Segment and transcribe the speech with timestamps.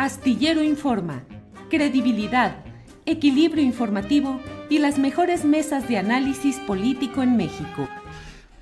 [0.00, 1.24] Astillero Informa,
[1.68, 2.56] credibilidad,
[3.04, 7.86] equilibrio informativo y las mejores mesas de análisis político en México.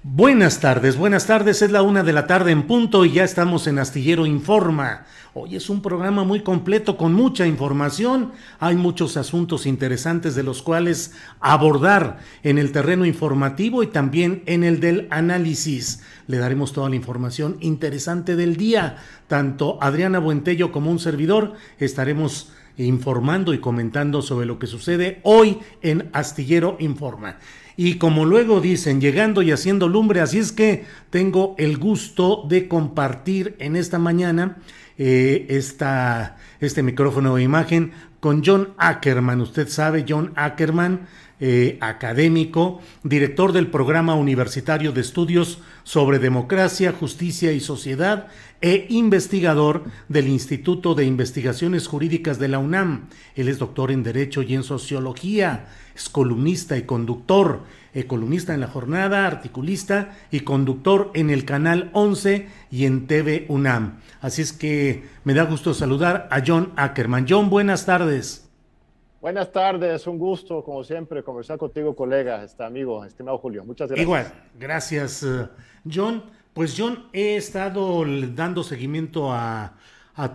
[0.03, 3.69] Buenas tardes, buenas tardes, es la una de la tarde en punto y ya estamos
[3.69, 5.05] en Astillero Informa.
[5.33, 10.63] Hoy es un programa muy completo con mucha información, hay muchos asuntos interesantes de los
[10.63, 16.03] cuales abordar en el terreno informativo y también en el del análisis.
[16.29, 22.53] Le daremos toda la información interesante del día, tanto Adriana Buentello como un servidor estaremos
[22.77, 27.39] informando y comentando sobre lo que sucede hoy en Astillero Informa.
[27.77, 32.69] Y como luego dicen, llegando y haciendo lumbre, así es que tengo el gusto de
[32.69, 34.59] compartir en esta mañana
[34.99, 39.41] eh, esta, este micrófono de imagen con John Ackerman.
[39.41, 41.07] Usted sabe, John Ackerman,
[41.41, 48.27] eh, académico, director del programa universitario de estudios sobre democracia, justicia y sociedad
[48.61, 53.09] e investigador del Instituto de Investigaciones Jurídicas de la UNAM.
[53.37, 57.63] Él es doctor en Derecho y en Sociología, es columnista y conductor,
[57.95, 63.47] eh, columnista en la jornada, articulista y conductor en el canal 11 y en TV
[63.49, 64.01] UNAM.
[64.21, 67.27] Así es que me da gusto saludar a John Ackerman.
[67.29, 68.48] John, buenas tardes.
[69.21, 73.65] Buenas tardes, un gusto, como siempre, conversar contigo, colega, este amigo, estimado Julio.
[73.65, 74.05] Muchas gracias.
[74.05, 75.49] Igual, gracias, eh,
[75.93, 76.23] John.
[76.55, 79.75] Pues John, he estado dando seguimiento a,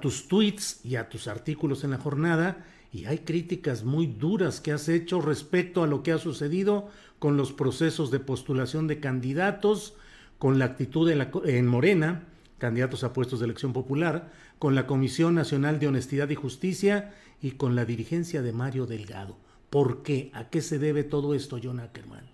[0.01, 4.71] tus tweets y a tus artículos en la jornada y hay críticas muy duras que
[4.71, 6.89] has hecho respecto a lo que ha sucedido
[7.19, 9.95] con los procesos de postulación de candidatos,
[10.39, 12.23] con la actitud de la, en Morena,
[12.57, 17.51] candidatos a puestos de elección popular, con la Comisión Nacional de Honestidad y Justicia y
[17.51, 19.35] con la dirigencia de Mario Delgado.
[19.69, 20.31] ¿Por qué?
[20.33, 22.25] ¿A qué se debe todo esto, John Ackerman?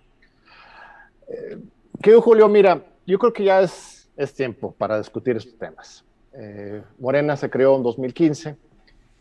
[1.28, 1.58] Eh,
[2.00, 6.04] querido Julio, mira, yo creo que ya es, es tiempo para discutir estos temas.
[6.32, 8.56] Eh, Morena se creó en 2015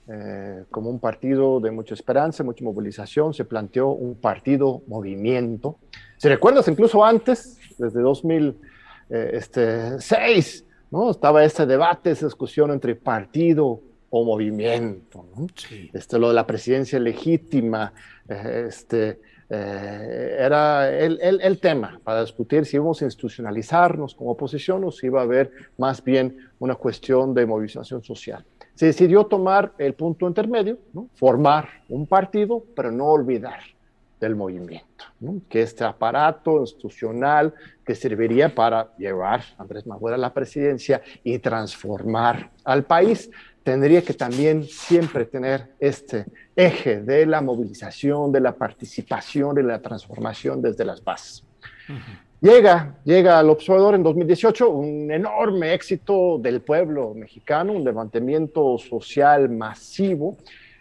[0.09, 5.79] eh, como un partido de mucha esperanza, mucha movilización, se planteó un partido movimiento.
[6.17, 11.09] Si recuerdas, incluso antes, desde 2006, ¿no?
[11.09, 15.25] estaba ese debate, esa discusión entre partido o movimiento.
[15.35, 15.47] ¿no?
[15.55, 15.89] Sí.
[15.93, 17.93] Este, lo de la presidencia legítima,
[18.27, 24.31] eh, este, eh, era el, el, el, tema para discutir si íbamos a institucionalizarnos como
[24.31, 28.45] oposición o si iba a haber más bien una cuestión de movilización social.
[28.75, 31.09] Se decidió tomar el punto intermedio, ¿no?
[31.15, 33.59] formar un partido, pero no olvidar
[34.19, 35.41] del movimiento, ¿no?
[35.49, 37.53] que este aparato institucional
[37.85, 43.31] que serviría para llevar a Andrés Manuel a la presidencia y transformar al país,
[43.69, 46.25] tendría que también siempre tener este
[46.55, 51.43] eje de la movilización, de la participación, de la transformación desde las bases.
[51.87, 52.19] Uh -huh.
[52.41, 59.49] Llega, llega al observador en 2018 un enorme éxito del pueblo mexicano, un levantamiento social
[59.49, 60.37] masivo.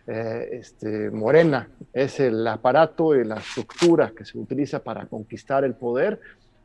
[0.07, 5.75] Eh, este, Morena es el aparato y la estructura que se utiliza para conquistar el
[5.75, 6.19] poder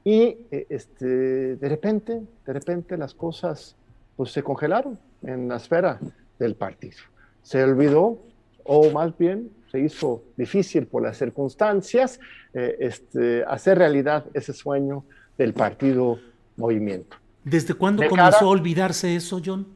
[0.06, 0.38] y
[0.70, 3.76] este, de repente, de repente las cosas
[4.16, 6.00] pues, se congelaron en la esfera
[6.40, 6.98] del partido.
[7.42, 8.20] Se olvidó,
[8.64, 12.20] o más bien se hizo difícil por las circunstancias,
[12.54, 15.04] eh, este, hacer realidad ese sueño
[15.38, 16.20] del partido
[16.56, 17.18] movimiento.
[17.44, 19.68] ¿Desde cuándo de comenzó cara, a olvidarse eso, John?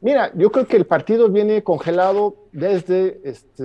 [0.00, 3.64] Mira, yo creo que el partido viene congelado desde este,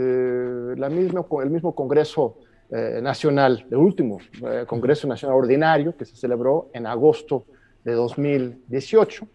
[0.77, 2.37] la misma, el mismo Congreso
[2.71, 7.43] eh, Nacional, el último eh, Congreso Nacional Ordinario que se celebró en agosto
[7.83, 9.27] de 2018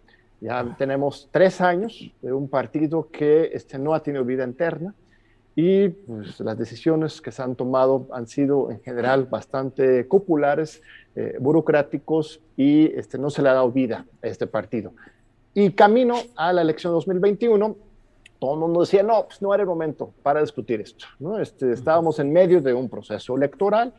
[0.44, 4.94] Ya tenemos tres años de un partido que este, no ha tenido vida interna
[5.56, 10.82] y pues, las decisiones que se han tomado han sido en general bastante populares,
[11.17, 14.93] eh, burocráticos y este, no se le ha dado vida a este partido.
[15.55, 17.76] Y camino a la elección 2021,
[18.38, 21.06] todo el mundo decía, no, pues no era el momento para discutir esto.
[21.20, 21.38] ¿no?
[21.38, 23.94] Este, estábamos en medio de un proceso electoral,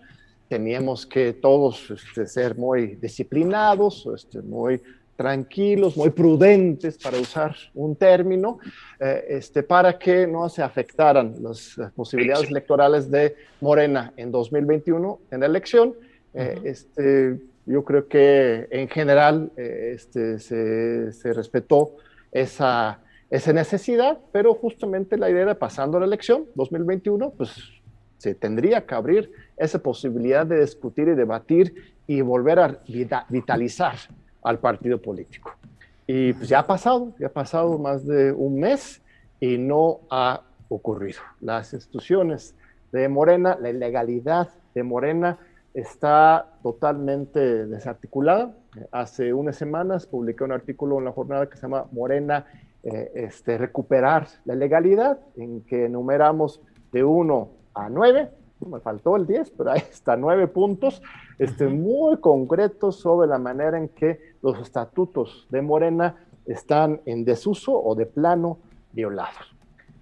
[0.48, 4.80] teníamos que todos este, ser muy disciplinados, este, muy
[5.16, 8.60] tranquilos, muy prudentes, para usar un término,
[9.00, 15.40] eh, este, para que no se afectaran las, posibilidades electorales de Morena en 2021 en
[15.40, 15.96] la elección.
[16.34, 21.96] Eh, este, yo creo que en general eh, este, se, se, respetó
[22.32, 27.52] esa, esa necesidad, pero justamente la idea de pasando la elección 2021, pues
[28.18, 32.80] se tendría que abrir esa posibilidad de discutir y debatir y volver a
[33.30, 33.96] vitalizar
[34.46, 35.52] al partido político.
[36.08, 39.02] Y pues ya ha pasado, ya ha pasado más de un mes
[39.40, 41.20] y no ha ocurrido.
[41.42, 42.56] Las instituciones
[42.92, 45.40] de Morena, la ilegalidad de Morena
[45.74, 48.54] está totalmente desarticulada.
[48.92, 52.46] Hace unas semanas publiqué un artículo en la jornada que se llama Morena,
[52.84, 56.62] eh, este, recuperar la legalidad, en que enumeramos
[56.92, 58.30] de 1 a 9
[58.60, 61.02] me faltó el 10, pero ahí está, nueve puntos
[61.38, 66.16] este, muy concretos sobre la manera en que los estatutos de Morena
[66.46, 68.60] están en desuso o de plano
[68.94, 69.56] violados.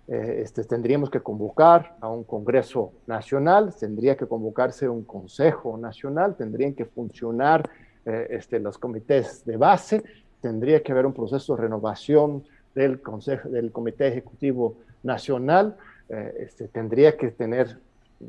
[0.07, 6.35] Eh, este, tendríamos que convocar a un Congreso Nacional, tendría que convocarse un Consejo Nacional,
[6.35, 7.69] tendrían que funcionar
[8.05, 10.03] eh, este, los comités de base,
[10.41, 12.43] tendría que haber un proceso de renovación
[12.75, 15.77] del, consejo, del Comité Ejecutivo Nacional,
[16.09, 17.79] eh, este, tendría que tener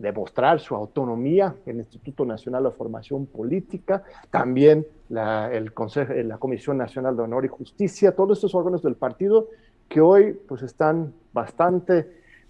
[0.01, 4.87] demostrar su autonomía el Instituto Nacional de Formación Política, también
[5.75, 9.49] Consejo, la Comisión Nacional de Honor y Justicia, todos estos órganos del partido
[9.89, 11.99] que hoy pues están bastante,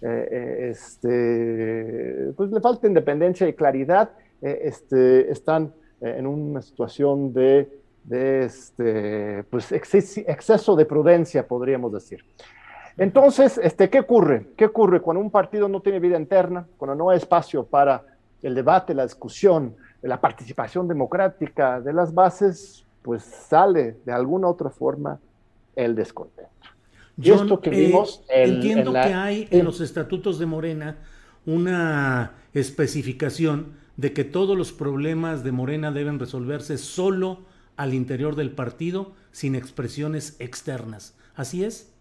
[0.01, 7.33] eh, eh, este, pues le falta independencia y claridad, eh, este, están en una situación
[7.33, 12.23] de, de este, pues exceso de prudencia, podríamos decir.
[12.97, 14.47] Entonces, este, ¿qué ocurre?
[14.55, 18.03] ¿Qué ocurre cuando un partido no tiene vida interna, cuando no hay espacio para
[18.41, 22.85] el debate, la discusión, la participación democrática de las bases?
[23.01, 25.19] Pues sale de alguna otra forma
[25.75, 26.51] el descontento.
[27.17, 30.97] Yo esto que vimos eh, entiendo que hay en los estatutos de Morena
[31.45, 37.45] una especificación de que todos los problemas de Morena deben resolverse solo
[37.77, 41.17] al interior del partido sin expresiones externas.
[41.35, 41.94] ¿Así es?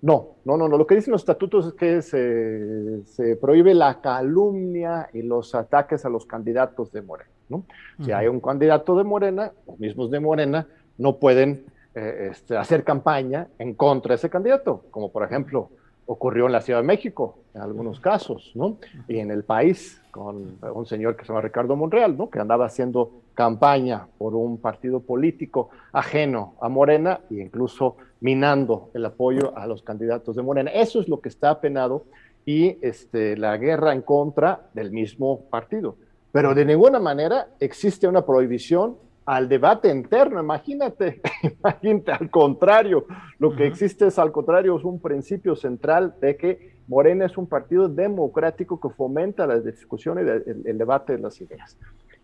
[0.00, 0.78] No, no, no, no.
[0.78, 6.08] Lo que dicen los estatutos es que se, prohíbe la calumnia y los ataques a
[6.08, 7.30] los candidatos de Morena.
[7.48, 7.64] ¿no?
[8.04, 10.66] Si hay un candidato de Morena, los mismos de Morena
[10.98, 11.64] no pueden
[11.94, 15.70] eh, este, hacer campaña en contra de ese candidato, como por ejemplo
[16.08, 18.78] ocurrió en la Ciudad de México en algunos casos, ¿no?
[19.06, 22.30] Y en el país con un señor que se llama Ricardo Monreal, ¿no?
[22.30, 29.04] Que andaba haciendo campaña por un partido político ajeno a Morena e incluso minando el
[29.04, 30.70] apoyo a los candidatos de Morena.
[30.70, 32.06] Eso es lo que está apenado
[32.46, 35.96] y este, la guerra en contra del mismo partido.
[36.32, 38.96] Pero de ninguna manera existe una prohibición
[39.28, 40.40] al debate interno.
[40.40, 43.04] Imagínate, imagínate, al contrario,
[43.38, 47.46] lo que existe es al contrario, es un principio central de que Morena es un
[47.46, 50.22] partido democrático que fomenta la discusión y
[50.66, 51.76] el, debate de las ideas.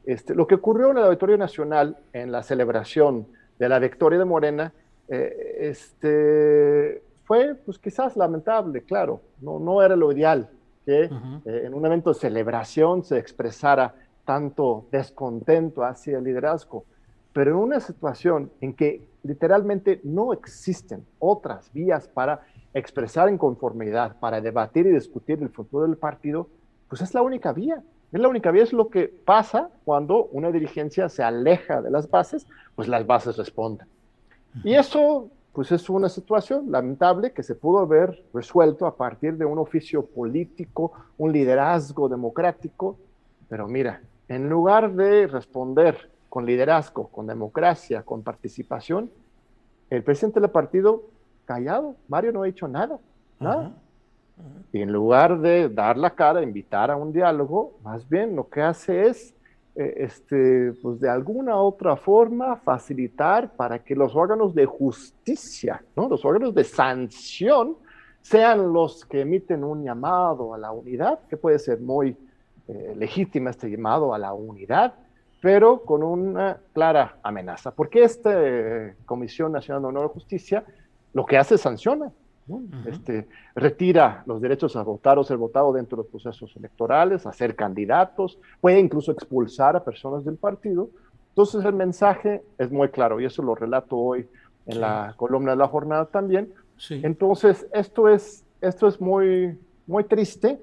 [0.06, 3.26] Este, lo que ocurrió en el Auditorio Nacional en la celebración
[3.58, 4.72] de la victoria de Morena
[5.08, 10.48] eh, este, fue pues quizás lamentable, claro, no, no era lo ideal
[10.86, 11.10] que eh,
[11.44, 13.94] en un evento de celebración se expresara
[14.24, 16.86] tanto descontento hacia el liderazgo,
[17.34, 24.40] pero en una situación en que literalmente no existen otras vías para expresar inconformidad, para
[24.40, 26.48] debatir y discutir el futuro del partido,
[26.88, 27.82] pues es la única vía.
[28.12, 32.08] Es la única vía, es lo que pasa cuando una dirigencia se aleja de las
[32.08, 33.88] bases, pues las bases responden.
[34.62, 39.44] Y eso, pues es una situación lamentable que se pudo haber resuelto a partir de
[39.44, 42.96] un oficio político, un liderazgo democrático,
[43.48, 49.08] pero mira, en lugar de responder con liderazgo, con democracia, con participación,
[49.88, 51.04] el presidente del partido
[51.44, 52.98] callado, Mario no ha dicho nada,
[53.38, 53.70] nada.
[54.72, 58.62] Y en lugar de dar la cara, invitar a un diálogo, más bien lo que
[58.62, 59.32] hace es
[59.76, 66.08] eh, este, pues de alguna otra forma facilitar para que los órganos de justicia, ¿no?
[66.08, 67.76] los órganos de sanción,
[68.22, 72.16] sean los que emiten un llamado a la unidad, que puede ser muy
[72.66, 74.94] eh, legítimo este llamado a la unidad,
[75.44, 80.64] pero con una clara amenaza, porque esta eh, Comisión Nacional de Honor y Justicia
[81.12, 82.10] lo que hace es sanciona,
[82.86, 87.32] este, retira los derechos a votar o ser votado dentro de los procesos electorales, a
[87.34, 90.88] ser candidatos, puede incluso expulsar a personas del partido.
[91.32, 94.26] Entonces el mensaje es muy claro y eso lo relato hoy
[94.64, 96.54] en la columna de la jornada también.
[96.88, 100.58] Entonces esto es, esto es muy, muy triste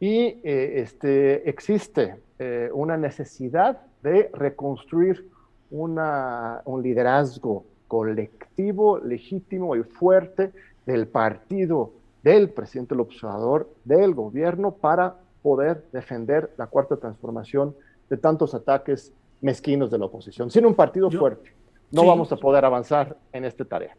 [0.00, 5.28] y eh, este, existe eh, una necesidad de reconstruir
[5.68, 10.52] una, un liderazgo colectivo, legítimo y fuerte
[10.86, 17.74] del partido, del presidente del observador, del gobierno, para poder defender la cuarta transformación
[18.08, 20.52] de tantos ataques mezquinos de la oposición.
[20.52, 21.52] Sin un partido fuerte,
[21.90, 23.96] no vamos a poder avanzar en esta tarea.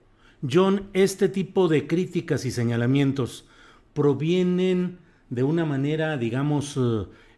[0.50, 3.46] John, este tipo de críticas y señalamientos
[3.94, 5.00] provienen
[5.30, 6.78] de una manera, digamos,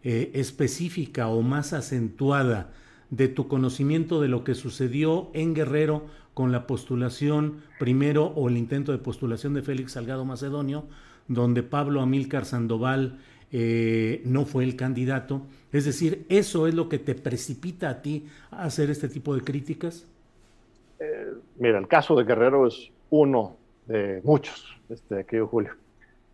[0.03, 2.71] eh, específica o más acentuada
[3.09, 8.57] de tu conocimiento de lo que sucedió en Guerrero con la postulación primero o el
[8.57, 10.85] intento de postulación de Félix Salgado Macedonio,
[11.27, 13.19] donde Pablo Amílcar Sandoval
[13.51, 15.41] eh, no fue el candidato.
[15.71, 19.41] Es decir, ¿eso es lo que te precipita a ti a hacer este tipo de
[19.41, 20.07] críticas?
[20.99, 25.73] Eh, mira, el caso de Guerrero es uno de muchos, este, querido Julio.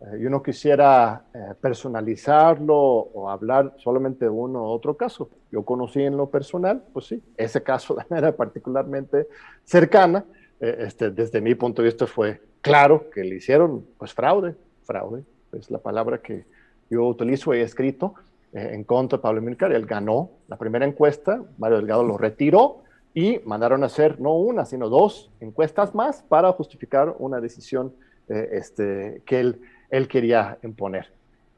[0.00, 5.30] Eh, yo no quisiera eh, personalizarlo o hablar solamente de uno u otro caso.
[5.50, 9.28] Yo conocí en lo personal, pues sí, ese caso de manera particularmente
[9.64, 10.24] cercana.
[10.60, 15.24] Eh, este, desde mi punto de vista fue claro que le hicieron pues fraude, fraude,
[15.52, 16.44] es la palabra que
[16.90, 18.14] yo utilizo y he escrito
[18.52, 19.72] en contra de Pablo Milcar.
[19.72, 24.64] Él ganó la primera encuesta, Mario Delgado lo retiró y mandaron a hacer no una,
[24.64, 27.92] sino dos encuestas más para justificar una decisión
[28.28, 31.08] este, que él él quería imponer.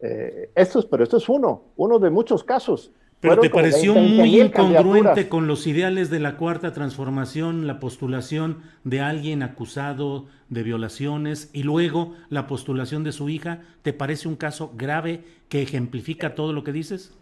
[0.00, 2.92] Eh, esto es, pero esto es uno, uno de muchos casos.
[3.20, 9.00] Pero te pareció muy incongruente con los ideales de la cuarta transformación, la postulación de
[9.00, 13.62] alguien acusado de violaciones y luego la postulación de su hija.
[13.82, 17.12] ¿Te parece un caso grave que ejemplifica todo lo que dices?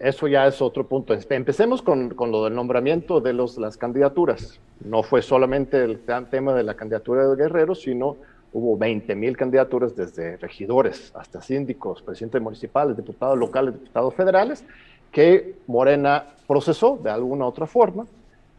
[0.00, 1.16] Eso ya es otro punto.
[1.30, 4.60] Empecemos con, con lo del nombramiento de los, las candidaturas.
[4.84, 6.00] No fue solamente el
[6.30, 8.16] tema de la candidatura de Guerrero, sino
[8.52, 14.64] hubo 20 mil candidaturas desde regidores hasta síndicos, presidentes municipales, diputados locales, diputados federales,
[15.12, 18.06] que Morena procesó de alguna u otra forma.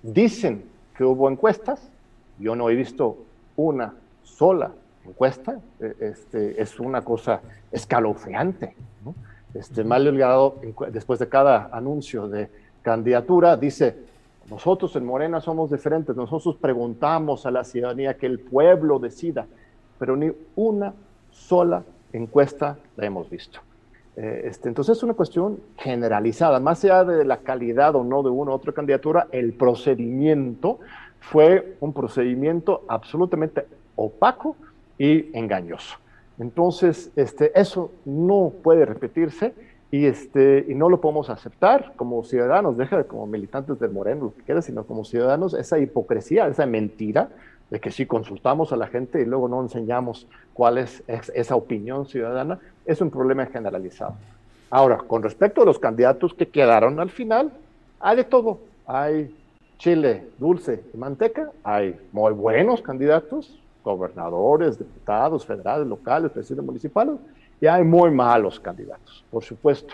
[0.01, 0.63] Dicen
[0.97, 1.89] que hubo encuestas,
[2.37, 3.17] yo no he visto
[3.55, 3.93] una
[4.23, 4.71] sola
[5.05, 7.41] encuesta, e, este, es una cosa
[7.71, 8.75] escalofriante.
[9.03, 9.15] ¿no?
[9.53, 10.55] Este, Mal Delgado,
[10.91, 12.49] después de cada anuncio de
[12.81, 13.95] candidatura, dice,
[14.49, 19.47] nosotros en Morena somos diferentes, nosotros preguntamos a la ciudadanía que el pueblo decida
[19.99, 20.93] pero ni una
[21.29, 23.59] sola encuesta la hemos visto.
[24.15, 28.29] Eh, este, entonces es una cuestión generalizada, más allá de la calidad o no de
[28.29, 30.79] una u otra candidatura, el procedimiento
[31.19, 33.65] fue un procedimiento absolutamente
[33.95, 34.55] opaco
[34.97, 35.97] y engañoso.
[36.39, 39.53] Entonces, este, eso no puede repetirse
[39.91, 44.25] y, este, y no lo podemos aceptar como ciudadanos, deja de como militantes del Moreno,
[44.25, 47.29] lo que quieras, sino como ciudadanos, esa hipocresía, esa mentira
[47.69, 52.05] de que si consultamos a la gente y luego no enseñamos cuál es, esa opinión
[52.05, 54.15] ciudadana, es un problema generalizado.
[54.69, 57.51] Ahora, con respecto a los candidatos que quedaron al final,
[57.99, 58.59] hay de todo.
[58.85, 59.35] Hay
[59.77, 67.15] chile dulce y manteca, hay muy buenos candidatos, gobernadores, diputados federales, locales, presidentes municipales,
[67.61, 69.93] y hay muy malos candidatos, por supuesto.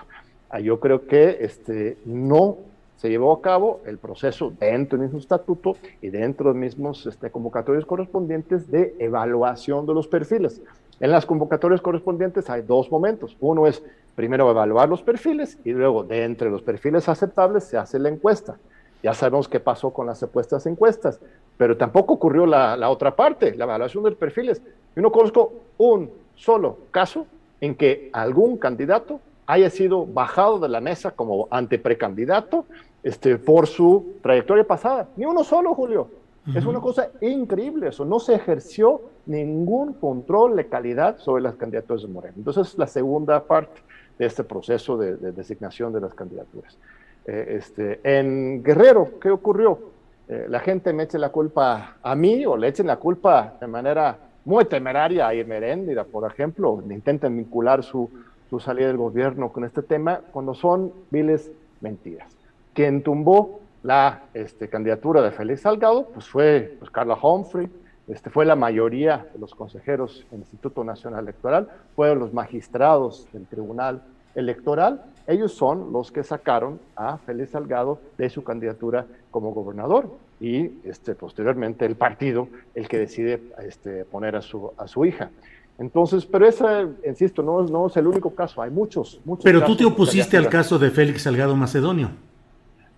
[0.49, 2.57] Ah, yo creo que este, no
[2.97, 7.05] se llevó a cabo el proceso dentro del mismo estatuto y dentro de los mismos
[7.05, 10.61] este, convocatorios correspondientes de evaluación de los perfiles.
[10.99, 13.35] En las convocatorias correspondientes hay dos momentos.
[13.41, 13.83] Uno es
[14.15, 18.57] primero evaluar los perfiles y luego de entre los perfiles aceptables se hace la encuesta.
[19.03, 21.19] Ya sabemos qué pasó con las supuestas encuestas,
[21.57, 24.61] pero tampoco ocurrió la, la otra parte, la evaluación de los perfiles.
[24.95, 27.27] Yo no conozco un solo caso
[27.59, 32.65] en que algún candidato haya sido bajado de la mesa como anteprecandidato
[33.03, 35.07] este, por su trayectoria pasada.
[35.15, 36.09] Ni uno solo, Julio.
[36.53, 38.05] Es una cosa increíble eso.
[38.05, 42.35] No se ejerció ningún control de calidad sobre las candidaturas de Moreno.
[42.37, 43.81] Entonces, es la segunda parte
[44.19, 46.77] de este proceso de, designación de las candidaturas.
[47.25, 49.79] Eh, este, en Guerrero, ¿qué ocurrió?
[50.27, 53.65] Eh, la gente me echa la culpa a mí o le echen la culpa de
[53.65, 58.09] manera muy temeraria a Irmeréndida, por ejemplo, intentan vincular su,
[58.49, 62.37] su salida del gobierno con este tema cuando son viles mentiras.
[62.73, 67.69] Quien tumbó la este, candidatura de Félix Salgado pues fue pues, Carla Humphrey,
[68.07, 73.45] este, fue la mayoría de los consejeros del Instituto Nacional Electoral, fueron los magistrados del
[73.47, 74.01] Tribunal
[74.35, 80.09] Electoral ellos son los que sacaron a Félix Salgado de su candidatura como gobernador
[80.39, 85.31] y este, posteriormente el partido el que decide este, poner a su, a su hija.
[85.77, 86.65] Entonces, pero ese,
[87.05, 90.49] insisto, no, no es el único caso, hay muchos, muchos Pero tú te opusiste al
[90.49, 92.11] caso de Félix Salgado Macedonio.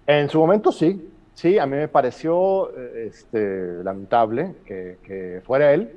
[0.06, 5.92] En su momento sí, sí, a mí me pareció este, lamentable que, que fuera él.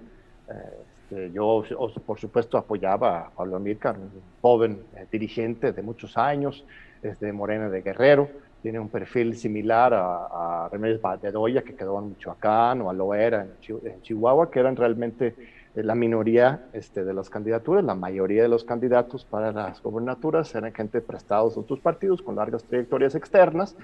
[1.10, 1.64] Este, yo,
[2.06, 4.10] por supuesto, apoyaba a Pablo Amílcar, un
[4.40, 6.64] joven eh, dirigente de muchos años,
[7.02, 8.28] desde Morena de Guerrero,
[8.62, 13.46] tiene un perfil similar a, a Remedios Bedoya, que quedó en Michoacán, o a Loera
[13.62, 15.34] en, Chihuahua, que eran realmente eh,
[15.74, 20.72] la minoría este, de las candidaturas, la mayoría de los candidatos para las gobernaturas eran
[20.72, 23.76] gente prestados de otros partidos con largas trayectorias externas.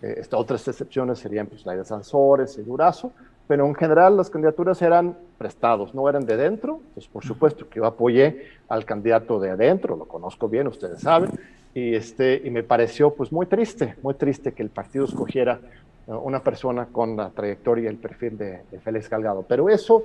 [0.00, 3.12] Eh, otras excepciones serían pues, la de Sansores y Durazo,
[3.46, 6.80] pero en general las candidaturas eran prestados, no eran de dentro.
[6.94, 11.30] Pues por supuesto que yo apoyé al candidato de adentro, lo conozco bien, ustedes saben,
[11.74, 15.60] y, este, y me pareció pues muy triste, muy triste que el partido escogiera
[16.06, 19.44] eh, una persona con la trayectoria y el perfil de, de Félix Calgado.
[19.46, 20.04] Pero eso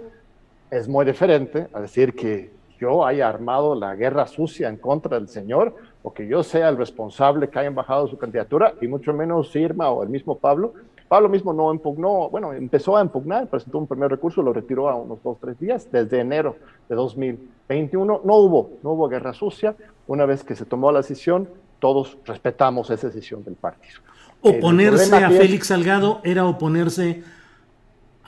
[0.71, 5.27] es muy diferente a decir que yo haya armado la guerra sucia en contra del
[5.27, 9.53] señor o que yo sea el responsable que hayan bajado su candidatura y mucho menos
[9.55, 10.73] Irma o el mismo Pablo.
[11.09, 14.95] Pablo mismo no impugnó, bueno, empezó a impugnar, presentó un primer recurso, lo retiró a
[14.95, 16.55] unos dos, tres días, desde enero
[16.87, 18.21] de 2021.
[18.23, 19.75] No hubo, no hubo guerra sucia.
[20.07, 21.49] Una vez que se tomó la decisión,
[21.79, 24.01] todos respetamos esa decisión del partido.
[24.41, 27.23] Oponerse a Félix Salgado era oponerse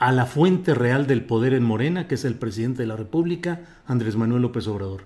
[0.02, 3.60] a la fuente real del poder en Morena, que es el presidente de la República,
[3.86, 5.02] Andrés Manuel López Obrador?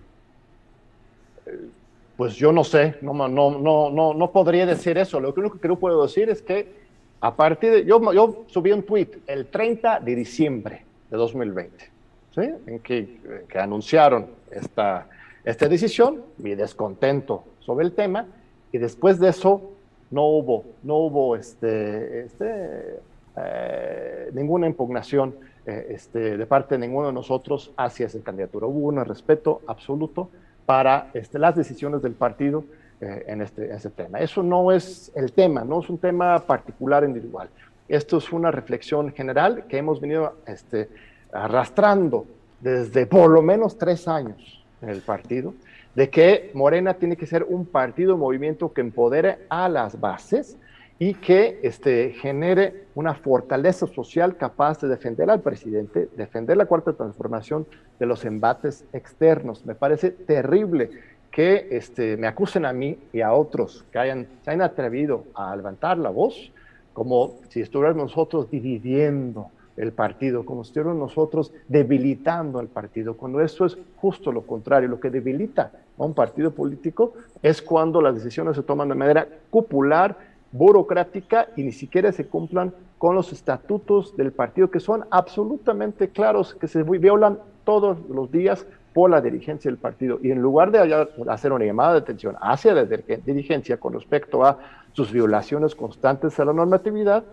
[2.17, 5.21] Pues yo no sé, no, no, no, no, no podría decir eso.
[5.21, 6.73] Lo único que yo puedo decir es que
[7.21, 11.91] a partir de, yo, yo subí un tweet el 30 de diciembre de 2020,
[12.35, 12.51] ¿sí?
[12.67, 13.19] en que,
[13.51, 15.11] que anunciaron esta,
[15.45, 18.25] esta decisión, mi descontento sobre el tema,
[18.73, 19.73] y después de eso
[20.11, 23.01] no hubo, no hubo este, este
[23.37, 25.35] eh, ninguna impugnación
[25.67, 28.67] eh, este, de parte de ninguno de nosotros hacia esa candidatura.
[28.67, 30.31] Hubo un respeto absoluto
[30.65, 32.65] para este, las decisiones del partido
[33.01, 34.21] eh, en, este, ese tema.
[34.21, 37.49] Eso no es el tema, no es un tema particular individual.
[37.89, 40.89] Esto es una reflexión general que hemos venido este,
[41.33, 42.27] arrastrando
[42.61, 45.55] desde por lo menos tres años en el partido,
[45.95, 50.57] de que Morena tiene que ser un partido, un movimiento que empodere a las bases,
[50.99, 56.95] y que este, genere una fortaleza social capaz de defender al presidente, defender la cuarta
[56.95, 57.67] transformación
[57.99, 59.67] de los embates externos.
[59.67, 60.91] Me parece terrible
[61.31, 65.55] que este, me acusen a mí y a otros que hayan, se hayan atrevido a
[65.55, 66.51] levantar la voz
[66.95, 73.43] como si estuviéramos nosotros dividiendo el partido, como si estuviéramos nosotros debilitando al partido, cuando
[73.43, 74.89] eso es justo lo contrario.
[74.89, 79.29] Lo que debilita a un partido político es cuando las decisiones se toman de manera
[79.51, 80.17] cupular
[80.53, 86.55] burocrática y ni siquiera se cumplan con los estatutos del partido que son absolutamente claros,
[86.55, 90.19] que se violan todos los días por la dirigencia del partido.
[90.23, 94.59] Y en lugar de hacer una llamada de atención hacia la dirigencia con respecto a
[94.93, 97.25] sus violaciones constantes a la normatividad,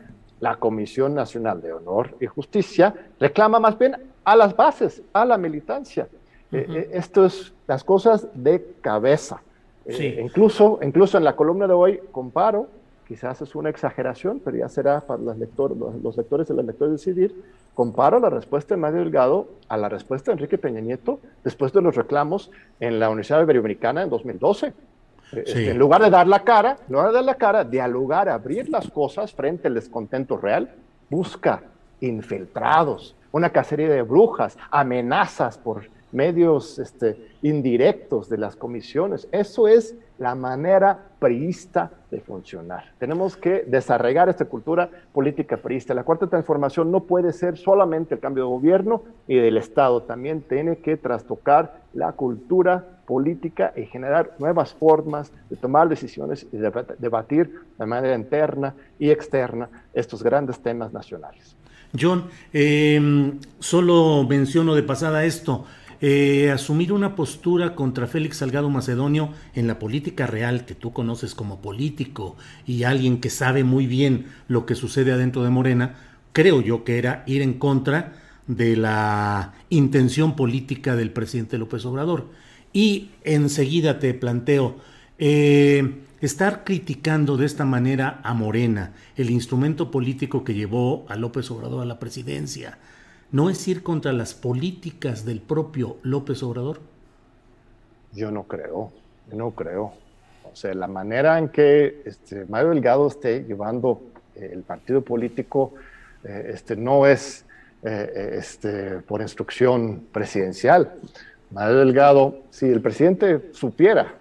[0.42, 3.96] la Comisión Nacional de Honor y Justicia reclama más bien
[4.26, 6.10] a las bases, a la militancia.
[6.52, 9.42] Eh, eh, esto es las cosas de cabeza.
[9.86, 12.68] Eh, incluso, incluso en la columna de hoy comparo
[13.14, 16.94] quizás es una exageración, pero ya será para los, lectores, los, lectores y las lectores
[16.94, 17.44] decidir,
[17.76, 21.82] comparo la respuesta de Mario Delgado a la respuesta de Enrique Peña Nieto después de
[21.84, 22.50] los reclamos
[22.80, 24.74] en la Universidad Iberoamericana en 2012.
[25.32, 28.68] Este, en lugar de dar la cara, en lugar de dar la cara, dialogar, abrir
[28.68, 30.72] las cosas frente al descontento real,
[31.08, 31.62] busca
[32.02, 39.28] infiltrados, una cacería de brujas, amenazas por medios este, indirectos de las comisiones.
[39.32, 42.92] Eso es la manera priista de funcionar.
[43.00, 45.94] Tenemos que desarraigar esta cultura política priista.
[45.94, 50.42] La cuarta transformación no puede ser solamente el cambio de gobierno y del Estado, también
[50.42, 56.72] tiene que trastocar la cultura política y generar nuevas formas de tomar decisiones y de
[57.00, 61.56] debatir de manera interna y externa estos grandes temas nacionales.
[62.00, 65.66] John, eh, solo menciono de pasada esto.
[66.06, 71.34] Eh, asumir una postura contra Félix Salgado Macedonio en la política real que tú conoces
[71.34, 72.36] como político
[72.68, 75.96] y alguien que sabe muy bien lo que sucede adentro de Morena,
[76.34, 78.16] creo yo que era ir en contra
[78.48, 82.28] de la intención política del presidente López Obrador.
[82.74, 84.76] Y enseguida te planteo,
[85.20, 91.50] eh, estar criticando de esta manera a Morena, el instrumento político que llevó a López
[91.50, 92.78] Obrador a la presidencia,
[93.34, 96.80] ¿no es ir contra las políticas del propio López Obrador?
[98.14, 98.92] Yo no creo,
[99.32, 99.94] no creo.
[100.52, 104.04] O sea, la manera en que este, Mario Delgado esté llevando
[104.36, 105.74] eh, el partido político
[106.24, 107.44] eh, este, no es
[107.82, 110.94] eh, este, por instrucción presidencial.
[111.50, 114.14] Mario Delgado, si el presidente supiera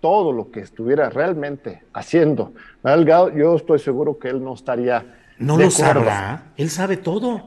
[0.00, 2.52] todo lo que estuviera realmente haciendo,
[2.84, 5.04] Mario Delgado, yo estoy seguro que él no estaría...
[5.38, 7.46] No lo sabrá, él sabe todo.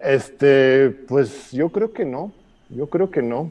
[0.00, 2.32] Este, pues yo creo que no,
[2.68, 3.50] yo creo que no.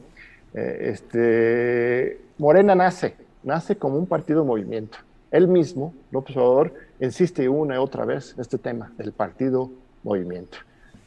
[0.54, 4.98] este, Morena nace, nace como un partido movimiento.
[5.30, 9.70] Él mismo, López Obrador, insiste una y otra vez en este tema del partido
[10.02, 10.58] movimiento.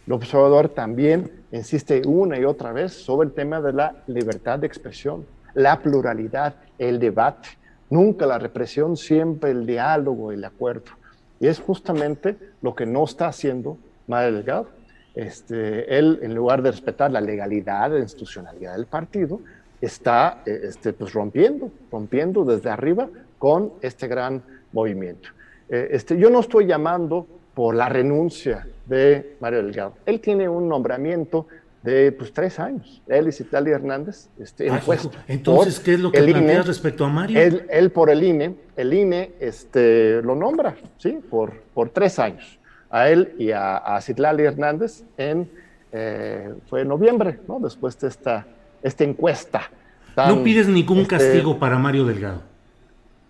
[0.06, 4.68] López Obrador también insiste una y otra vez sobre el tema de la libertad de
[4.68, 7.50] expresión, la pluralidad, el debate,
[7.90, 10.92] nunca la represión, siempre el diálogo, el acuerdo.
[11.40, 13.78] Y es justamente lo que no está haciendo
[14.08, 14.68] Mario Delgado.
[15.16, 19.42] Este, él, en lugar de respetar la legalidad, la institucionalidad del partido,
[19.82, 25.30] está eh, este, pues rompiendo, rompiendo desde arriba con este gran movimiento.
[25.70, 29.94] Eh, este, yo no estoy llamando por la renuncia de Mario Delgado.
[30.06, 31.48] Él tiene un nombramiento
[31.84, 35.12] de pues, tres años, él y Citalia Hernández, este, en puesto.
[35.28, 37.40] Entonces, ¿qué es lo que planteas respecto a Mario?
[37.40, 41.20] Él, por el INE, el INE este, lo nombra, ¿sí?
[41.28, 42.60] Por, por tres años,
[42.92, 45.50] a él y a, a Citlali Hernández en,
[45.92, 47.60] eh, fue en noviembre, ¿no?
[47.60, 48.46] Después de esta,
[48.84, 49.72] esta encuesta.
[50.16, 52.42] no pides ningún este, castigo para Mario Delgado.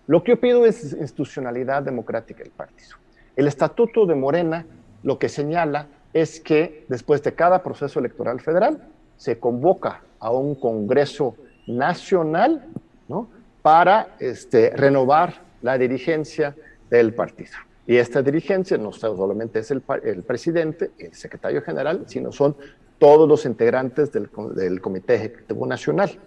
[0.08, 2.97] Lo que yo pido es institucionalidad democrática del partido.
[3.36, 4.65] El estatuto de Morena
[5.04, 8.82] lo que señala es que después de cada proceso electoral federal
[9.15, 11.36] se convoca a un Congreso
[11.67, 12.65] Nacional
[13.08, 13.30] ¿no?
[13.62, 16.56] para este, renovar la dirigencia
[16.89, 17.54] del partido.
[17.88, 22.56] Y esta dirigencia no solamente es el, el presidente, el secretario general, sino son
[23.00, 26.20] todos los integrantes del, del Comité Ejecutivo Nacional.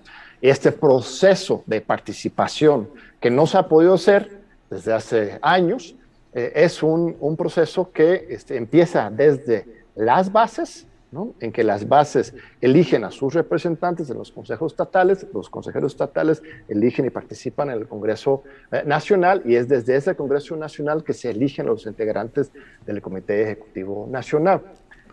[0.42, 2.90] Este proceso de participación
[3.20, 5.94] que no se ha podido hacer desde hace años,
[6.32, 11.32] eh, es un, un, proceso que este, empieza desde las bases, ¿no?
[11.40, 16.42] en que las bases eligen a sus representantes en los consejos estatales, los consejeros estatales
[16.68, 21.12] eligen y participan en el Congreso eh, Nacional y es desde ese Congreso Nacional que
[21.12, 22.50] se eligen los integrantes
[22.84, 24.60] del Comité Ejecutivo Nacional.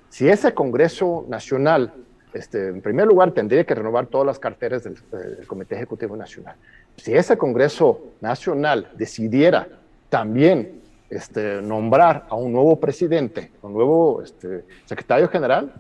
[0.09, 1.93] Si ese Congreso Nacional
[2.33, 6.55] este, en primer lugar, tendría que renovar todas las carteras del, del, Comité Ejecutivo Nacional.
[6.95, 9.67] Si ese Congreso Nacional decidiera
[10.09, 15.73] también este, nombrar a un nuevo presidente, un nuevo este, secretario general,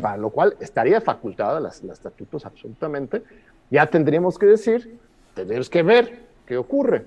[0.00, 3.22] para lo cual estaría facultada los estatutos absolutamente,
[3.70, 4.98] ya tendríamos que decir,
[5.34, 7.04] tendríamos que ver qué ocurre.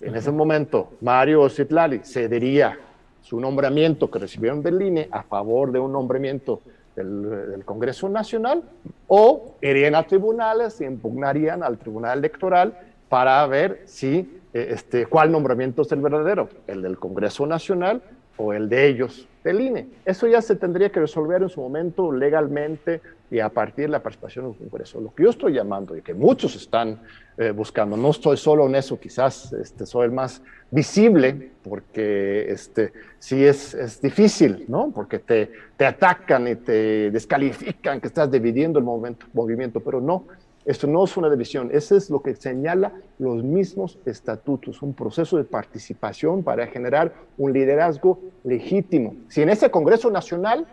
[0.00, 2.78] En ese momento, Mario Citlali cedería
[3.20, 6.62] su nombramiento que recibieron del INE a favor de un nombramiento
[6.96, 8.62] del, Congreso Nacional
[9.06, 12.76] o irían a tribunales y impugnarían al Tribunal Electoral
[13.08, 18.02] para ver si eh, este, cuál nombramiento es el verdadero, el del Congreso Nacional
[18.38, 19.88] o el de ellos, del INE.
[20.04, 24.02] Eso ya se tendría que resolver en su momento legalmente y a partir de la
[24.02, 25.00] participación en el Congreso.
[25.00, 27.00] Lo que yo estoy llamando y que muchos están
[27.36, 32.92] eh, buscando, no estoy solo en eso, quizás este, soy el más visible, porque este,
[33.18, 34.90] sí es, es difícil, ¿no?
[34.94, 40.24] Porque te, te atacan y te descalifican que estás dividiendo el movimiento, movimiento pero no,
[40.68, 45.38] esto no es una división, eso es lo que señala los mismos estatutos, un proceso
[45.38, 49.16] de participación para generar un liderazgo legítimo.
[49.28, 50.66] Si en ese Congreso Nacional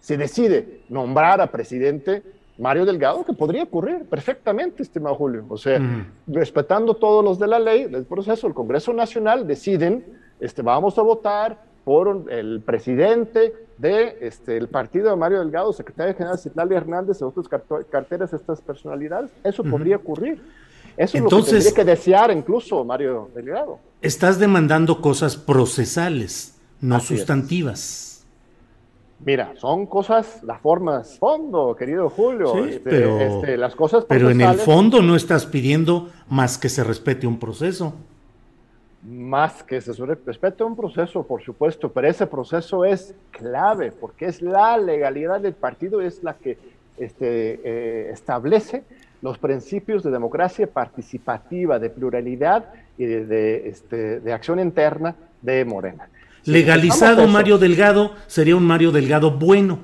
[0.00, 2.22] se decide nombrar a presidente
[2.56, 5.82] Mario Delgado, que podría ocurrir perfectamente, estimado Julio, o sea,
[6.26, 10.02] respetando todos los de la ley, del proceso, el Congreso Nacional deciden,
[10.40, 15.72] este, vamos a votar por el presidente del de, este, el partido de Mario Delgado,
[15.72, 17.46] secretario general Citlali Hernández, otras
[17.88, 19.30] carteras, estas personalidades.
[19.44, 20.42] Eso podría ocurrir.
[20.96, 23.78] Eso es lo que tendría que desear incluso Mario Delgado.
[24.02, 28.26] Estás demandando cosas procesales, no sustantivas.
[29.24, 32.52] Mira, son cosas, las formas, fondo, querido Julio.
[32.52, 36.68] Sí, este, pero, este, las cosas pero en el fondo no estás pidiendo más que
[36.68, 37.94] se respete un proceso
[39.06, 44.42] más que se respete un proceso, por supuesto, pero ese proceso es clave porque es
[44.42, 46.58] la legalidad del partido, es la que
[46.98, 48.82] este, eh, establece
[49.22, 52.66] los principios de democracia participativa, de pluralidad
[52.98, 56.08] y de, este, de acción interna de Morena.
[56.44, 59.80] Legalizado Mario Delgado sería un Mario Delgado bueno.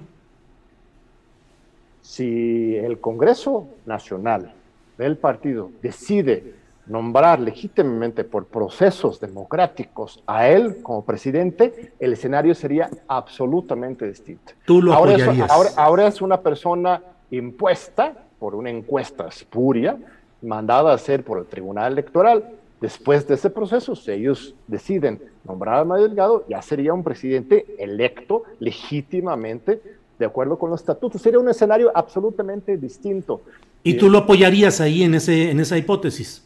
[2.03, 4.53] Si el Congreso Nacional
[4.99, 6.55] del partido decide
[6.87, 14.53] nombrar legítimamente por procesos democráticos a él como presidente, el escenario sería absolutamente distinto.
[14.65, 19.97] Tú lo ahora, es, ahora, es una persona impuesta por una encuesta espuria,
[20.43, 22.45] mandada a hacer por el Tribunal Electoral,
[22.83, 27.65] Después de ese proceso, si ellos deciden nombrar a Mario Delgado, ya sería un presidente
[27.79, 29.81] electo legítimamente
[30.19, 31.23] de acuerdo con los estatutos.
[31.23, 33.43] Sería un escenario absolutamente distinto.
[33.85, 36.45] ¿Y tú lo apoyarías ahí en, ese, en esa hipótesis?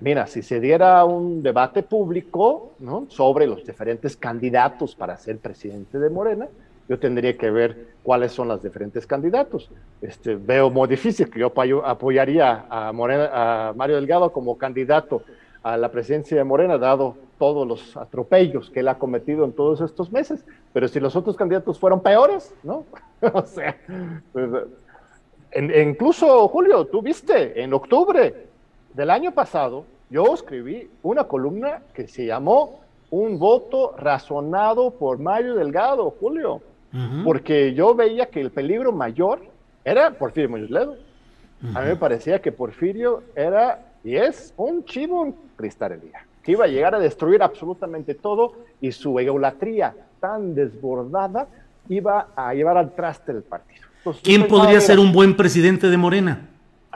[0.00, 3.06] Mira, si se diera un debate público ¿no?
[3.08, 6.48] sobre los diferentes candidatos para ser presidente de Morena,
[6.88, 9.70] yo tendría que ver cuáles son los diferentes candidatos.
[10.02, 11.52] Este, veo muy difícil que yo
[11.84, 15.22] apoyaría a, a Mario Delgado como candidato
[15.62, 19.80] a la presidencia de Morena, dado todos los atropellos que él ha cometido en todos
[19.80, 20.44] estos meses.
[20.72, 22.84] Pero si los otros candidatos fueron peores, ¿no?
[23.32, 23.76] o sea,
[24.32, 24.50] pues,
[25.56, 28.46] incluso, Julio, tú viste, en octubre
[28.96, 32.80] del año pasado, yo escribí una columna que se llamó
[33.10, 36.60] Un voto razonado por Mario Delgado, Julio
[37.24, 39.40] porque yo veía que el peligro mayor
[39.84, 40.96] era Porfirio Muñoz Ledo.
[41.74, 46.68] A mí me parecía que Porfirio era y es un chivo cristalería, que iba a
[46.68, 51.48] llegar a destruir absolutamente todo y su egolatría tan desbordada
[51.88, 53.86] iba a llevar al traste del partido.
[54.22, 56.48] ¿Quién podría ser un buen presidente de Morena?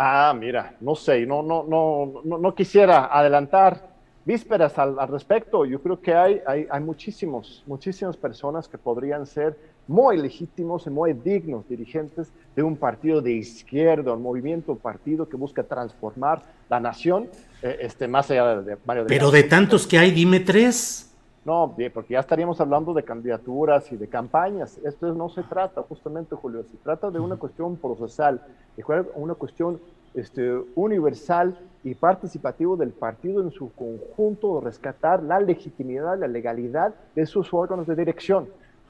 [0.03, 3.91] Ah, mira, no sé, no, no, no, no, no quisiera adelantar
[4.25, 5.67] vísperas al, respecto.
[5.67, 10.91] Yo creo que hay, hay, hay muchísimos, muchísimas personas que podrían ser muy legítimos y
[10.91, 16.45] muy dignos dirigentes de un partido de izquierda, un movimiento, un partido que busca transformar
[16.71, 17.29] la nación,
[17.61, 21.10] eh, este, más allá de, Mario Pero de tantos que hay, dime tres.
[21.45, 24.79] No, porque ya estaríamos hablando de candidaturas y de campañas.
[24.85, 28.43] Esto no se trata justamente, Julio, se trata de una cuestión procesal,
[28.77, 29.81] de una cuestión
[30.15, 37.25] este, universal y participativo del partido en su conjunto, rescatar la legitimidad, la legalidad de
[37.25, 38.49] sus órganos de dirección.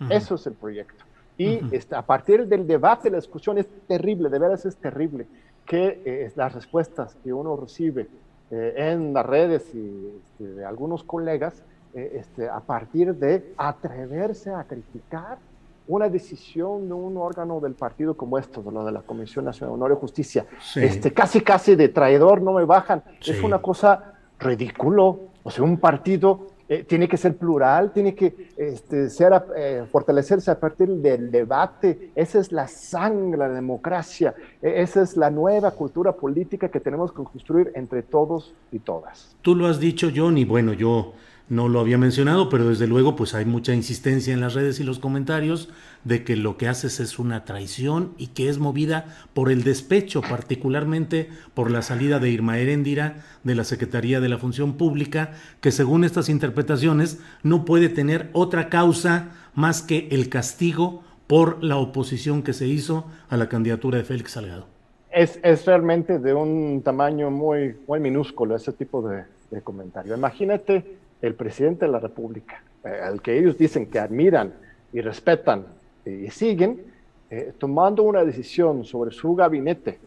[0.09, 1.05] Eso es el proyecto.
[1.37, 5.27] Y este, a partir del debate, la discusión es terrible, de veras es terrible,
[5.67, 8.09] que eh, las respuestas que uno recibe
[8.51, 11.63] eh, en las redes y este, de algunos colegas,
[11.94, 15.38] eh, este, a partir de atreverse a criticar
[15.88, 19.70] una decisión de un órgano del partido como esto, de lo de la Comisión Nacional
[19.70, 24.14] de Honor y Justicia, este, casi casi de traidor, no me bajan, es una cosa
[24.38, 29.83] ridículo, o sea, un partido eh, tiene que ser plural, tiene que este, ser, eh,
[29.90, 32.12] fortalecerse a partir del debate.
[32.14, 34.37] Esa es la sangre, la democracia.
[34.62, 39.37] E, esa es la nueva cultura política que tenemos que construir entre todos y todas.
[39.42, 41.14] Tú lo has dicho, John, y bueno, yo
[41.51, 44.85] no lo había mencionado, pero desde luego pues hay mucha insistencia en las redes y
[44.85, 45.69] los comentarios
[46.05, 50.23] de que lo que haces es una traición y que es movida por el despecho,
[50.23, 55.73] particularmente por la salida de Irma Eréndira de la Secretaría de la Función Pública, que
[55.73, 62.45] según estas interpretaciones no puede tener otra causa más que el castigo por la oposición
[62.45, 64.67] que se hizo a la candidatura de Félix Salgado.
[65.11, 70.15] Es, es realmente de un tamaño muy, muy minúsculo ese tipo de, de comentario.
[70.15, 74.54] Imagínate el presidente de la República, eh, al que ellos dicen que admiran
[74.92, 75.66] y respetan
[76.04, 76.83] y siguen,
[77.30, 79.98] eh, tomando una decisión sobre su gabinete,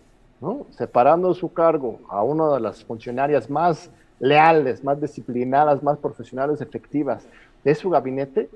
[0.41, 0.65] ¿no?
[0.71, 7.25] separando su cargo a una de las funcionarias más leales, más disciplinadas, más profesionales, efectivas
[7.63, 8.49] de su gabinete,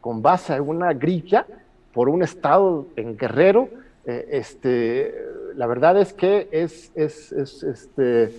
[0.00, 1.46] con base en una grilla
[1.94, 3.68] por un Estado en Guerrero,
[4.04, 5.14] eh, este,
[5.54, 8.34] la verdad es que es, es, es este,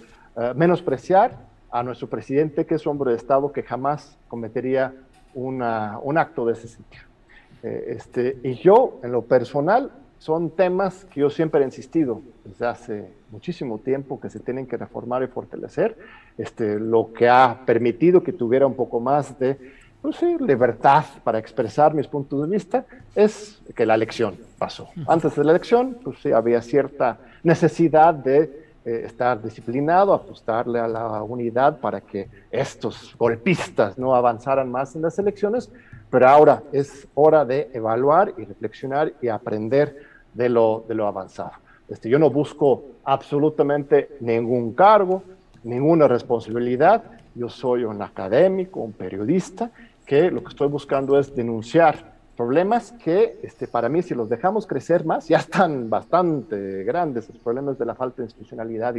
[0.55, 1.37] menospreciar
[1.73, 4.93] a nuestro presidente, que es hombre de Estado, que jamás cometería
[5.33, 7.03] una, un acto de ese sentido.
[7.63, 12.67] Eh, este, y yo, en lo personal, son temas que yo siempre he insistido desde
[12.67, 15.97] hace muchísimo tiempo que se tienen que reformar y fortalecer,
[16.37, 19.57] este, lo que ha permitido que tuviera un poco más de
[20.03, 24.89] pues sí, libertad para expresar mis puntos de vista, es que la elección pasó.
[25.07, 30.87] Antes de la elección, pues sí, había cierta necesidad de eh, estar disciplinado, apostarle a
[30.87, 35.71] la unidad para que estos golpistas no avanzaran más en las elecciones,
[36.09, 39.97] pero ahora es hora de evaluar y reflexionar y aprender
[40.33, 41.53] de lo, de lo avanzado.
[41.89, 45.23] Este, yo no busco absolutamente ningún cargo,
[45.63, 47.03] ninguna responsabilidad,
[47.35, 49.71] yo soy un académico, un periodista,
[50.05, 54.67] que lo que estoy buscando es denunciar problemas que este, para mí si los dejamos
[54.67, 58.95] crecer más, ya están bastante grandes los problemas de la falta de institucionalidad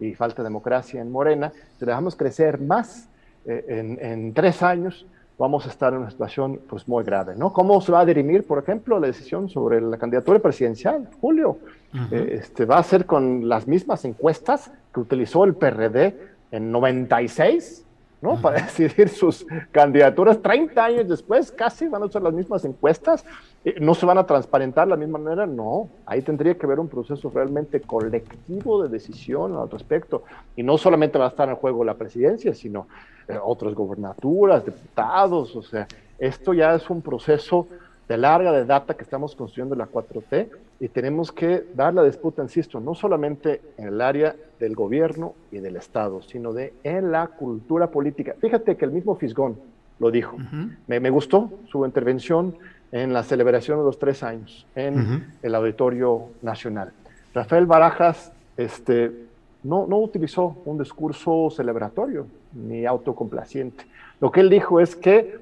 [0.00, 3.08] y, falta de democracia en Morena, si dejamos crecer más
[3.46, 5.06] eh, en, en, tres años,
[5.38, 7.34] vamos a estar en una situación pues, muy grave.
[7.36, 7.52] ¿no?
[7.52, 11.58] ¿Cómo se va a dirimir, por ejemplo, la decisión sobre la candidatura presidencial, Julio?
[12.10, 16.14] Eh, este, va a ser con las mismas encuestas que utilizó el PRD
[16.50, 17.84] en 96
[18.20, 18.40] ¿no?
[18.40, 20.40] Para decidir sus candidaturas.
[20.40, 23.24] 30 años después, casi van a ser las mismas encuestas,
[23.64, 26.80] eh, no se van a transparentar de la misma manera, no, ahí tendría que haber
[26.80, 30.24] un proceso realmente colectivo de decisión al respecto,
[30.56, 32.88] y no solamente va a estar en juego la presidencia, sino
[33.28, 35.86] eh, otras gobernaturas, diputados, o sea,
[36.18, 37.68] esto ya es un proceso
[38.08, 40.48] de larga de data que estamos construyendo la 4T
[40.80, 45.58] y tenemos que dar la disputa, insisto, no solamente en el área del gobierno y
[45.58, 48.34] del Estado, sino de en la cultura política.
[48.40, 49.56] Fíjate que el mismo Fisgón
[49.98, 50.36] lo dijo.
[50.86, 52.56] me, me, gustó su intervención
[52.92, 56.92] en la celebración de los tres años en el Auditorio Nacional.
[57.34, 59.12] Rafael Barajas este,
[59.62, 63.84] no, no utilizó un discurso celebratorio ni autocomplaciente.
[64.20, 65.38] Lo que él dijo es que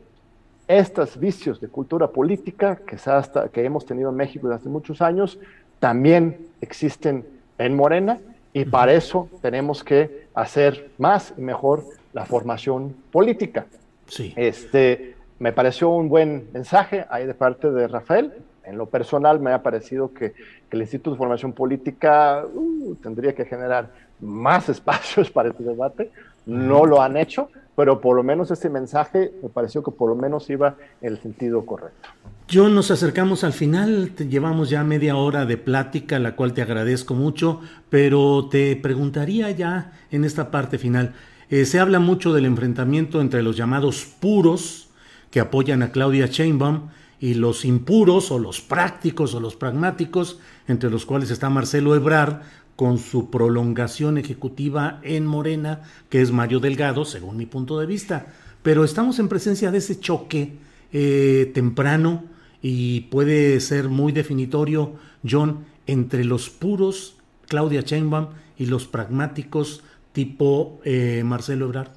[0.68, 5.00] estos vicios de cultura política que, hasta, que hemos tenido en México desde hace muchos
[5.00, 5.38] años
[5.78, 7.24] también existen
[7.58, 8.18] en Morena
[8.52, 13.66] y para eso tenemos que hacer más y mejor la formación política.
[14.06, 14.32] Sí.
[14.36, 18.32] Este, me pareció un buen mensaje ahí de parte de Rafael.
[18.64, 20.32] En lo personal me ha parecido que,
[20.70, 23.88] el Instituto de Formación Política uh, tendría que generar
[24.20, 26.10] más espacios para este debate.
[26.44, 30.16] No lo han hecho, pero por lo menos ese mensaje me pareció que por lo
[30.16, 32.08] menos iba en el sentido correcto.
[32.48, 37.14] Yo nos acercamos al final, llevamos ya media hora de plática, la cual te agradezco
[37.14, 37.60] mucho,
[37.90, 41.14] pero te preguntaría ya en esta parte final,
[41.50, 44.88] eh, se habla mucho del enfrentamiento entre los llamados puros,
[45.30, 50.90] que apoyan a Claudia Sheinbaum, y los impuros o los prácticos o los pragmáticos, entre
[50.90, 52.42] los cuales está Marcelo Ebrard,
[52.76, 58.26] con su prolongación ejecutiva en Morena, que es Mario Delgado, según mi punto de vista.
[58.62, 60.52] Pero estamos en presencia de ese choque
[60.92, 62.24] eh, temprano
[62.60, 64.94] y puede ser muy definitorio,
[65.28, 67.16] John, entre los puros
[67.48, 71.90] Claudia Sheinbaum y los pragmáticos tipo eh, Marcelo Ebrard.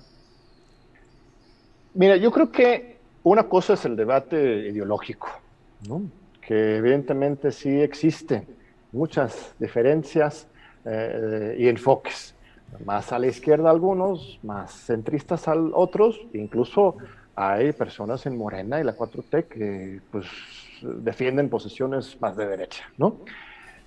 [1.93, 5.29] Mira, yo creo que una cosa es el debate ideológico,
[6.41, 8.45] que evidentemente sí existe
[8.91, 10.47] muchas diferencias
[10.85, 12.35] eh, y enfoques.
[12.85, 16.97] Más a la izquierda algunos, más centristas a otros, incluso
[17.35, 20.27] hay personas en Morena y la 4T que pues,
[20.81, 22.83] defienden posiciones más de derecha.
[22.97, 23.17] ¿no?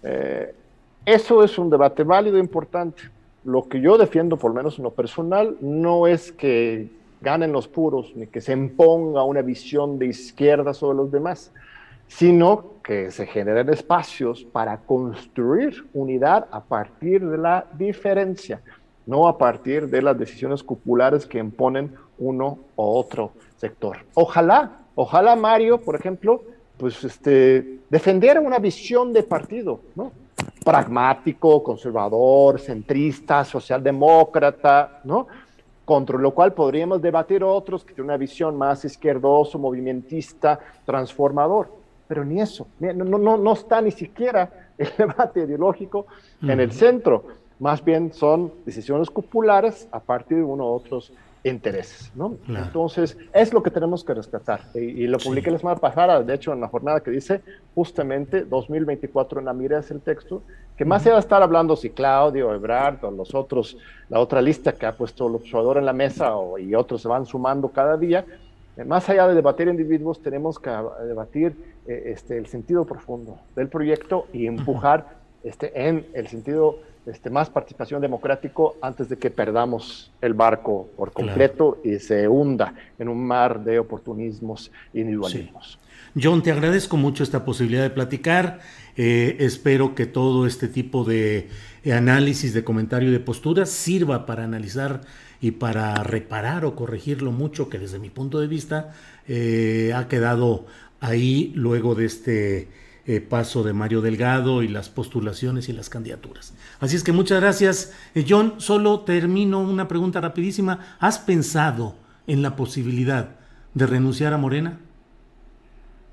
[0.02, 0.54] Eh,
[1.04, 3.02] eso es un debate válido e importante.
[3.44, 6.88] Lo que yo defiendo, por lo menos en lo personal, no es que
[7.20, 11.52] ganen los puros ni que se imponga una visión de izquierda sobre los demás
[12.16, 18.60] sino que se generen espacios para construir unidad a partir de la diferencia,
[19.06, 23.98] no a partir de las decisiones populares que imponen uno o otro sector.
[24.14, 26.42] Ojalá, ojalá Mario, por ejemplo,
[26.76, 30.12] pues este, defendiera una visión de partido, ¿no?
[30.64, 35.28] pragmático, conservador, centrista, socialdemócrata, ¿no?
[35.84, 42.24] contra lo cual podríamos debatir otros que tienen una visión más izquierdoso, movimentista, transformador pero
[42.24, 46.06] ni eso, no, no, no está ni siquiera el debate ideológico
[46.42, 47.24] en el centro,
[47.58, 51.12] más bien son decisiones populares a partir de uno u otros
[51.44, 52.36] intereses, ¿no?
[52.48, 54.60] Entonces, es lo que tenemos que rescatar.
[54.74, 57.40] Y, lo publiqué la semana pasada, de hecho, en la jornada que dice
[57.74, 60.42] justamente 2024 en la mira es el texto,
[60.76, 63.76] que más allá de estar hablando si Claudio, Ebrard o los otros,
[64.08, 67.08] la otra lista que ha puesto el observador en la mesa o, y otros se
[67.08, 68.24] van sumando cada día,
[68.76, 70.70] eh, más allá de debatir individuos, tenemos que
[71.06, 77.30] debatir eh, este, el sentido profundo del proyecto y empujar este, en el sentido este,
[77.30, 83.08] más participación democrático antes de que perdamos el barco por completo y se hunda en
[83.08, 85.80] un mar de oportunismos e individualismos.
[86.20, 88.60] John, te agradezco mucho esta posibilidad de platicar.
[88.96, 91.48] Eh, espero que todo este tipo de
[91.92, 95.00] análisis, de comentario y de posturas sirva para analizar
[95.40, 98.92] y para reparar o corregir lo mucho que desde mi punto de vista
[99.26, 100.66] eh, ha quedado
[101.02, 102.68] ahí luego de este
[103.04, 106.54] eh, paso de Mario Delgado y las postulaciones y las candidaturas.
[106.80, 107.92] Así es que muchas gracias.
[108.14, 110.96] Eh, John, solo termino una pregunta rapidísima.
[111.00, 113.30] ¿Has pensado en la posibilidad
[113.74, 114.78] de renunciar a Morena?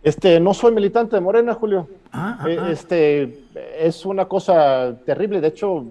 [0.01, 1.87] Este, no soy militante de Morena, Julio.
[2.11, 2.71] Ah, ah, ah.
[2.71, 3.43] Este,
[3.77, 5.41] es una cosa terrible.
[5.41, 5.85] De hecho,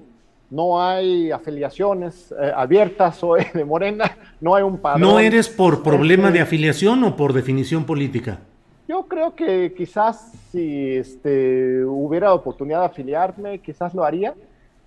[0.50, 5.02] no hay afiliaciones eh, abiertas o de Morena, no hay un padrón.
[5.02, 8.40] ¿No eres por problema de afiliación o por definición política?
[8.88, 14.34] Yo creo que quizás si este, hubiera oportunidad de afiliarme, quizás lo haría.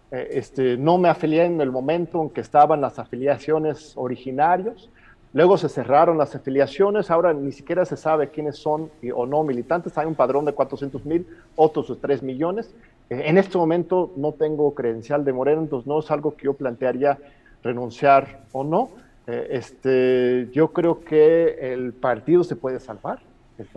[0.10, 4.90] Eh, este, no me afilié en el momento en que estaban las afiliaciones originarios.
[5.34, 9.96] Luego se cerraron las afiliaciones, ahora ni siquiera se sabe quiénes son o no militantes.
[10.00, 12.74] Hay un padrón de 400 mil, otros de 3 millones.
[13.12, 16.56] Eh, en este momento no tengo credencial de Morena, entonces no es algo que yo
[16.56, 17.20] plantearía
[17.62, 18.90] renunciar o no.
[19.28, 23.20] Eh, este, yo creo que el partido se puede salvar.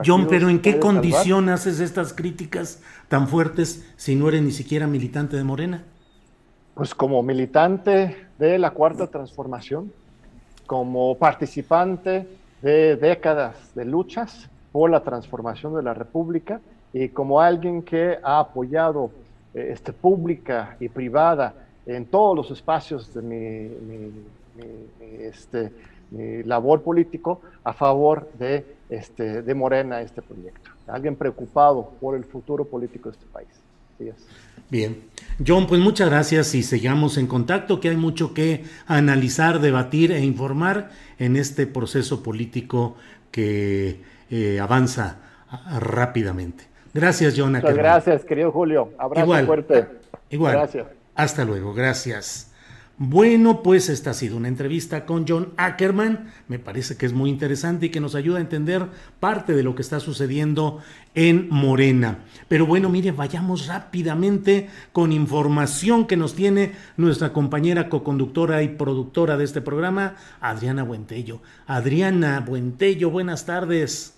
[0.05, 4.87] John, pero ¿en qué condición haces estas críticas tan fuertes si no eres ni siquiera
[4.87, 5.85] militante de Morena?
[6.75, 9.93] Pues como militante de la Cuarta Transformación,
[10.67, 12.27] como participante
[12.63, 16.61] de décadas de luchas por la transformación de la República
[16.93, 19.11] y como alguien que ha apoyado
[19.55, 21.55] eh, este, pública y privada
[21.87, 24.11] en todos los espacios de mi,
[25.19, 25.71] este,
[26.11, 30.71] labor político a favor de, este, de Morena, este proyecto.
[30.87, 33.49] Alguien preocupado por el futuro político de este país.
[34.71, 34.97] Bien.
[35.47, 40.21] John, pues muchas gracias y sigamos en contacto, que hay mucho que analizar, debatir e
[40.21, 42.97] informar en este proceso político
[43.31, 44.01] que
[44.31, 45.19] eh, avanza
[45.81, 46.65] rápidamente.
[46.93, 47.53] Gracias, John.
[47.53, 48.91] Muchas gracias, querido Julio.
[48.99, 49.87] Abrazo fuerte.
[50.31, 50.53] Igual.
[50.53, 50.87] Gracias.
[51.15, 52.53] Hasta luego, gracias.
[52.97, 56.31] Bueno, pues esta ha sido una entrevista con John Ackerman.
[56.47, 58.87] Me parece que es muy interesante y que nos ayuda a entender
[59.19, 60.79] parte de lo que está sucediendo
[61.17, 62.21] en Morena.
[62.47, 69.37] Pero bueno, mire, vayamos rápidamente con información que nos tiene nuestra compañera coconductora y productora
[69.37, 71.43] de este programa, Adriana Buentello.
[71.67, 74.14] Adriana Buentello, buenas tardes.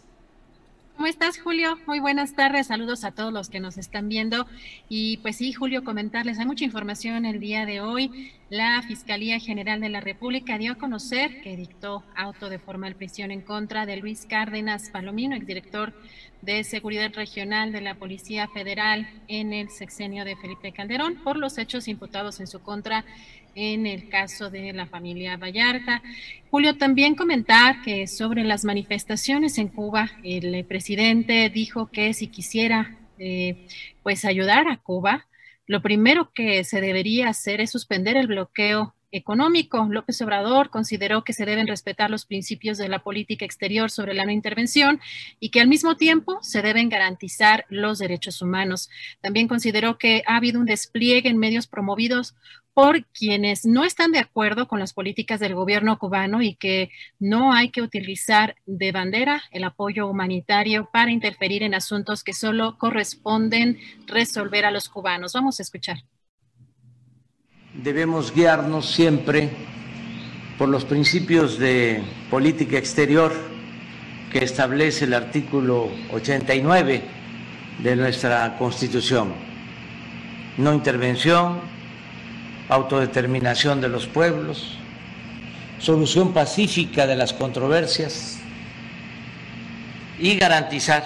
[0.97, 1.79] ¿Cómo estás, Julio?
[1.87, 2.69] Muy buenas tardes.
[2.69, 4.47] Saludos a todos los que nos están viendo.
[4.89, 8.33] Y pues sí, Julio, comentarles, hay mucha información el día de hoy.
[8.49, 13.31] La Fiscalía General de la República dio a conocer que dictó auto de formal prisión
[13.31, 15.93] en contra de Luis Cárdenas Palomino, exdirector
[16.41, 21.59] de Seguridad Regional de la Policía Federal en el sexenio de Felipe Calderón, por los
[21.59, 23.05] hechos imputados en su contra
[23.57, 26.03] en el caso de la familia Vallarta.
[26.51, 32.97] Julio, también comentar que sobre las manifestaciones en Cuba, el presidente dijo que si quisiera
[33.19, 33.67] eh,
[34.03, 35.27] pues ayudar a Cuba,
[35.67, 39.87] lo primero que se debería hacer es suspender el bloqueo económico.
[39.91, 44.27] López Obrador consideró que se deben respetar los principios de la política exterior sobre la
[44.27, 45.01] no intervención
[45.41, 48.91] y que al mismo tiempo se deben garantizar los derechos humanos.
[49.23, 52.35] También consideró que ha habido un despliegue en medios promovidos
[52.77, 57.55] por quienes no están de acuerdo con las políticas del gobierno cubano y que no
[57.55, 63.79] hay que utilizar de bandera el apoyo humanitario para interferir en asuntos que solo corresponden
[64.07, 65.33] resolver a los cubanos.
[65.33, 66.05] Vamos a escuchar.
[67.73, 69.49] Debemos guiarnos siempre
[70.59, 73.33] por los principios de política exterior
[74.31, 77.03] que establece el artículo 89
[77.83, 79.33] de nuestra Constitución.
[80.59, 81.76] No intervención,
[82.69, 84.79] autodeterminación de los pueblos,
[85.79, 88.39] solución pacífica de las controversias
[90.19, 91.05] y garantizar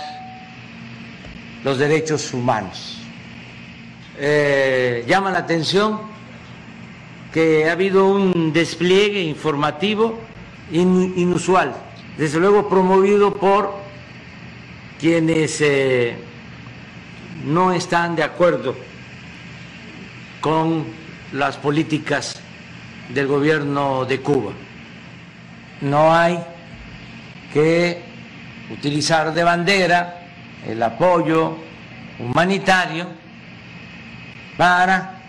[1.65, 2.99] los derechos humanos.
[4.19, 6.01] Eh, llama la atención
[7.33, 10.19] que ha habido un despliegue informativo
[10.73, 11.75] inusual,
[12.17, 13.75] desde luego promovido por
[14.99, 16.17] quienes eh,
[17.45, 18.77] no están de acuerdo
[20.41, 21.00] con
[21.33, 22.41] las políticas
[23.09, 24.53] del gobierno de Cuba.
[25.81, 26.39] No hay
[27.53, 28.03] que
[28.71, 30.29] utilizar de bandera
[30.67, 31.57] el apoyo
[32.19, 33.07] humanitario
[34.57, 35.21] para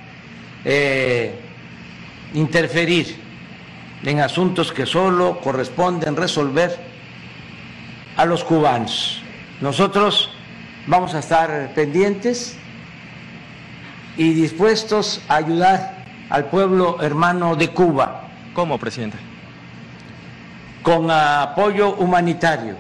[0.66, 1.40] eh,
[2.34, 3.16] interferir
[4.04, 6.78] en asuntos que solo corresponden resolver
[8.18, 9.22] a los cubanos.
[9.62, 10.32] Nosotros
[10.88, 12.58] vamos a estar pendientes
[14.18, 18.30] y dispuestos a ayudar al pueblo hermano de Cuba.
[18.54, 19.18] ¿Cómo, presidente?
[20.84, 22.76] Con apoyo humanitario.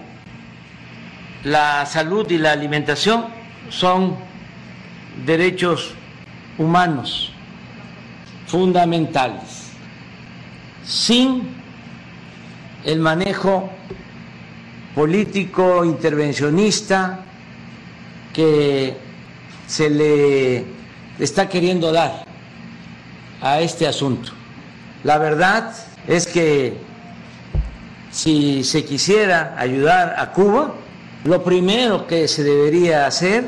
[1.43, 3.25] La salud y la alimentación
[3.69, 4.15] son
[5.25, 5.93] derechos
[6.57, 7.31] humanos
[8.47, 9.71] fundamentales.
[10.83, 11.49] Sin
[12.83, 13.69] el manejo
[14.95, 17.19] político intervencionista
[18.33, 18.97] que
[19.67, 20.80] se le
[21.19, 22.25] está queriendo dar
[23.41, 24.31] a este asunto.
[25.03, 25.73] La verdad
[26.07, 26.77] es que
[28.11, 30.75] si se quisiera ayudar a Cuba,
[31.23, 33.45] lo primero que se debería hacer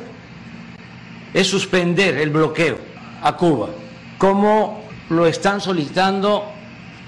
[1.33, 2.77] es suspender el bloqueo
[3.21, 3.69] a Cuba,
[4.17, 6.45] como lo están solicitando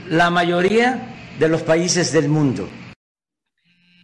[0.09, 2.67] la mayoría de los países del mundo.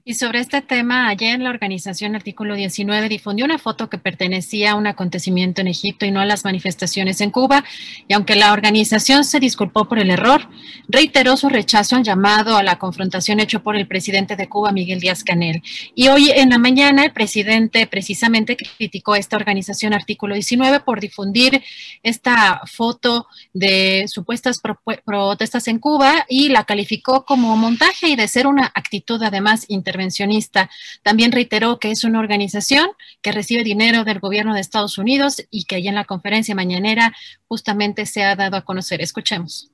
[0.03, 4.75] Y sobre este tema, ayer la organización Artículo 19 difundió una foto que pertenecía a
[4.75, 7.63] un acontecimiento en Egipto y no a las manifestaciones en Cuba.
[8.07, 10.49] Y aunque la organización se disculpó por el error,
[10.87, 14.99] reiteró su rechazo al llamado a la confrontación hecho por el presidente de Cuba, Miguel
[14.99, 15.61] Díaz Canel.
[15.93, 20.99] Y hoy en la mañana el presidente precisamente criticó a esta organización Artículo 19 por
[20.99, 21.61] difundir
[22.01, 24.59] esta foto de supuestas
[25.05, 29.90] protestas en Cuba y la calificó como montaje y de ser una actitud además internacional
[29.91, 30.69] intervencionista.
[31.03, 32.89] También reiteró que es una organización
[33.21, 37.13] que recibe dinero del gobierno de Estados Unidos y que allí en la conferencia mañanera
[37.47, 39.01] justamente se ha dado a conocer.
[39.01, 39.69] Escuchemos.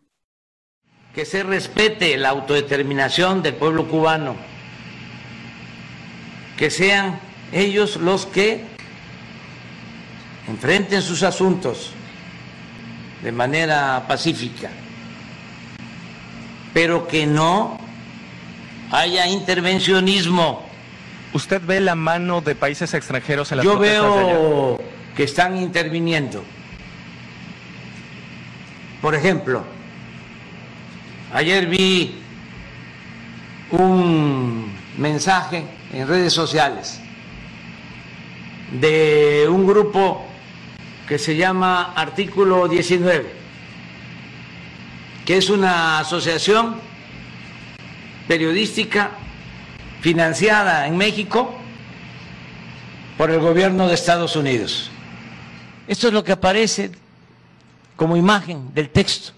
[1.13, 4.35] Que se respete la autodeterminación del pueblo cubano,
[6.57, 7.19] que sean
[7.51, 8.63] ellos los que
[10.47, 11.91] enfrenten sus asuntos
[13.23, 14.69] de manera pacífica,
[16.73, 17.86] pero que no
[18.91, 20.65] haya intervencionismo.
[21.33, 24.79] ¿Usted ve la mano de países extranjeros en las Yo veo
[25.15, 26.43] que están interviniendo.
[29.01, 29.63] Por ejemplo,
[31.33, 32.19] ayer vi
[33.71, 36.99] un mensaje en redes sociales
[38.71, 40.25] de un grupo
[41.07, 43.31] que se llama Artículo 19,
[45.25, 46.86] que es una asociación
[48.27, 49.11] periodística
[50.01, 51.53] financiada en México
[53.17, 54.91] por el gobierno de Estados Unidos.
[55.87, 56.91] Esto es lo que aparece
[57.95, 59.31] como imagen del texto.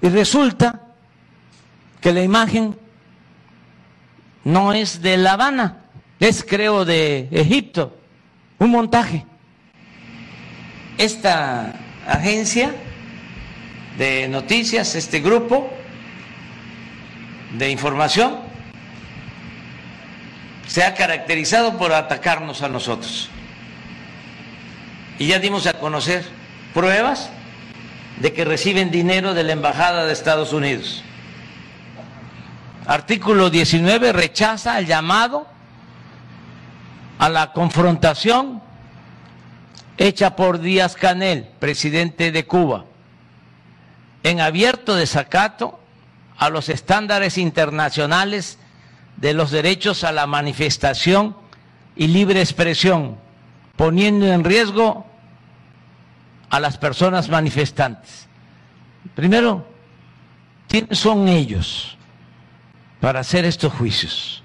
[0.00, 0.80] Y resulta
[2.00, 2.76] que la imagen
[4.44, 5.84] no es de La Habana,
[6.18, 7.96] es creo de Egipto,
[8.58, 9.26] un montaje.
[10.98, 11.74] Esta
[12.06, 12.74] agencia
[13.98, 15.70] de noticias, este grupo,
[17.52, 18.38] de información
[20.66, 23.28] se ha caracterizado por atacarnos a nosotros.
[25.18, 26.24] Y ya dimos a conocer
[26.72, 27.30] pruebas
[28.20, 31.02] de que reciben dinero de la Embajada de Estados Unidos.
[32.86, 35.46] Artículo 19 rechaza el llamado
[37.18, 38.62] a la confrontación
[39.98, 42.86] hecha por Díaz Canel, presidente de Cuba,
[44.22, 45.81] en abierto desacato
[46.36, 48.58] a los estándares internacionales
[49.16, 51.36] de los derechos a la manifestación
[51.94, 53.18] y libre expresión,
[53.76, 55.06] poniendo en riesgo
[56.50, 58.28] a las personas manifestantes.
[59.14, 59.66] Primero,
[60.68, 61.96] ¿quiénes son ellos
[63.00, 64.42] para hacer estos juicios?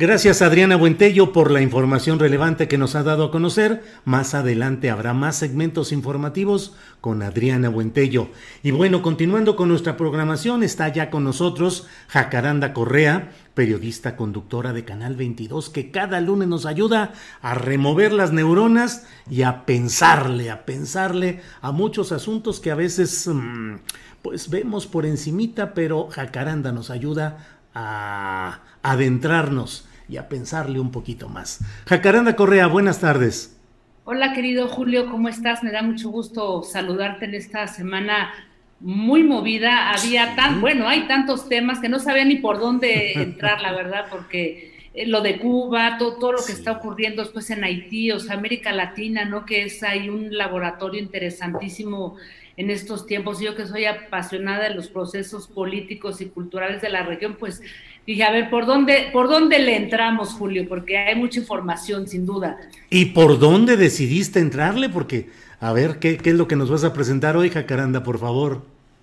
[0.00, 3.82] Gracias Adriana Buentello por la información relevante que nos ha dado a conocer.
[4.04, 8.28] Más adelante habrá más segmentos informativos con Adriana Buentello.
[8.62, 14.84] Y bueno, continuando con nuestra programación, está ya con nosotros Jacaranda Correa, periodista conductora de
[14.84, 20.64] Canal 22, que cada lunes nos ayuda a remover las neuronas y a pensarle, a
[20.64, 23.78] pensarle a muchos asuntos que a veces mm,
[24.22, 31.28] pues vemos por encimita, pero Jacaranda nos ayuda a adentrarnos y a pensarle un poquito
[31.28, 31.60] más.
[31.86, 33.56] Jacaranda Correa, buenas tardes.
[34.04, 35.62] Hola querido Julio, ¿cómo estás?
[35.62, 38.32] Me da mucho gusto saludarte en esta semana
[38.80, 39.90] muy movida.
[39.90, 44.06] Había tan, bueno, hay tantos temas que no sabía ni por dónde entrar, la verdad,
[44.10, 48.18] porque eh, lo de Cuba, todo, todo lo que está ocurriendo después en Haití, o
[48.18, 49.44] sea, América Latina, ¿no?
[49.44, 52.16] Que es ahí un laboratorio interesantísimo
[52.56, 53.40] en estos tiempos.
[53.40, 57.62] Yo que soy apasionada de los procesos políticos y culturales de la región, pues
[58.08, 60.66] dije, a ver, ¿por dónde, ¿por dónde le entramos, Julio?
[60.66, 62.58] Porque hay mucha información, sin duda.
[62.88, 64.88] ¿Y por dónde decidiste entrarle?
[64.88, 65.28] Porque,
[65.60, 68.62] a ver, ¿qué, qué es lo que nos vas a presentar hoy, Jacaranda, por favor?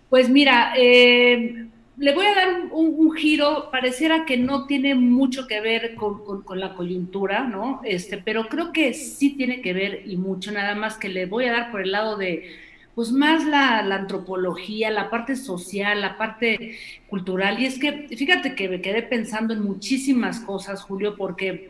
[0.09, 5.61] Pues mira, eh, le voy a dar un, giro, pareciera que no tiene mucho que
[5.61, 7.81] ver con, con, la coyuntura, ¿no?
[7.85, 11.45] Este, pero creo que sí tiene que ver y mucho, nada más que le voy
[11.45, 12.49] a dar por el lado de
[12.95, 16.77] pues más la, antropología, la parte social, la parte
[17.09, 17.61] cultural.
[17.61, 21.67] Y es que, fíjate que me quedé pensando en muchísimas cosas, Julio, porque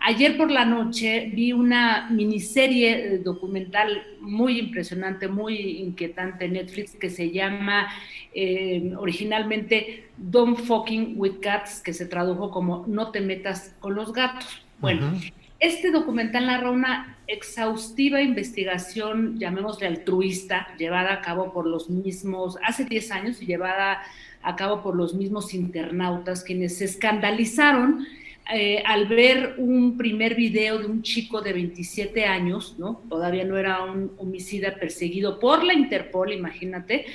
[0.00, 6.94] ayer por la noche vi una miniserie eh, documental muy impresionante, muy inquietante en Netflix
[6.94, 7.88] que se llama
[8.34, 14.12] eh, originalmente Don't Fucking with Cats, que se tradujo como No te metas con los
[14.12, 14.62] gatos.
[14.78, 15.10] Bueno.
[15.58, 22.84] Este documental narra una exhaustiva investigación, llamémosle altruista, llevada a cabo por los mismos, hace
[22.84, 24.02] 10 años, y llevada
[24.42, 28.06] a cabo por los mismos internautas, quienes se escandalizaron
[28.54, 33.02] eh, al ver un primer video de un chico de 27 años, ¿no?
[33.08, 37.06] Todavía no era un homicida perseguido por la Interpol, imagínate,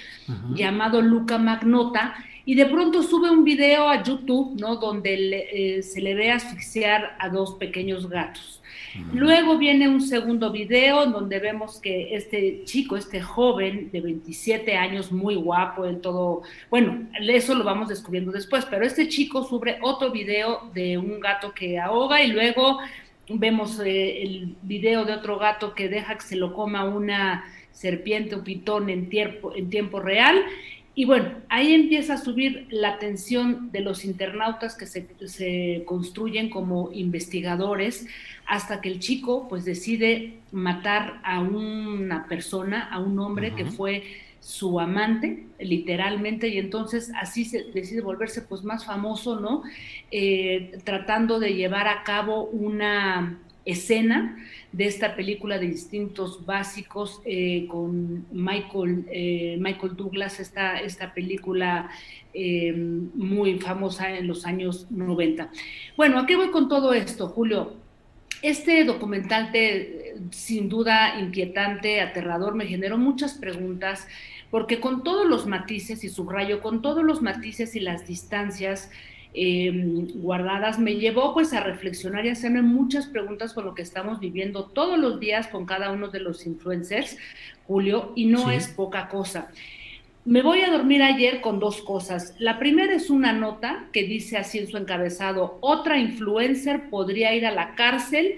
[0.53, 4.75] llamado Luca Magnota, y de pronto sube un video a YouTube, ¿no?
[4.75, 8.60] Donde eh, se le ve asfixiar a dos pequeños gatos.
[9.13, 15.11] Luego viene un segundo video donde vemos que este chico, este joven de 27 años,
[15.11, 20.11] muy guapo, en todo, bueno, eso lo vamos descubriendo después, pero este chico sube otro
[20.11, 22.79] video de un gato que ahoga y luego
[23.29, 28.35] vemos eh, el video de otro gato que deja que se lo coma una serpiente
[28.35, 30.43] o pitón en tiempo, en tiempo real
[30.93, 36.91] y bueno, ahí empieza a subir la atención de los internautas que se, construyen como
[36.91, 38.07] investigadores
[38.45, 44.03] hasta que el chico pues decide matar a una persona, a un hombre que fue
[44.41, 49.61] su amante, literalmente, y entonces así se decide volverse pues más famoso, ¿no?
[50.09, 54.37] Eh, tratando de llevar a cabo una escena
[54.71, 61.89] de esta película de instintos básicos eh, con Michael, eh, Michael Douglas, esta, esta película
[62.33, 65.51] eh, muy famosa en los años 90.
[65.97, 67.75] Bueno, ¿a qué voy con todo esto, Julio?
[68.41, 69.51] Este documental,
[70.31, 74.07] sin duda inquietante, aterrador, me generó muchas preguntas,
[74.49, 78.89] porque con todos los matices, y subrayo, con todos los matices y las distancias,
[79.33, 84.19] Em, guardadas, me llevó pues a reflexionar y hacerme muchas preguntas con lo que estamos
[84.19, 87.17] viviendo todos los días con cada uno de los influencers,
[87.65, 89.49] Julio, y no es poca cosa.
[90.25, 92.35] Me voy a dormir ayer con dos cosas.
[92.39, 97.45] La primera es una nota que dice así en su encabezado, otra influencer podría ir
[97.45, 98.35] a la cárcel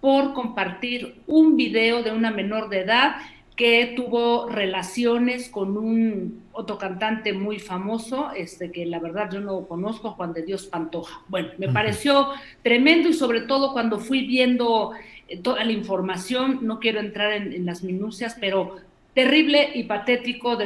[0.00, 3.16] por compartir un video de una menor de edad
[3.56, 9.66] que tuvo relaciones con un otro cantante muy famoso, este que la verdad yo no
[9.66, 11.22] conozco, Juan de Dios Pantoja.
[11.28, 12.28] Bueno, me pareció
[12.62, 14.92] tremendo y sobre todo cuando fui viendo
[15.28, 18.76] eh, toda la información, no quiero entrar en, las minucias, pero
[19.14, 20.58] terrible y patético,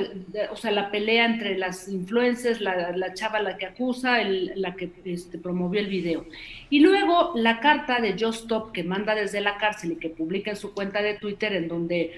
[0.50, 5.38] o sea, la pelea entre las influencers, la, chava la que acusa, la que este,
[5.38, 6.24] promovió el video.
[6.68, 10.50] Y luego la carta de Just Stop que manda desde la cárcel y que publica
[10.50, 12.12] en su cuenta de Twitter en donde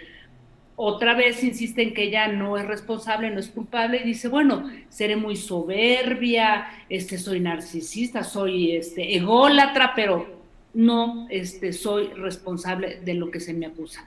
[0.77, 4.71] otra vez insiste en que ella no es responsable, no es culpable y dice, bueno,
[4.89, 10.41] seré muy soberbia, este, soy narcisista, soy este, ególatra, pero
[10.75, 14.05] no este, soy responsable de lo que se me acusa.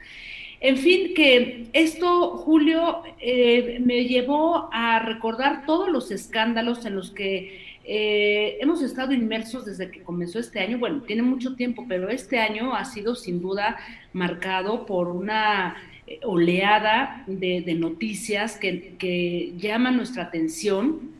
[0.59, 7.11] En fin, que esto, Julio, eh, me llevó a recordar todos los escándalos en los
[7.11, 10.79] que eh, hemos estado inmersos desde que comenzó este año.
[10.79, 13.77] Bueno, tiene mucho tiempo, pero este año ha sido sin duda
[14.11, 15.75] marcado por una
[16.23, 21.13] oleada de, noticias que, llaman nuestra atención,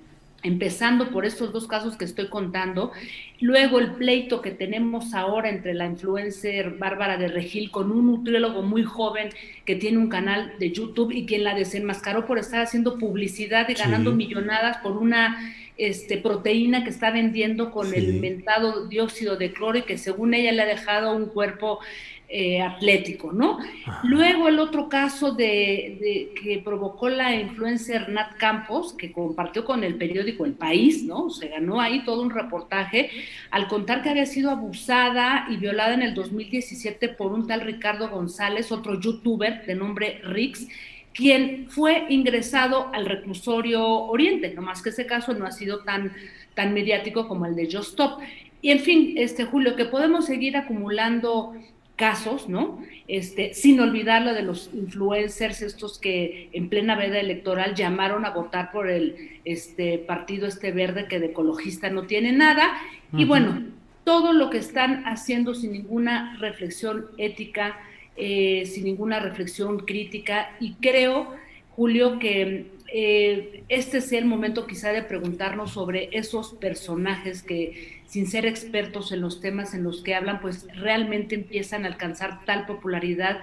[0.44, 2.92] empezando por estos dos casos que estoy contando,
[3.40, 8.62] luego el pleito que tenemos ahora entre la influencer Bárbara de Regil con un nutriólogo
[8.62, 9.30] muy joven
[9.66, 13.74] que tiene un canal de YouTube y quien la desenmascaró por estar haciendo publicidad y
[13.74, 19.80] ganando millonadas por una este, proteína que está vendiendo con el inventado dióxido de cloro
[19.80, 21.80] y que según ella le ha dejado un cuerpo
[22.28, 23.60] eh, atlético, ¿no?
[24.04, 29.96] Luego el otro caso de, que provocó la influencer Nat Campos, que compartió con el
[29.96, 31.30] periódico El País, ¿no?
[31.30, 33.12] Se ganó ahí todo un reportaje
[33.52, 38.10] al contar que había sido abusada y violada en el 2017 por un tal Ricardo
[38.10, 40.68] González, otro youtuber de nombre Rix,
[41.14, 46.12] quien fue ingresado al reclusorio Oriente, no más que ese caso no ha sido tan,
[46.56, 48.20] tan mediático como el de Just Stop.
[48.62, 51.54] Y en fin, este Julio, que podemos seguir acumulando
[51.96, 52.84] casos, ¿no?
[53.08, 58.32] Este, sin olvidar lo de los influencers, estos que en plena veda electoral llamaron a
[58.32, 62.74] votar por el este, partido este verde que de ecologista no tiene nada.
[63.14, 63.64] Y bueno,
[64.04, 67.78] todo lo que están haciendo sin ninguna reflexión ética,
[68.18, 70.52] eh, sin ninguna reflexión crítica.
[70.60, 71.34] Y creo,
[71.76, 78.28] Julio, que eh, este es el momento quizá de preguntarnos sobre esos personajes que sin
[78.28, 82.66] ser expertos en los temas en los que hablan, pues realmente empiezan a alcanzar tal
[82.66, 83.40] popularidad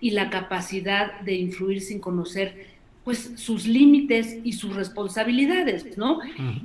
[0.00, 6.18] y la capacidad de influir sin conocer pues sus límites y sus responsabilidades, ¿no?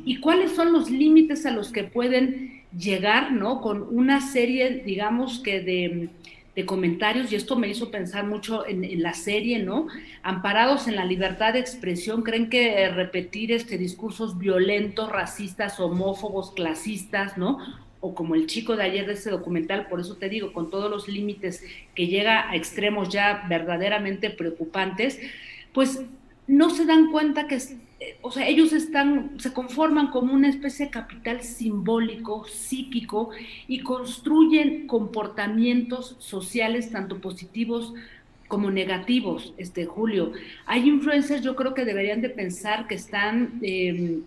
[0.05, 3.61] Y cuáles son los límites a los que pueden llegar, ¿no?
[3.61, 6.09] Con una serie, digamos que de
[6.55, 9.87] de comentarios y esto me hizo pensar mucho en, la serie, ¿no?
[10.21, 17.37] Amparados en la libertad de expresión, creen que repetir este discursos violentos, racistas, homófobos, clasistas,
[17.37, 17.59] ¿no?
[18.01, 20.89] O como el chico de ayer de ese documental, por eso te digo, con todos
[20.89, 21.63] los límites
[21.95, 25.19] que llega a extremos ya verdaderamente preocupantes,
[25.73, 26.01] pues
[26.47, 27.59] no se dan cuenta que
[28.21, 33.29] o sea, ellos están, se conforman como una especie de capital simbólico, psíquico,
[33.67, 37.93] y construyen comportamientos sociales tanto positivos
[38.47, 40.33] como negativos, este Julio.
[40.65, 44.23] Hay influencers, yo creo que deberían de pensar que están em,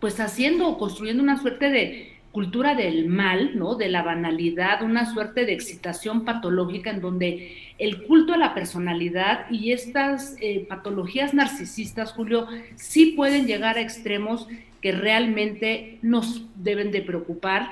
[0.00, 3.74] pues haciendo o construyendo una suerte de cultura del mal, ¿no?
[3.74, 9.48] De la banalidad, una suerte de excitación patológica en donde el culto a la personalidad
[9.50, 14.48] y estas eh, patologías narcisistas, Julio, sí pueden llegar a extremos
[14.80, 17.70] que realmente nos deben de preocupar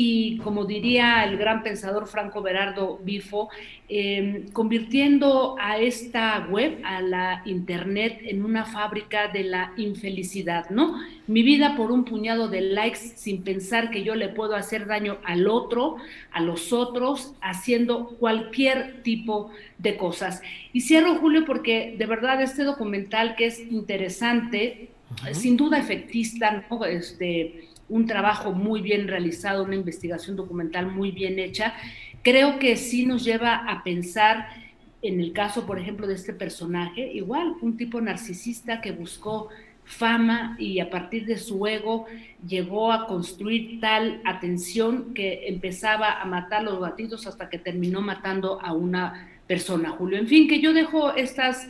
[0.00, 3.48] y como diría el gran pensador Franco Berardo Bifo,
[3.88, 11.00] em, convirtiendo a esta web, a la internet, en una fábrica de la infelicidad, ¿no?
[11.26, 15.18] Mi vida por un puñado de likes sin pensar que yo le puedo hacer daño
[15.24, 15.96] al otro,
[16.30, 20.42] a los otros, haciendo cualquier tipo de cosas.
[20.72, 24.90] Y cierro, Julio, porque de verdad este documental que es interesante,
[25.32, 26.84] sin duda efectista, ¿no?
[26.84, 31.74] Este, un trabajo muy bien realizado, una investigación documental muy bien hecha,
[32.22, 34.48] creo que sí nos lleva a pensar
[35.00, 39.48] en el caso, por ejemplo, de este personaje, igual, un tipo narcisista que buscó
[39.84, 42.06] fama y a partir de su ego
[42.46, 48.60] llegó a construir tal atención que empezaba a matar los gatitos hasta que terminó matando
[48.60, 50.18] a una persona, Julio.
[50.18, 51.68] En fin, que yo dejo estas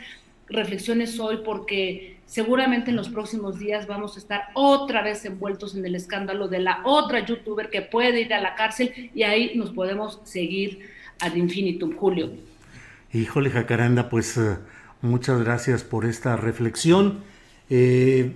[0.49, 5.85] reflexiones hoy porque seguramente en los próximos días vamos a estar otra vez envueltos en
[5.87, 9.71] el escándalo de la otra youtuber que puede ir a la cárcel y ahí nos
[9.71, 10.81] podemos seguir
[11.21, 12.31] ad infinitum, Julio.
[13.15, 14.59] Híjole, Jacaranda, pues eh,
[15.01, 17.21] muchas gracias por esta reflexión.
[17.71, 18.35] Eh,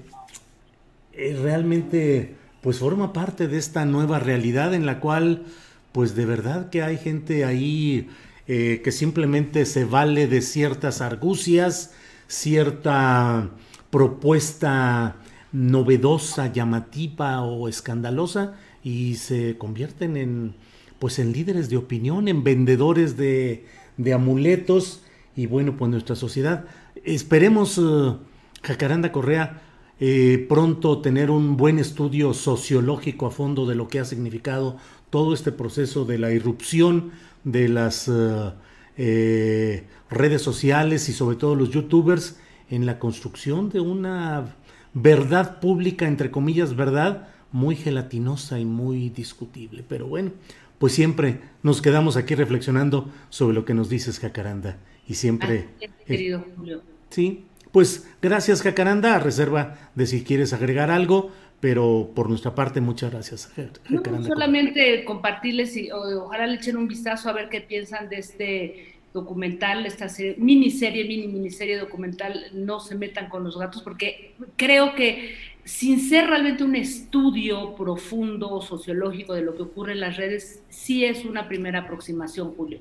[1.12, 5.44] eh, realmente, pues forma parte de esta nueva realidad en la cual,
[5.92, 8.08] pues de verdad que hay gente ahí
[8.44, 11.94] que simplemente se vale de ciertas argucias,
[12.26, 13.48] cierta
[13.92, 15.16] propuesta
[15.52, 20.54] novedosa, llamativa o escandalosa y se convierten en
[20.98, 23.66] pues en líderes de opinión, en vendedores de,
[24.14, 25.02] amuletos
[25.34, 26.64] y bueno, pues nuestra sociedad.
[27.02, 28.18] Esperemos, uh,
[28.62, 29.62] Jacaranda Correa,
[29.98, 34.76] eh, pronto tener un buen estudio sociológico a fondo de lo que ha significado
[35.10, 37.10] todo este proceso de la irrupción
[37.42, 42.36] de las eh, redes sociales y sobre todo los youtubers
[42.72, 44.56] en la construcción de una
[44.94, 49.84] verdad pública, entre comillas, verdad, muy gelatinosa y muy discutible.
[49.86, 50.32] Pero bueno,
[50.78, 54.78] pues siempre nos quedamos aquí reflexionando sobre lo que nos dices, Jacaranda.
[55.06, 55.68] Y siempre...
[56.06, 56.80] querido Julio.
[57.10, 62.80] Sí, pues gracias, Jacaranda, a reserva de si quieres agregar algo, pero por nuestra parte,
[62.80, 63.52] muchas gracias.
[63.84, 64.26] Jacaranda.
[64.26, 69.86] solamente compartirles y ojalá le echen un vistazo a ver qué piensan de este documental,
[69.86, 70.06] esta
[70.38, 76.28] miniserie, mini miniserie documental, no se metan con los gatos, porque creo que sin ser
[76.28, 81.48] realmente un estudio profundo sociológico de lo que ocurre en las redes, sí es una
[81.48, 82.80] primera aproximación, Julio.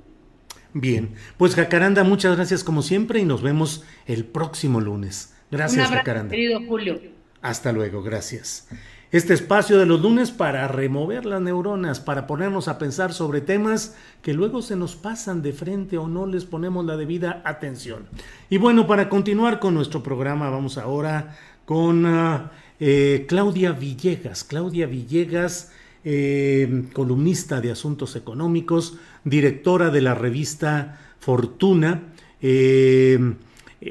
[0.73, 5.35] Bien, pues Jacaranda, muchas gracias como siempre y nos vemos el próximo lunes.
[5.51, 6.31] Gracias, Jacaranda.
[6.31, 7.01] Querido Julio.
[7.41, 8.69] Hasta luego, gracias
[9.11, 13.95] este espacio de los lunes para remover las neuronas, para ponernos a pensar sobre temas
[14.21, 18.05] que luego se nos pasan de frente o no les ponemos la debida atención.
[18.49, 24.45] Y bueno, para continuar con nuestro programa, vamos ahora con ah, eh, Claudia Villegas.
[24.45, 25.73] Claudia Villegas,
[26.05, 33.35] eh, columnista de asuntos económicos, directora de la revista Fortuna, eh,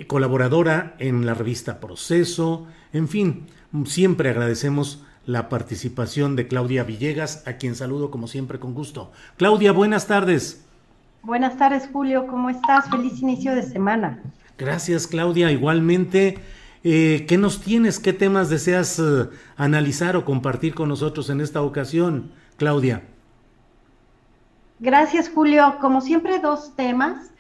[0.07, 3.47] colaboradora en la revista Proceso, en fin,
[3.85, 9.13] siempre agradecemos la participación de Claudia Villegas, a quien saludo como siempre con gusto.
[9.37, 10.67] Claudia, buenas tardes.
[11.23, 12.91] Buenas tardes, Julio, ¿cómo estás?
[12.91, 14.21] Feliz inicio de semana.
[14.59, 15.53] Gracias, Claudia.
[15.53, 16.39] Igualmente,
[16.83, 18.01] eh, ¿qué nos tienes?
[18.01, 23.05] ¿Qué temas deseas eh, analizar o compartir con nosotros en esta ocasión, Claudia?
[24.81, 25.77] Gracias, Julio.
[25.81, 27.31] Como siempre, dos temas.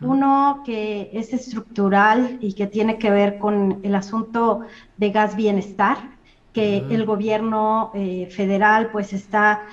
[0.00, 4.62] Uno que es estructural y que tiene que ver con el asunto
[4.96, 6.15] de gas bienestar
[6.56, 9.64] que el gobierno eh, federal pues está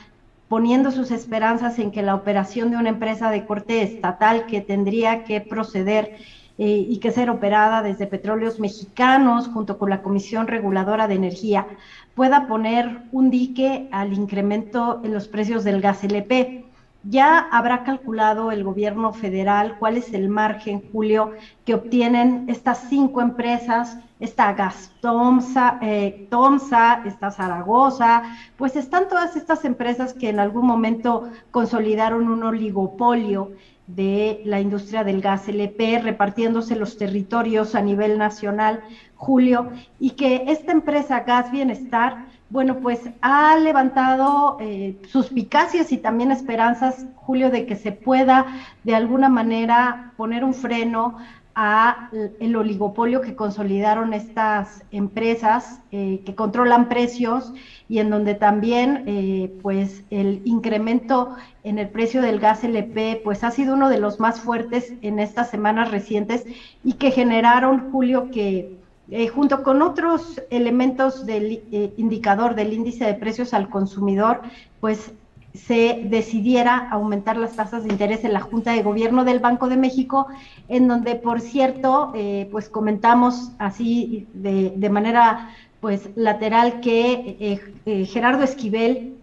[0.49, 5.23] poniendo sus esperanzas en que la operación de una empresa de corte estatal que tendría
[5.23, 6.17] que proceder
[6.57, 11.67] eh, y que ser operada desde petróleos mexicanos junto con la Comisión Reguladora de Energía
[12.15, 16.65] pueda poner un dique al incremento en los precios del gas LP.
[17.05, 21.31] Ya habrá calculado el gobierno federal cuál es el margen, Julio,
[21.63, 28.23] que obtienen estas cinco empresas está Gastomsa, eh, Tomsa, está Zaragoza,
[28.55, 33.51] pues están todas estas empresas que en algún momento consolidaron un oligopolio
[33.85, 38.81] de la industria del gas LP, repartiéndose los territorios a nivel nacional,
[39.15, 46.31] Julio, y que esta empresa Gas Bienestar, bueno, pues ha levantado eh, suspicacias y también
[46.31, 48.45] esperanzas, Julio, de que se pueda
[48.85, 51.17] de alguna manera poner un freno
[51.55, 57.53] a el oligopolio que consolidaron estas empresas eh, que controlan precios
[57.87, 63.43] y en donde también eh, pues el incremento en el precio del gas LP pues
[63.43, 66.45] ha sido uno de los más fuertes en estas semanas recientes
[66.83, 68.79] y que generaron Julio que
[69.11, 71.61] eh, junto con otros elementos del
[71.97, 74.41] indicador del índice de precios al consumidor
[74.79, 75.13] pues
[75.53, 79.77] se decidiera aumentar las tasas de interés en la Junta de Gobierno del Banco de
[79.77, 80.27] México,
[80.67, 87.73] en donde, por cierto, eh, pues comentamos así de, de, manera pues lateral que eh,
[87.85, 89.15] eh, Gerardo Esquivel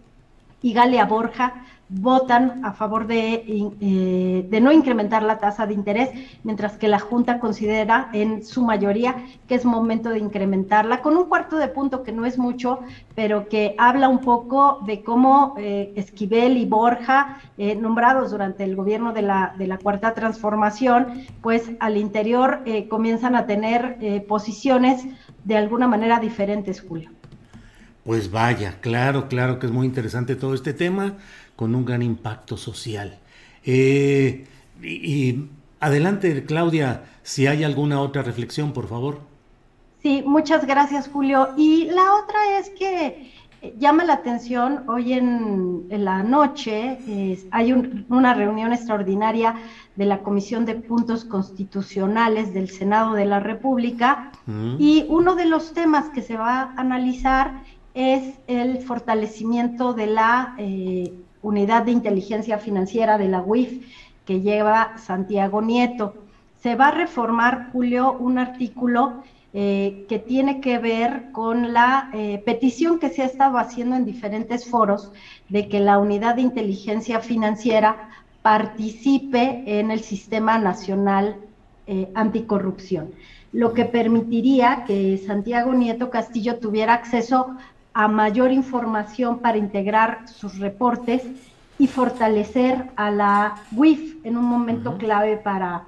[0.61, 3.43] y Galia Borja votan a favor de,
[3.81, 6.09] eh, de, no incrementar la tasa de interés,
[6.43, 11.25] mientras que la Junta considera en su mayoría que es momento de incrementarla, con un
[11.25, 12.79] cuarto de punto que no es mucho,
[13.13, 18.77] pero que habla un poco de cómo eh, Esquivel y Borja, eh, nombrados durante el
[18.77, 25.05] gobierno de la, de la Cuarta Transformación, pues al interior comienzan a tener posiciones
[25.43, 27.09] de alguna manera diferentes, Julio.
[28.03, 31.17] Pues vaya, claro, claro que es muy interesante todo este tema
[31.55, 33.19] con un gran impacto social.
[33.65, 34.45] Eh,
[34.81, 35.45] y,
[35.79, 39.19] adelante, Claudia, si hay alguna otra reflexión, por favor.
[40.01, 41.49] Sí, muchas gracias, Julio.
[41.57, 43.31] Y la otra es que
[43.61, 46.97] eh, llama la atención, hoy en, la noche
[47.51, 47.73] hay
[48.09, 49.55] una reunión extraordinaria
[49.95, 54.75] de la Comisión de Puntos Constitucionales del Senado de la República mm.
[54.79, 57.61] y uno de los temas que se va a analizar
[57.93, 63.85] es el fortalecimiento de la eh, unidad de inteligencia financiera de la UIF
[64.25, 66.13] que lleva Santiago Nieto.
[66.61, 69.23] Se va a reformar, Julio, un artículo
[69.53, 74.05] eh, que tiene que ver con la eh, petición que se ha estado haciendo en
[74.05, 75.11] diferentes foros
[75.49, 78.09] de que la unidad de inteligencia financiera
[78.41, 81.35] participe en el sistema nacional
[81.85, 83.11] eh, anticorrupción,
[83.51, 87.57] lo que permitiría que Santiago Nieto Castillo tuviera acceso
[87.93, 91.23] a mayor información para integrar sus reportes
[91.77, 95.85] y fortalecer a la UIF en un momento clave para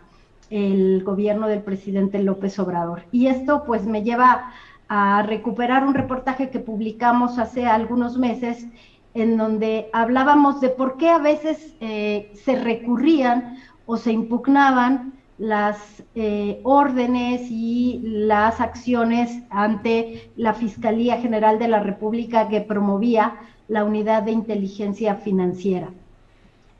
[0.49, 3.03] el gobierno del presidente López Obrador.
[3.11, 4.51] Y esto pues me lleva
[4.87, 8.67] a recuperar un reportaje que publicamos hace algunos meses
[9.13, 15.77] en donde hablábamos de por qué a veces eh, se recurrían o se impugnaban las
[16.15, 23.35] eh, órdenes y las acciones ante la Fiscalía General de la República que promovía
[23.67, 25.89] la unidad de inteligencia financiera.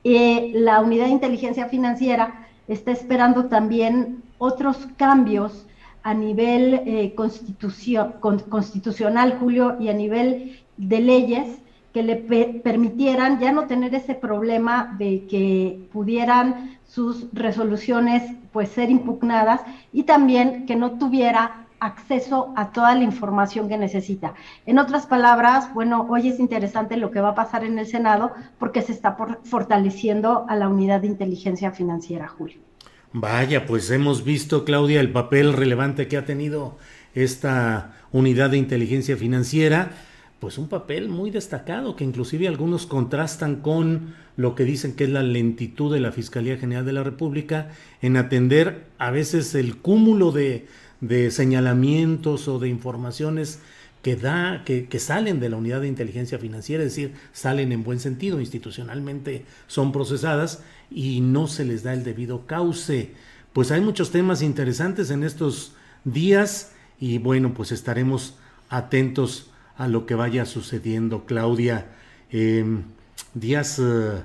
[0.05, 5.68] Eh, la unidad de inteligencia financiera está esperando también otros cambios
[6.01, 11.59] a nivel eh, constitucional, Julio, y a nivel de leyes
[11.93, 18.22] que le permitieran ya no tener ese problema de que pudieran sus resoluciones
[18.52, 24.36] pues ser impugnadas y también que no tuviera acceso a toda la información que necesita.
[24.68, 28.32] En otras palabras, bueno, hoy es interesante lo que va a pasar en el Senado
[28.60, 32.58] porque se está fortaleciendo a la unidad de inteligencia financiera, Julio.
[33.12, 36.78] Vaya, pues hemos visto, Claudia, el papel relevante que ha tenido
[37.16, 39.91] esta unidad de inteligencia financiera
[40.44, 45.10] pues un papel muy destacado que inclusive algunos contrastan con lo que dicen que es
[45.10, 47.72] la lentitud de la Fiscalía General de la República
[48.02, 50.68] en atender a veces el cúmulo de,
[51.32, 53.60] señalamientos o de informaciones
[54.02, 57.86] que da, que, que, salen de la unidad de inteligencia financiera, es decir, salen en
[57.86, 63.12] buen sentido, institucionalmente son procesadas y no se les da el debido cauce.
[63.54, 65.72] Pues hay muchos temas interesantes en estos
[66.04, 68.36] días y bueno, pues estaremos
[68.68, 71.88] atentos a lo que vaya sucediendo, Claudia.
[72.32, 72.84] Em,
[73.34, 74.22] días eh,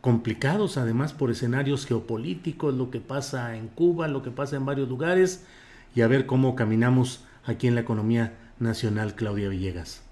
[0.00, 4.88] complicados, además, por escenarios geopolíticos, lo que pasa en Cuba, lo que pasa en varios
[4.88, 5.44] lugares,
[5.94, 10.09] y a ver cómo caminamos aquí en la economía nacional, Claudia Villegas.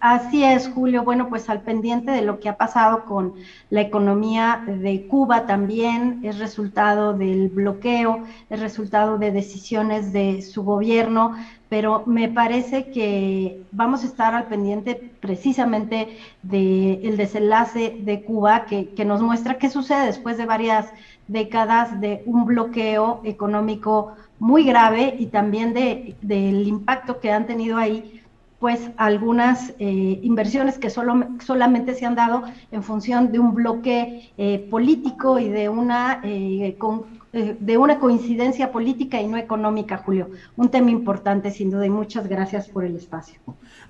[0.00, 1.02] Así es, Julio.
[1.02, 3.34] Bueno, pues al pendiente de lo que ha pasado con
[3.68, 10.62] la economía de Cuba también, es resultado del bloqueo, es resultado de decisiones de su
[10.62, 11.34] gobierno,
[11.68, 18.90] pero me parece que vamos a estar al pendiente precisamente del desenlace de Cuba, que,
[18.90, 20.86] que nos muestra qué sucede después de varias
[21.26, 27.76] décadas de un bloqueo económico muy grave y también de, del impacto que han tenido
[27.78, 28.17] ahí
[28.58, 32.42] pues algunas eh, inversiones que solo, solamente se han dado
[32.72, 36.76] en función de un bloque eh, político y de una, eh,
[37.32, 40.30] de una coincidencia política y no económica, Julio.
[40.56, 43.38] Un tema importante, sin duda, y muchas gracias por el espacio.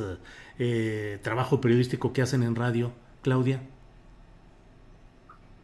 [0.59, 2.93] eh, trabajo periodístico que hacen en radio,
[3.23, 3.61] Claudia?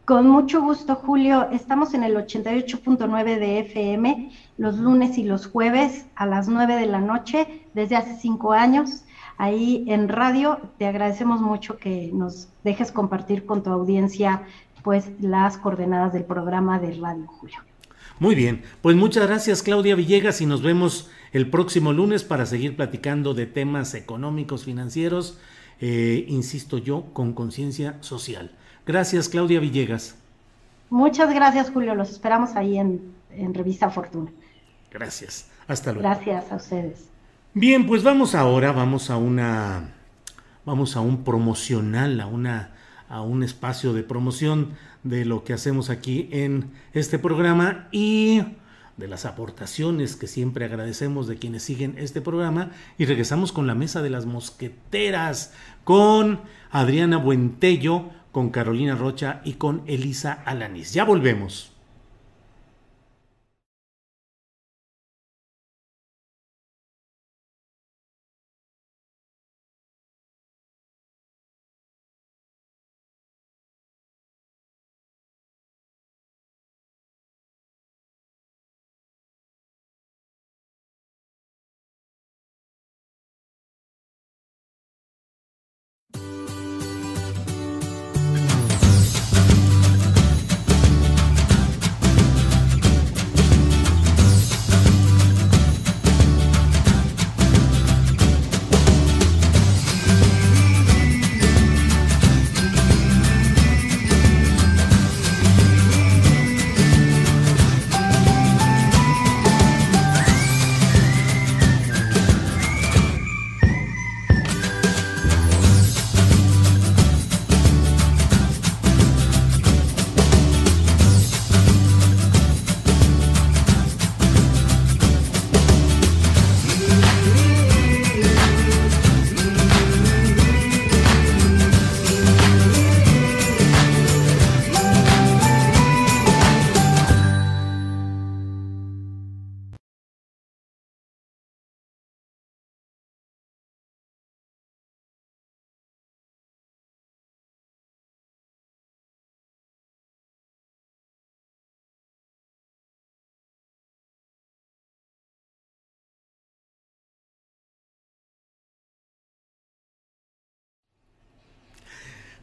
[0.05, 1.49] Con mucho gusto, Julio.
[1.51, 6.85] Estamos en el 88.9 de FM los lunes y los jueves a las 9 de
[6.85, 9.03] la noche desde hace cinco años.
[9.37, 14.43] Ahí en radio te agradecemos mucho que nos dejes compartir con tu audiencia
[14.83, 17.57] pues las coordenadas del programa de Radio Julio.
[18.19, 22.77] Muy bien, pues muchas gracias Claudia Villegas y nos vemos el próximo lunes para seguir
[22.77, 25.39] platicando de temas económicos, financieros,
[25.81, 28.51] eh, insisto yo, con conciencia social.
[28.85, 30.15] Gracias Claudia Villegas.
[30.89, 34.31] Muchas gracias Julio, los esperamos ahí en, en Revista Fortuna.
[34.91, 36.07] Gracias, hasta luego.
[36.07, 37.09] Gracias a ustedes.
[37.53, 39.93] Bien, pues vamos ahora, vamos a una,
[40.65, 42.71] vamos a un promocional, a una,
[43.09, 44.73] a un espacio de promoción
[45.03, 48.41] de lo que hacemos aquí en este programa y
[48.97, 53.75] de las aportaciones que siempre agradecemos de quienes siguen este programa y regresamos con la
[53.75, 60.91] mesa de las mosqueteras con Adriana Buentello, con Carolina Rocha y con Elisa Alanis.
[60.91, 61.74] Ya volvemos.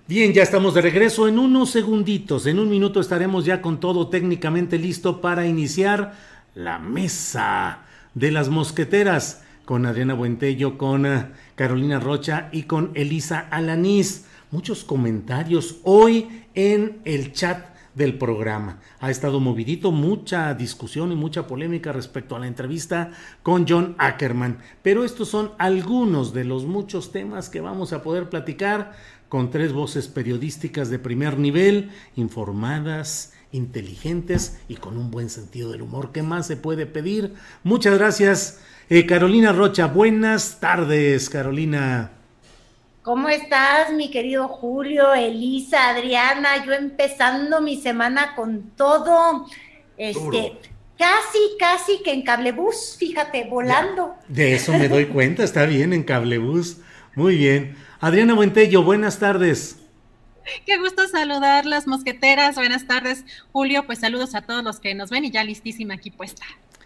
[0.08, 2.46] Bien, ya estamos de regreso en unos segunditos.
[2.46, 6.14] En un minuto estaremos ya con todo técnicamente listo para iniciar
[6.56, 7.82] la mesa
[8.12, 14.26] de las mosqueteras con Adriana Buentello, con eh, Carolina Rocha y con Elisa Alanís.
[14.50, 18.80] Muchos comentarios hoy en el chat del programa.
[19.00, 23.10] Ha estado movidito, mucha discusión y mucha polémica respecto a la entrevista
[23.42, 24.58] con John Ackerman.
[24.82, 28.92] Pero estos son algunos de los muchos temas que vamos a poder platicar
[29.32, 35.80] con tres voces periodísticas de primer nivel, informadas, inteligentes y con un buen sentido del
[35.80, 36.12] humor.
[36.12, 37.32] ¿Qué más se puede pedir?
[37.64, 38.60] Muchas gracias,
[38.90, 39.86] eh, Carolina Rocha.
[39.86, 42.10] Buenas tardes, Carolina.
[43.00, 46.66] ¿Cómo estás, mi querido Julio, Elisa, Adriana?
[46.66, 49.46] Yo empezando mi semana con todo,
[49.96, 50.58] este,
[50.98, 54.14] casi, casi que en cablebús, fíjate, volando.
[54.28, 56.82] de eso me doy cuenta, está bien en cablebús.
[57.14, 57.76] Muy bien.
[58.02, 59.76] Adriana Buentello, buenas tardes.
[60.66, 62.56] Qué gusto saludar las mosqueteras.
[62.56, 63.86] Buenas tardes, Julio.
[63.86, 66.42] Pues saludos a todos los que nos ven y ya listísima aquí puesta.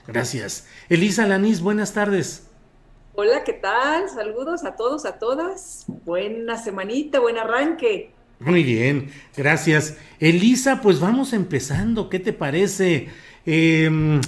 [0.06, 0.68] Gracias.
[0.90, 2.48] Elisa Lanís, buenas tardes.
[3.14, 4.10] Hola, ¿qué tal?
[4.10, 5.86] Saludos a todos, a todas.
[6.04, 8.10] Buena semanita, buen arranque.
[8.38, 9.96] Muy bien, gracias.
[10.20, 12.10] Elisa, pues vamos empezando.
[12.10, 13.08] ¿Qué te parece?
[13.46, 14.20] Em,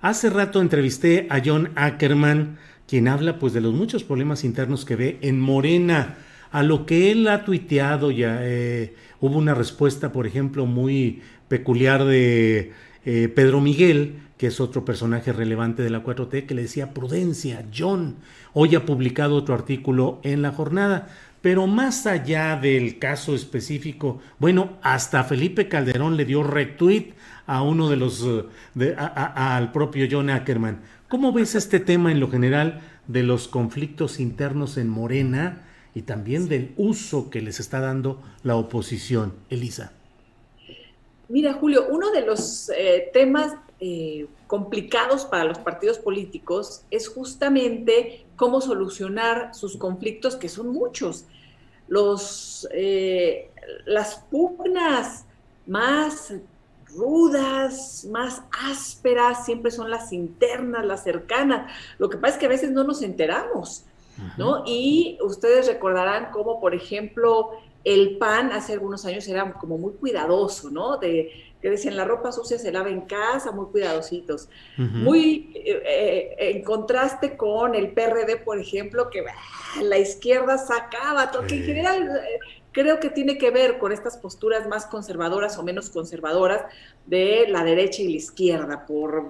[0.00, 4.96] hace rato entrevisté a John Ackerman, quien habla pues de los muchos problemas internos que
[4.96, 6.16] ve en Morena
[6.52, 12.04] a lo que él ha tuiteado ya eh, hubo una respuesta, por ejemplo, muy peculiar
[12.04, 12.72] de
[13.06, 17.64] eh, Pedro Miguel, que es otro personaje relevante de la 4T, que le decía prudencia,
[17.74, 18.16] John.
[18.52, 21.08] Hoy ha publicado otro artículo en la jornada.
[21.40, 27.14] Pero más allá del caso específico, bueno, hasta Felipe Calderón le dio retweet
[27.46, 28.24] a uno de los,
[28.78, 30.80] eh, al propio John Ackerman.
[31.08, 35.62] ¿Cómo ves este tema en lo general de los conflictos internos en Morena
[35.94, 39.34] y también del uso que les está dando la oposición.
[39.50, 39.92] Elisa.
[41.28, 48.26] Mira, Julio, uno de los eh, temas eh, complicados para los partidos políticos es justamente
[48.36, 51.24] cómo solucionar sus conflictos, que son muchos.
[51.88, 53.50] Los, eh,
[53.84, 55.24] las pugnas
[55.66, 56.34] más
[56.94, 61.72] rudas, más ásperas, siempre son las internas, las cercanas.
[61.98, 63.84] Lo que pasa es que a veces no nos enteramos,
[64.36, 64.62] ¿no?
[64.66, 67.50] Y ustedes recordarán cómo, por ejemplo,
[67.84, 70.98] el PAN hace algunos años era como muy cuidadoso, ¿no?
[70.98, 74.48] De que decían la ropa sucia se lava en casa, muy cuidadositos.
[74.76, 79.24] Muy eh, eh, en contraste con el PRD, por ejemplo, que
[79.80, 82.38] la izquierda sacaba todo, que en general eh,
[82.72, 86.64] creo que tiene que ver con estas posturas más conservadoras o menos conservadoras
[87.06, 89.24] de la derecha y la izquierda, por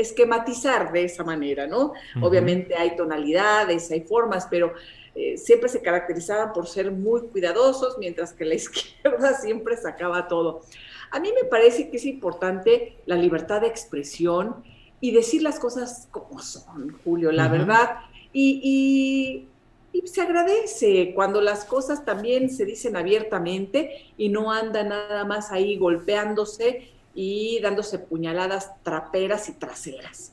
[0.00, 1.92] esquematizar de esa manera, ¿no?
[2.20, 4.72] Obviamente hay tonalidades, hay formas, pero
[5.14, 10.62] eh, siempre se caracterizaban por ser muy cuidadosos, mientras que la izquierda siempre sacaba todo.
[11.10, 14.62] A mí me parece que es importante la libertad de expresión
[15.00, 17.96] y decir las cosas como son, Julio, la verdad.
[18.32, 19.46] Y,
[19.92, 25.50] y, se agradece cuando las cosas también se dicen abiertamente y no andan nada más
[25.50, 30.32] ahí golpeándose y dándose puñaladas traperas y traseras.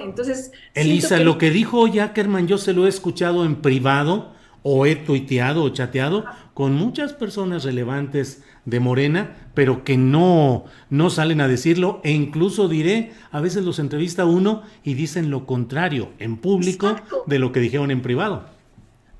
[0.00, 0.52] Entonces.
[0.74, 5.64] Elisa, lo que dijo Jackerman, yo se lo he escuchado en privado, o he tuiteado
[5.64, 12.00] o chateado con muchas personas relevantes de Morena, pero que no, no salen a decirlo,
[12.04, 16.96] e incluso diré, a veces los entrevista uno y dicen lo contrario en público
[17.26, 18.44] de lo que dijeron en privado.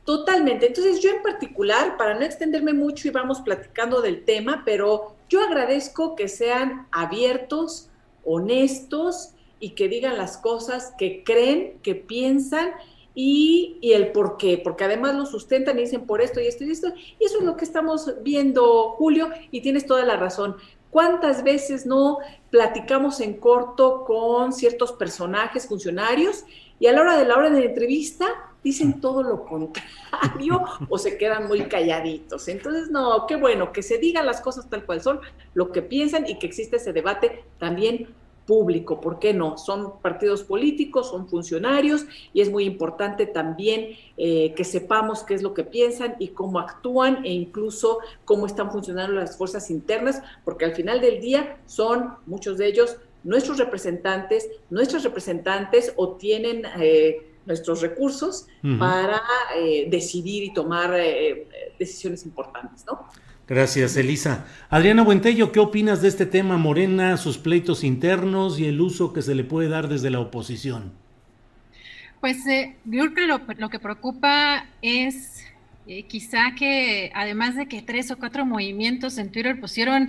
[0.04, 0.66] Totalmente.
[0.66, 5.40] Entonces yo en particular, para no extenderme mucho y vamos platicando del tema, pero yo
[5.40, 7.88] agradezco que sean abiertos,
[8.22, 9.30] honestos
[9.60, 12.72] y que digan las cosas que creen, que piensan
[13.14, 16.70] y, el por qué, porque además lo sustentan y dicen por esto y esto y
[16.70, 16.88] esto.
[17.18, 20.56] Y eso es lo que estamos viendo, Julio, y tienes toda la razón.
[20.90, 22.18] ¿Cuántas veces no
[22.50, 26.44] platicamos en corto con ciertos personajes, funcionarios,
[26.78, 30.98] y a la hora de la hora de la entrevista dicen todo lo contrario o
[30.98, 32.48] se quedan muy calladitos?
[32.48, 35.20] Entonces, no, qué bueno que se digan las cosas tal cual son,
[35.54, 38.08] lo que piensan y que existe ese debate también
[38.46, 39.56] público, ¿por qué no?
[39.56, 45.42] Son partidos políticos, son funcionarios y es muy importante también eh, que sepamos qué es
[45.42, 50.64] lo que piensan y cómo actúan e incluso cómo están funcionando las fuerzas internas, porque
[50.64, 57.31] al final del día son muchos de ellos nuestros representantes, nuestros representantes o tienen eh,
[57.46, 58.46] nuestros recursos
[58.78, 59.22] para
[59.56, 60.94] eh, decidir y tomar
[61.78, 63.08] decisiones importantes, ¿no?
[63.48, 64.46] Gracias, Elisa.
[64.70, 69.20] Adriana Buentello, ¿qué opinas de este tema Morena, sus pleitos internos y el uso que
[69.20, 70.92] se le puede dar desde la oposición?
[72.22, 75.44] Pues eh, yo creo que lo, que preocupa es
[75.88, 80.08] eh, quizá que además de que tres o cuatro movimientos en Twitter pusieron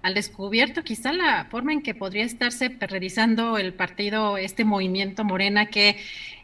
[0.00, 5.66] al descubierto quizá la forma en que podría estarse realizando el partido, este movimiento Morena
[5.66, 5.98] que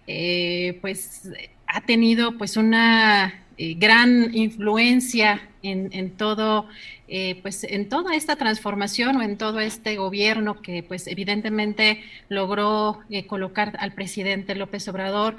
[0.07, 1.31] eh, pues
[1.67, 6.69] ha tenido pues una gran influencia en, todo,
[7.09, 13.01] eh, pues en toda esta transformación o en todo este gobierno que pues evidentemente logró
[13.11, 15.37] eh, colocar al presidente López Obrador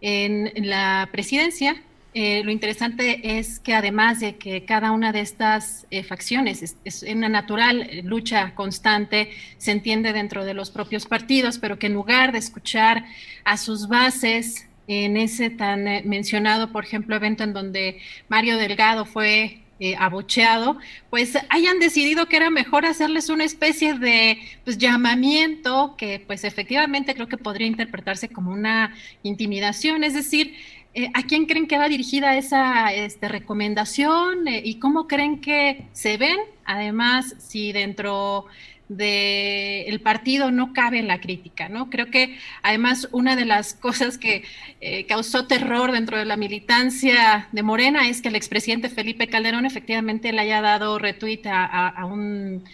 [0.00, 1.82] en, la presidencia.
[2.12, 7.28] Eh, lo interesante es que además de que cada una de estas facciones es, una
[7.28, 12.38] natural lucha constante, se entiende dentro de los propios partidos, pero que en lugar de
[12.38, 13.04] escuchar
[13.44, 19.04] a sus bases, en ese tan eh, mencionado, por ejemplo, evento en donde Mario Delgado
[19.04, 20.78] fue eh, abocheado,
[21.10, 27.14] pues hayan decidido que era mejor hacerles una especie de pues, llamamiento que pues efectivamente
[27.14, 30.54] creo que podría interpretarse como una intimidación, es decir,
[30.92, 36.16] eh, ¿A quién creen que va dirigida esa este, recomendación y cómo creen que se
[36.16, 36.36] ven?
[36.64, 38.46] Además, si dentro
[38.88, 41.90] del partido no cabe la crítica, ¿no?
[41.90, 44.42] Creo que además una de las cosas que
[44.80, 49.64] eh, causó terror dentro de la militancia de Morena es que el expresidente Felipe Calderón
[49.64, 52.64] efectivamente le haya dado retweet a, un,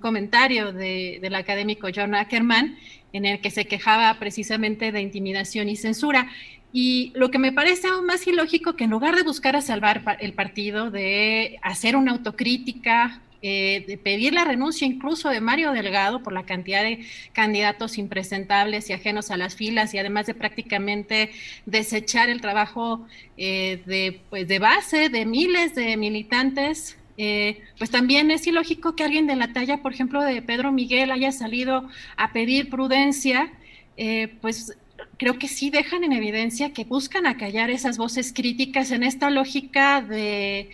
[0.00, 2.76] comentario del académico John Ackerman
[3.12, 6.30] en el que se quejaba precisamente de intimidación y censura.
[6.72, 10.18] Y lo que me parece aún más ilógico que en lugar de buscar a salvar
[10.20, 16.22] el partido, de hacer una autocrítica, eh, de pedir la renuncia incluso de Mario Delgado
[16.22, 21.32] por la cantidad de candidatos impresentables y ajenos a las filas y además de prácticamente
[21.66, 23.04] desechar el trabajo
[23.36, 29.02] eh, de, pues, de base de miles de militantes eh, pues también es ilógico que
[29.02, 33.52] alguien de la talla, por ejemplo, de Pedro Miguel haya salido a pedir prudencia,
[34.40, 34.76] pues
[35.22, 40.02] creo que sí dejan en evidencia que buscan acallar esas voces críticas en esta lógica
[40.02, 40.68] de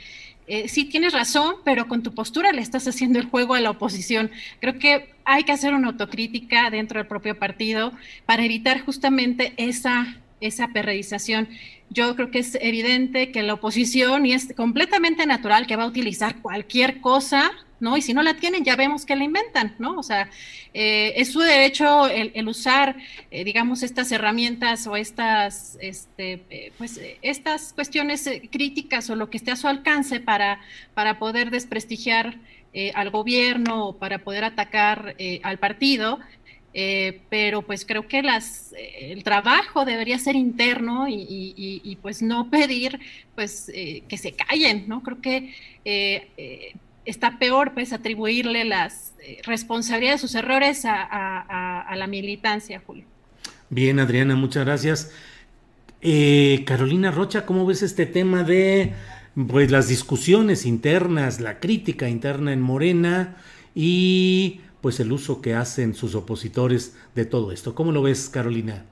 [0.47, 3.69] eh, sí tienes razón, pero con tu postura le estás haciendo el juego a la
[3.69, 4.31] oposición.
[4.59, 7.93] Creo que hay que hacer una autocrítica dentro del propio partido
[8.25, 11.51] para evitar justamente esa, esa perredización.
[11.91, 15.89] Yo creo que es evidente que la oposición, y es completamente natural que va a
[15.89, 17.51] utilizar cualquier cosa
[17.81, 17.97] ¿no?
[17.97, 19.99] Y si no la tienen, ya vemos que la inventan, ¿no?
[19.99, 20.29] O sea,
[20.75, 22.97] eh, es su derecho el, usar,
[23.31, 29.39] eh, digamos, estas herramientas o estas, este, eh, pues, estas cuestiones críticas o lo que
[29.39, 30.61] esté a su alcance para,
[30.95, 32.39] para poder desprestigiar
[32.95, 36.21] al gobierno o para poder atacar al partido.
[37.29, 43.01] pero pues creo que las, el trabajo debería ser interno y, pues no pedir
[43.35, 45.03] pues que se callen, ¿no?
[45.03, 45.55] Creo que
[47.09, 53.05] está peor pues atribuirle las eh, responsabilidades de sus errores a, la militancia, Julio.
[53.71, 55.13] Bien, Adriana, muchas gracias.
[56.01, 58.93] Eh, Carolina Rocha, ¿cómo ves este tema de
[59.35, 63.37] pues las discusiones internas, la crítica interna en Morena
[63.75, 67.75] y pues el uso que hacen sus opositores de todo esto?
[67.75, 68.85] ¿Cómo lo ves, Carolina?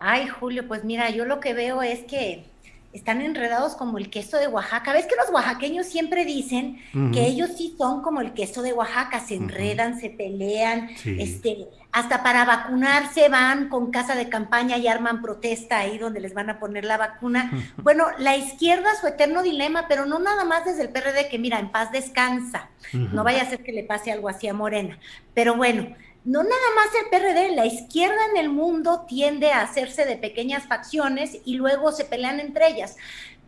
[0.00, 2.44] Ay, Julio, pues mira, yo lo que veo es que
[2.92, 4.92] están enredados como el queso de Oaxaca.
[4.92, 6.78] ¿Ves que los oaxaqueños siempre dicen
[7.12, 9.20] que ellos sí son como el queso de Oaxaca?
[9.20, 15.22] Se enredan, se pelean, este, hasta para vacunarse van con casa de campaña y arman
[15.22, 17.50] protesta ahí donde les van a poner la vacuna.
[17.82, 21.58] Bueno, la izquierda, su eterno dilema, pero no nada más desde el PRD, que mira,
[21.58, 22.70] en paz descansa.
[22.92, 24.98] No vaya a ser que le pase algo así a Morena.
[25.34, 25.94] Pero bueno,
[26.24, 30.66] no nada más el PRD, la izquierda en el mundo tiende a hacerse de pequeñas
[30.66, 32.96] facciones y luego se pelean entre ellas.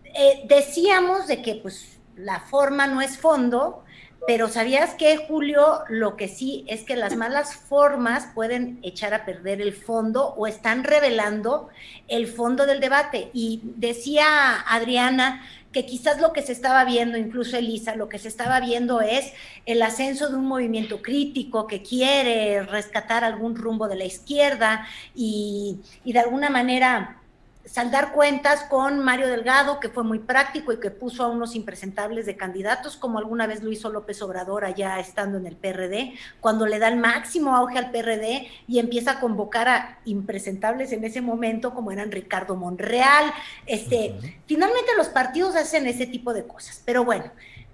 [0.05, 3.85] Eh, decíamos de que pues la forma no es fondo,
[4.27, 5.81] pero ¿sabías que, Julio?
[5.89, 10.47] Lo que sí es que las malas formas pueden echar a perder el fondo o
[10.47, 11.69] están revelando
[12.09, 13.31] el fondo del debate.
[13.35, 15.43] Y decía Adriana
[15.75, 19.33] que quizás lo que se estaba viendo, incluso Elisa, lo que se estaba viendo es
[19.67, 25.81] el ascenso de un movimiento crítico que quiere rescatar algún rumbo de la izquierda y,
[26.05, 27.24] y de alguna manera
[27.65, 32.27] saldar cuentas con Mario Delgado, que fue muy práctico y que puso a unos impresentables
[32.27, 36.67] de candidatos, como alguna vez lo hizo López Obrador allá estando en el PRD, cuando
[36.67, 41.21] le da el máximo auge al PRD y empieza a convocar a impresentables en ese
[41.21, 43.33] momento, como eran Ricardo Monreal.
[43.67, 44.15] Este,
[44.47, 47.31] Finalmente los partidos hacen ese tipo de cosas, pero bueno,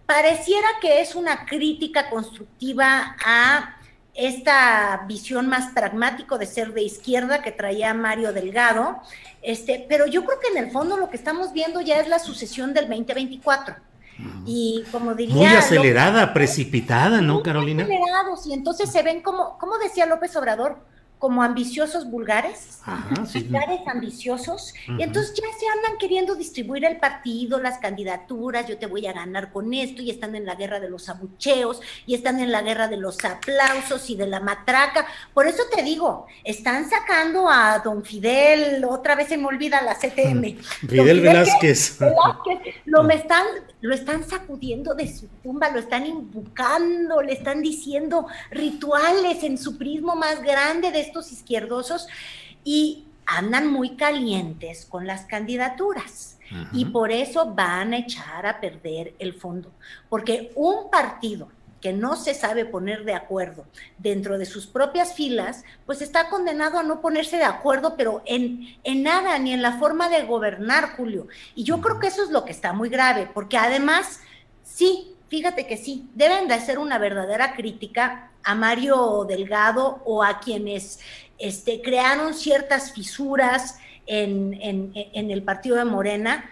[0.06, 3.76] pareciera que es una crítica constructiva a
[4.14, 9.00] esta visión más pragmático de ser de izquierda que traía Mario Delgado,
[9.42, 12.18] este, pero yo creo que en el fondo lo que estamos viendo ya es la
[12.18, 13.76] sucesión del 2024.
[14.44, 15.34] Y como diría...
[15.34, 17.84] Muy acelerada, precipitada, ¿no, Carolina?
[17.84, 20.78] Acelerados, y entonces se ven como, como decía López Obrador,
[21.20, 22.80] como ambiciosos vulgares,
[23.34, 28.86] vulgares ambiciosos, y entonces ya se andan queriendo distribuir el partido, las candidaturas, yo te
[28.86, 32.40] voy a ganar con esto, y están en la guerra de los abucheos, y están
[32.40, 35.06] en la guerra de los aplausos y de la matraca.
[35.34, 39.96] Por eso te digo, están sacando a don Fidel, otra vez se me olvida la
[39.96, 40.56] CTM.
[40.88, 41.98] Fidel, Velázquez.
[42.86, 43.44] lo, me están,
[43.82, 49.76] lo están sacudiendo de su tumba, lo están invocando, le están diciendo rituales en su
[49.76, 52.06] prismo más grande de estos izquierdosos
[52.64, 56.36] y andan muy calientes con las candidaturas.
[56.72, 59.70] Y por eso van a echar a perder el fondo.
[60.08, 61.48] Porque un partido
[61.80, 63.66] que no se sabe poner de acuerdo
[63.98, 68.76] dentro de sus propias filas, pues está condenado a no ponerse de acuerdo, pero en,
[68.82, 71.28] en nada, ni en la forma de gobernar, Julio.
[71.54, 74.20] Y yo creo que eso es lo que está muy grave, porque además,
[74.64, 80.40] sí, fíjate que sí, deben de hacer una verdadera crítica a Mario Delgado o a
[80.40, 80.98] quienes
[81.38, 86.50] este, crearon ciertas fisuras en, el partido de Morena,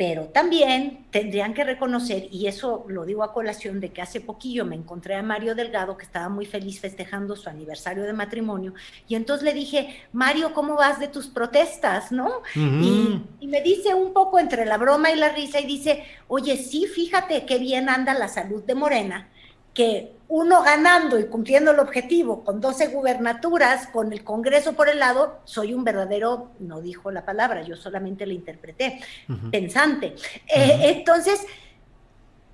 [0.00, 4.64] pero también tendrían que reconocer, y eso lo digo a colación de que hace poquillo
[4.64, 8.72] me encontré a Mario Delgado, que estaba muy feliz festejando su aniversario de matrimonio,
[9.08, 12.12] y entonces le dije, Mario, ¿cómo vas de tus protestas?
[12.12, 12.40] ¿No?
[12.54, 16.56] y, y, me dice un poco entre la broma y la risa, y dice, oye,
[16.56, 19.28] sí, fíjate qué bien anda la salud de Morena,
[19.74, 25.00] que uno ganando y cumpliendo el objetivo con 12 gubernaturas, con el Congreso por el
[25.00, 29.00] lado, soy un verdadero, no dijo la palabra, yo solamente la interpreté,
[29.50, 30.14] pensante.
[30.46, 31.44] Eh, entonces,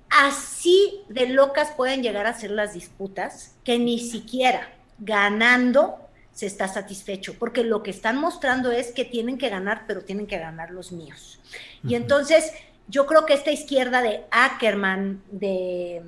[0.09, 5.99] así de locas pueden llegar a ser las disputas que ni siquiera ganando
[6.33, 10.25] se está satisfecho, porque lo que están mostrando es que tienen que ganar, pero tienen
[10.25, 11.39] que ganar los míos.
[11.83, 12.53] Y entonces,
[12.87, 16.01] yo creo que esta izquierda de Ackerman, de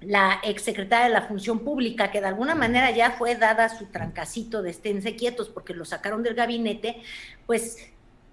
[0.00, 4.62] la exsecretaria de la Función Pública, que de alguna manera ya fue dada su trancacito
[4.62, 7.02] de esténse quietos porque lo sacaron del gabinete,
[7.46, 7.78] pues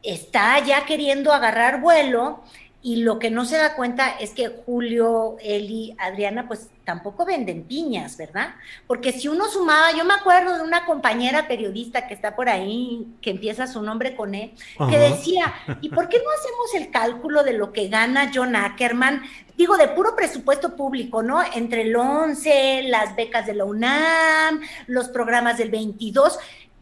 [0.04, 2.44] está ya queriendo agarrar vuelo
[2.82, 7.64] y lo que no se da cuenta es que Julio, Eli, Adriana, pues tampoco venden
[7.64, 8.56] piñas, ¿verdad?
[8.86, 13.08] Porque si uno sumaba, yo me acuerdo de una compañera periodista que está por ahí,
[13.22, 14.54] que empieza su nombre con E,
[14.90, 19.24] que decía, ¿y por qué no hacemos el cálculo de lo que gana John Ackerman?
[19.58, 21.42] Digo, de puro presupuesto público, ¿no?
[21.56, 26.38] Entre el 11, las becas de la UNAM, los programas del 22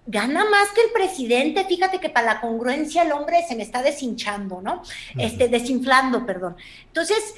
[0.06, 1.65] gana más que el presidente.
[1.65, 4.84] Fíjate que para la congruencia el hombre se me está deshinchando, ¿no?
[5.18, 6.56] Este, desinflando, perdón.
[6.88, 7.36] Entonces,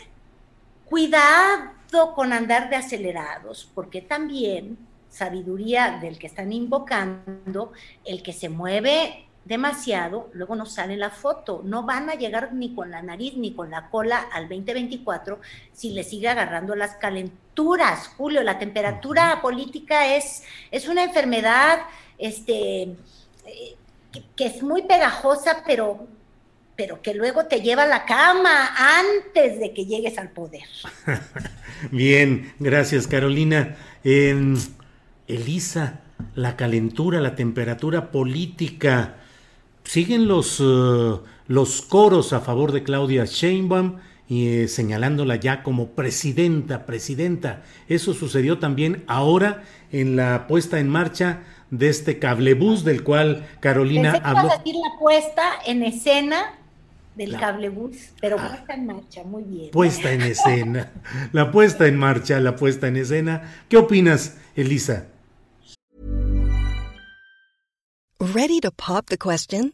[0.85, 4.77] cuidado con andar de acelerados, porque también
[5.09, 7.71] sabiduría del que están invocando,
[8.05, 11.61] el que se mueve demasiado, luego no sale la foto.
[11.63, 15.39] No van a llegar ni con la nariz ni con la cola al 2024
[15.71, 18.09] si le sigue agarrando las calenturas.
[18.17, 21.79] Julio, la temperatura política es, es una enfermedad
[22.17, 23.75] este, eh,
[24.35, 26.07] que, es muy pegajosa, pero,
[26.75, 28.69] pero que luego te lleva a la cama
[28.99, 30.63] antes de que llegues al poder.
[31.91, 33.75] Bien, gracias Carolina.
[35.27, 35.99] Elisa,
[36.35, 39.15] la calentura, la temperatura política,
[39.83, 43.97] siguen los, eh, los coros a favor de Claudia Sheinbaum
[44.29, 47.63] y eh, señalándola ya como presidenta, presidenta.
[47.87, 54.13] Eso sucedió también ahora en la puesta en marcha de este cablebús del cual Carolina
[54.13, 54.51] Pensé habló.
[54.51, 56.53] a decir la puesta en escena
[57.15, 58.49] del cablebús, pero ah.
[58.49, 59.71] puesta en marcha, muy bien.
[59.71, 60.91] Puesta en escena,
[61.31, 63.63] la puesta en marcha, la puesta en escena.
[63.69, 65.07] ¿Qué opinas, Elisa?
[68.19, 69.73] Ready to pop the question?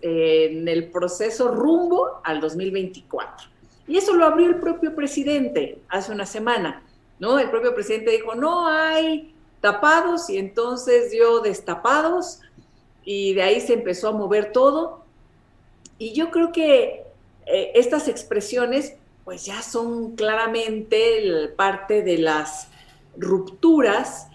[0.00, 3.48] en el proceso rumbo al 2024.
[3.86, 6.82] Y eso lo abrió el propio presidente hace una semana,
[7.18, 7.38] ¿no?
[7.38, 12.40] El propio presidente dijo, no hay tapados y entonces dio destapados
[13.04, 15.04] y de ahí se empezó a mover todo.
[15.98, 17.04] Y yo creo que
[17.46, 18.94] eh, estas expresiones
[19.24, 22.68] pues ya son claramente parte de las
[23.16, 24.28] rupturas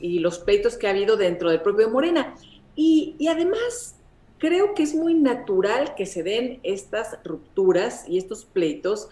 [0.00, 2.34] y los pleitos que ha habido dentro del propio Morena.
[2.76, 3.93] Y, y además
[4.44, 9.08] creo que es muy natural que se den estas rupturas y estos pleitos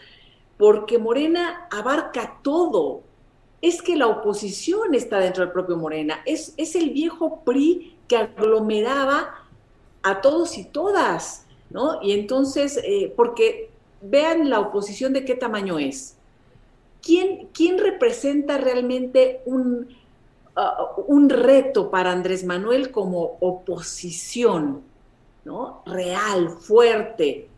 [0.58, 3.00] porque Morena abarca todo.
[3.62, 6.20] Es que la oposición está dentro del propio Morena.
[6.26, 9.34] Es, es el viejo PRI que aglomeraba
[10.02, 12.02] a todos y todas, ¿no?
[12.02, 13.70] Y entonces, eh, porque
[14.02, 16.16] vean la oposición de qué tamaño es.
[17.00, 19.88] ¿Quién, quién representa realmente un,
[20.56, 24.91] uh, un reto para Andrés Manuel como oposición?
[25.44, 25.82] ¿No?
[25.86, 27.48] Real, fuerte.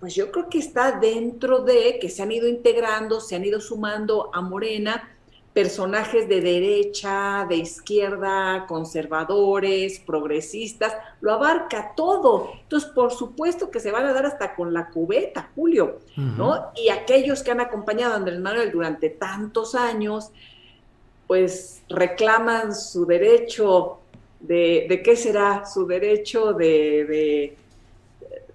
[0.00, 3.60] Pues yo creo que está dentro de que se han ido integrando, se han ido
[3.60, 5.16] sumando a Morena
[5.52, 12.52] personajes de derecha, de izquierda, conservadores, progresistas, lo abarca todo.
[12.62, 16.70] Entonces, por supuesto que se van a dar hasta con la cubeta, Julio, ¿no?
[16.76, 20.30] Y aquellos que han acompañado a Andrés Manuel durante tantos años,
[21.26, 23.98] pues reclaman su derecho
[24.40, 27.56] de, qué será su derecho de,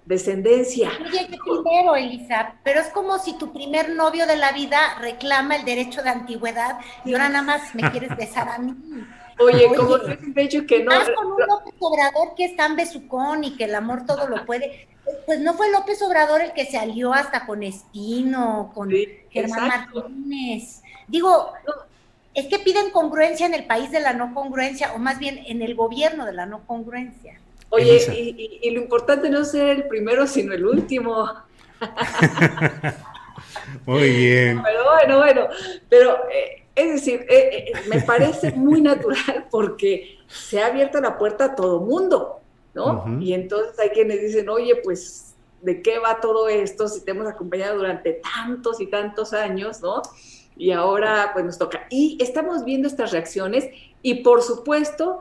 [0.04, 0.90] descendencia.
[1.00, 5.64] Oye, primero, Elisa, pero es como si tu primer novio de la vida reclama el
[5.64, 8.74] derecho de antigüedad y ahora nada más me quieres besar a mí.
[9.38, 10.90] Oye, como un hecho que no.
[10.90, 14.44] Más con un López Obrador que es tan besucón y que el amor todo lo
[14.44, 14.88] puede.
[15.26, 18.90] Pues no fue López Obrador el que se alió hasta con Espino, con
[19.30, 20.82] Germán Martínez.
[21.08, 21.52] Digo,
[22.34, 25.62] es que piden congruencia en el país de la no congruencia, o más bien en
[25.62, 27.38] el gobierno de la no congruencia.
[27.70, 31.28] Oye, y, lo importante no es ser el primero, sino el último.
[33.86, 34.62] Muy bien.
[34.62, 35.48] Pero bueno, bueno,
[35.88, 41.18] pero eh, es decir, eh, eh, me parece muy natural porque se ha abierto la
[41.18, 42.40] puerta a todo mundo,
[42.74, 43.18] ¿no?
[43.20, 45.33] Y entonces hay quienes dicen, oye, pues,
[45.64, 50.02] ¿de qué va todo esto si te hemos acompañado durante tantos y tantos años, ¿no?
[50.56, 51.86] Y ahora, pues, nos toca.
[51.90, 53.68] Y estamos viendo estas reacciones
[54.02, 55.20] y, por supuesto,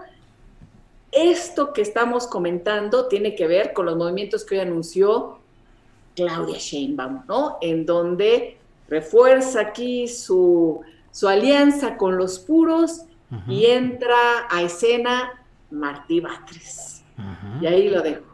[1.11, 5.39] esto que estamos comentando tiene que ver con los movimientos que hoy anunció
[6.15, 7.57] Claudia Sheinbaum, ¿no?
[7.61, 8.57] En donde
[8.89, 10.81] refuerza aquí su,
[11.25, 13.05] alianza con los puros
[13.47, 17.03] y entra a escena Martí Batres.
[17.61, 18.32] Y ahí lo dejo.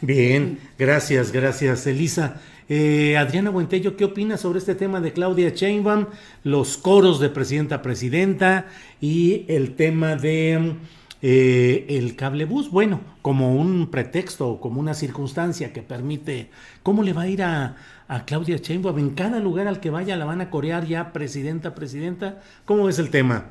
[0.00, 2.40] Bien, gracias, gracias, Elisa.
[2.68, 6.06] Eh, Adriana Buentello, ¿qué opinas sobre este tema de Claudia Sheinbaum,
[6.44, 8.66] los coros de presidenta a presidenta
[9.00, 10.76] y el tema de
[11.20, 16.50] eh, el cablebús, bueno, como un pretexto, como una circunstancia que permite,
[16.84, 17.76] ¿cómo le va a ir a,
[18.24, 18.98] Claudia Sheinbaum?
[18.98, 22.40] En cada lugar al que vaya la van a corear ya presidenta, presidenta.
[22.64, 23.46] ¿Cómo es el tema,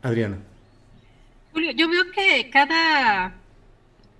[0.00, 0.38] Adriana?
[1.52, 3.34] Julio, yo veo que cada,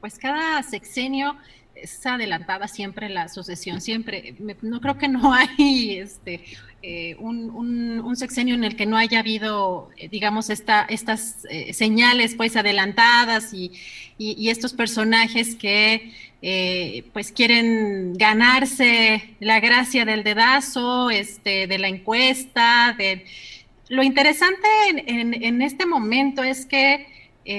[0.01, 1.37] pues cada sexenio
[1.83, 4.35] es adelantada siempre la sucesión, siempre.
[4.63, 6.45] No creo que no hay este,
[6.81, 12.35] eh, un, sexenio en el que no haya habido, eh, digamos, esta, estas eh, señales
[12.37, 13.73] pues adelantadas y,
[14.19, 16.13] estos personajes que
[17.13, 22.97] pues quieren ganarse la gracia del dedazo, este, de la encuesta.
[22.99, 23.25] De...
[23.89, 24.67] Lo interesante
[25.07, 27.07] en, este momento es que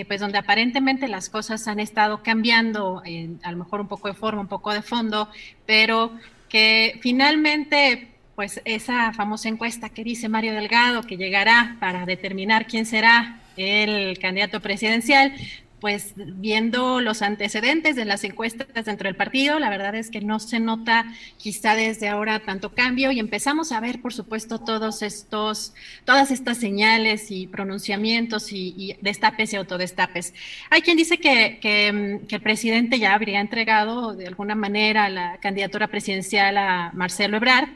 [0.07, 3.01] pues donde aparentemente las cosas han estado cambiando,
[3.43, 5.29] a lo mejor un poco de forma, un poco de fondo,
[5.65, 6.11] pero
[6.47, 12.85] que finalmente pues esa famosa encuesta que dice Mario Delgado que llegará para determinar quién
[12.85, 15.33] será el candidato presidencial,
[15.79, 20.39] pues viendo los antecedentes de las encuestas dentro del partido, la verdad es que no
[20.39, 21.05] se nota
[21.37, 25.73] quizá desde ahora tanto cambio y empezamos a ver, por supuesto, todos estos,
[26.05, 30.33] todas estas señales y pronunciamientos y, destapes y autodestapes.
[30.69, 31.89] Hay quien dice que, que,
[32.29, 37.69] el presidente ya habría entregado de alguna manera la candidatura presidencial a Marcelo Ebrard.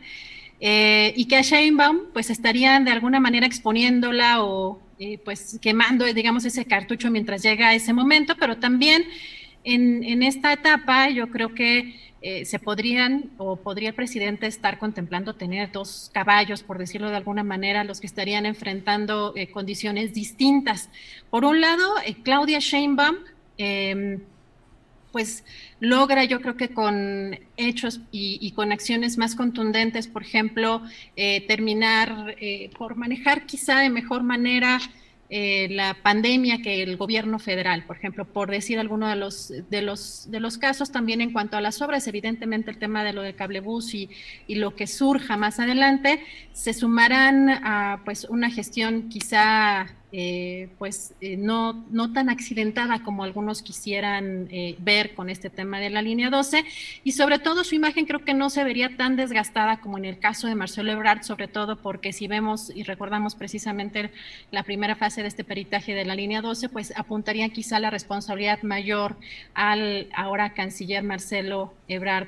[0.66, 6.06] Eh, y que a Sheinbaum pues estarían de alguna manera exponiéndola o eh, pues quemando,
[6.06, 9.06] digamos, ese cartucho mientras llega ese momento, pero también
[9.64, 15.36] en, esta etapa yo creo que eh, se podrían o podría el presidente estar contemplando
[15.36, 20.90] tener dos caballos, por decirlo de alguna manera, los que estarían enfrentando condiciones distintas.
[21.30, 21.94] Por un lado,
[22.24, 23.16] Claudia Sheinbaum,
[23.58, 24.20] em,
[25.14, 25.46] pues
[25.80, 30.82] logra yo creo que con hechos y, con acciones más contundentes, por ejemplo,
[31.16, 34.80] eh, terminar eh, por manejar quizá de mejor manera
[35.30, 39.82] eh, la pandemia que el gobierno federal, por ejemplo, por decir alguno de los, de
[39.84, 43.22] los, de los casos también en cuanto a las obras, evidentemente el tema de lo
[43.22, 44.10] del cablebús y,
[44.48, 46.22] y lo que surja más adelante,
[46.54, 53.24] se sumarán a pues una gestión quizá eh, pues eh, no, no tan accidentada como
[53.24, 56.64] algunos quisieran eh, ver con este tema de la línea 12
[57.04, 60.20] y sobre todo su imagen creo que no se vería tan desgastada como en el
[60.20, 64.12] caso de Marcelo Ebrard, sobre todo porque si vemos y recordamos precisamente
[64.52, 68.62] la primera fase de este peritaje de la línea 12, pues apuntaría quizá la responsabilidad
[68.62, 69.16] mayor
[69.56, 72.28] al ahora canciller Marcelo Ebrard.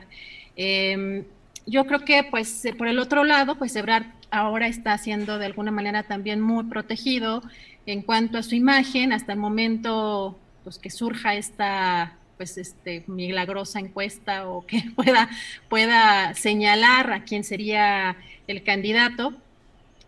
[0.55, 1.23] Em,
[1.67, 5.71] yo creo que pues por el otro lado, pues Ebrard ahora está siendo de alguna
[5.71, 7.41] manera también muy protegido
[7.85, 13.79] en cuanto a su imagen, hasta el momento pues, que surja esta pues este milagrosa
[13.79, 15.29] encuesta o que pueda,
[15.69, 18.17] pueda señalar a quién sería
[18.47, 19.33] el candidato.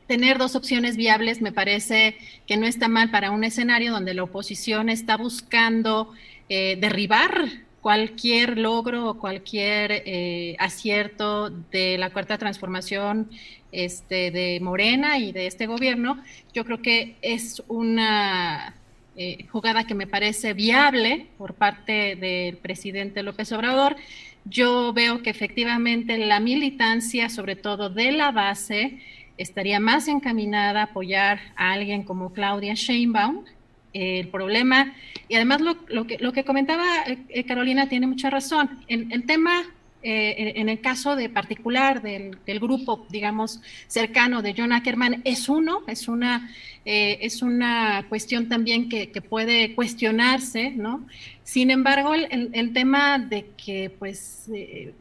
[0.07, 4.23] Tener dos opciones viables me parece que no está mal para un escenario donde la
[4.23, 6.13] oposición está buscando
[6.49, 13.29] eh, derribar cualquier logro o cualquier eh, acierto de la cuarta transformación
[13.71, 16.21] este, de Morena y de este gobierno,
[16.53, 18.75] yo creo que es una
[19.15, 23.95] eh, jugada que me parece viable por parte del presidente López Obrador.
[24.43, 28.99] Yo veo que efectivamente la militancia, sobre todo de la base,
[29.37, 33.45] estaría más encaminada a apoyar a alguien como Claudia Sheinbaum.
[33.93, 34.93] el problema,
[35.29, 39.63] y además lo, que, lo que comentaba eh, Carolina tiene mucha razón, el, el tema
[40.03, 45.81] eh, en el caso de particular del, grupo, digamos, cercano de John Ackerman, es uno,
[45.87, 46.51] es una,
[46.85, 51.05] eh, es una cuestión también que, puede cuestionarse, ¿no?
[51.43, 54.93] Sin embargo, el, tema de que, pues, eh,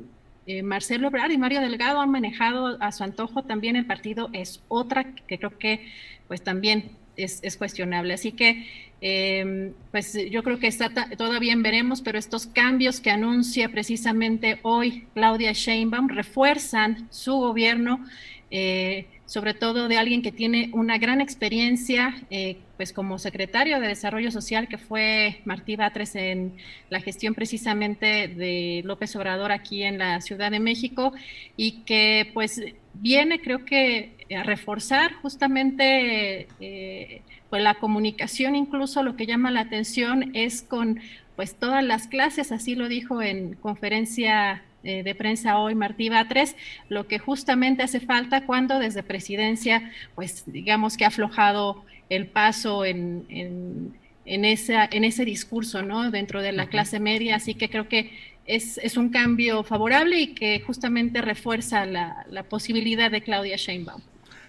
[0.63, 5.15] Marcelo Ebrard y Mario Delgado han manejado a su antojo también el partido es otra
[5.15, 5.87] que creo que,
[6.27, 8.15] pues, también es, cuestionable.
[8.15, 8.67] Así que,
[9.01, 15.07] em, pues yo creo que está todavía veremos, pero estos cambios que anuncia precisamente hoy
[15.15, 18.05] Claudia Sheinbaum refuerzan su gobierno.
[18.51, 23.89] Eh, sobre todo de alguien que tiene una gran experiencia, eh, pues como secretario de
[23.89, 26.55] Desarrollo Social, que fue Martí Batres en
[26.91, 31.13] la gestión precisamente de López Obrador aquí en la Ciudad de México,
[31.57, 32.61] y que pues
[32.95, 39.61] viene creo que a reforzar justamente eh, pues la comunicación, incluso lo que llama la
[39.61, 41.01] atención es con
[41.37, 46.57] pues todas las clases, así lo dijo en conferencia eh, de prensa hoy Martí Batres,
[46.89, 52.85] lo que justamente hace falta cuando desde presidencia, pues digamos que ha aflojado el paso
[52.85, 56.11] en, en, esa, en ese discurso, ¿no?
[56.11, 58.11] Dentro de la clase media, así que creo que
[58.47, 64.03] es, es, un cambio favorable y que justamente refuerza la, la posibilidad de Claudia Sheinbaum.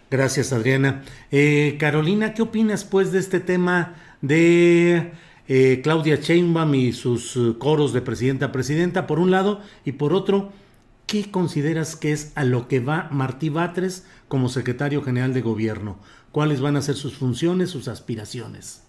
[0.10, 1.04] Gracias, Adriana.
[1.32, 5.12] Eh, Carolina, ¿qué opinas pues de este tema de
[5.50, 9.94] eh, Claudia Sheinbaum y sus eh, coros de presidenta a presidenta, por un lado, y
[9.94, 10.52] por otro,
[11.06, 16.00] ¿qué consideras que es a lo que va Martí Batres como secretario general de gobierno?
[16.32, 18.84] ¿Cuáles van a ser sus funciones, sus aspiraciones?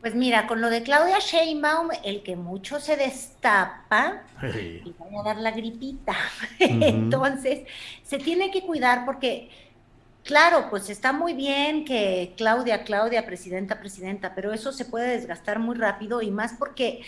[0.00, 5.24] Pues mira, con lo de Claudia Sheinbaum, el que mucho se destapa, y va a
[5.24, 6.14] dar la gripita.
[6.58, 7.66] Entonces,
[8.02, 9.50] se tiene que cuidar porque
[10.24, 15.58] Claro, pues está muy bien que Claudia, Claudia, presidenta, presidenta, pero eso se puede desgastar
[15.58, 17.02] muy rápido y más porque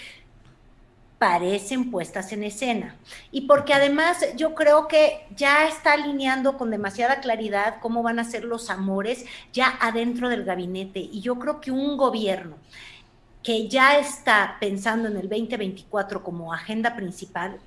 [1.18, 2.96] parecen puestas en escena.
[3.30, 8.24] Y porque además yo creo que ya está alineando con demasiada claridad cómo van a
[8.24, 11.00] ser los amores ya adentro del gabinete.
[11.00, 12.56] Y yo creo que un gobierno
[13.42, 17.60] que ya está pensando en el 2024 como agenda principal,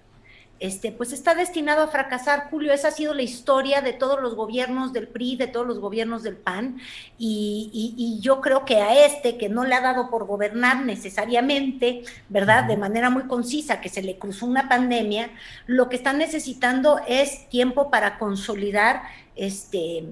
[0.60, 2.73] este, pues está destinado a fracasar, Julio.
[2.73, 6.23] Esa ha sido la historia de todos los gobiernos del PRI, de todos los gobiernos
[6.23, 6.80] del PAN,
[7.18, 12.65] y, yo creo que a este, que no le ha dado por gobernar necesariamente, ¿verdad?
[12.65, 15.30] De manera muy concisa, que se le cruzó una pandemia,
[15.68, 19.03] lo que están necesitando es tiempo para consolidar
[19.36, 20.06] este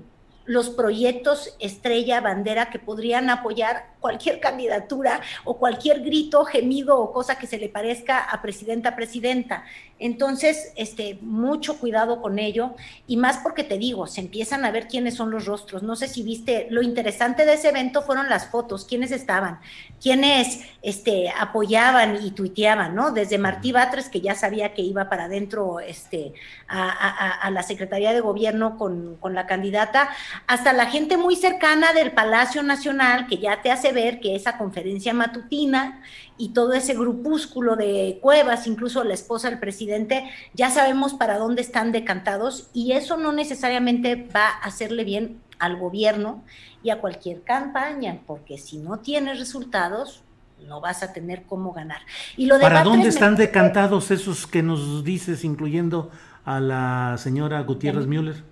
[0.47, 7.37] los proyectos estrella, bandera que podrían apoyar cualquier candidatura o cualquier grito, gemido o cosa
[7.37, 9.65] que se le parezca a presidenta, presidenta.
[9.99, 12.75] Entonces, este, mucho cuidado con ello
[13.07, 15.83] y más porque te digo, se empiezan a ver quiénes son los rostros.
[15.83, 19.59] No sé si viste, lo interesante de ese evento fueron las fotos, quiénes estaban,
[20.01, 23.11] quiénes este, apoyaban y tuiteaban, ¿no?
[23.11, 26.33] Desde Martí Batres, que ya sabía que iba para adentro este,
[26.67, 30.09] a, la Secretaría de Gobierno con, con la candidata,
[30.45, 34.57] hasta la gente muy cercana del Palacio Nacional, que ya te hace ver que esa
[34.57, 36.01] conferencia matutina
[36.37, 41.61] y todo ese grupúsculo de cuevas, incluso la esposa del presidente, ya sabemos para dónde
[41.61, 46.43] están decantados y eso no necesariamente va a hacerle bien al gobierno
[46.83, 50.21] y a cualquier campaña, porque si no tienes resultados,
[50.67, 52.01] no vas a tener cómo ganar.
[52.35, 56.11] Y lo ¿Para dónde están decantados esos que nos dices, incluyendo
[56.45, 58.43] a la señora Gutiérrez Müller?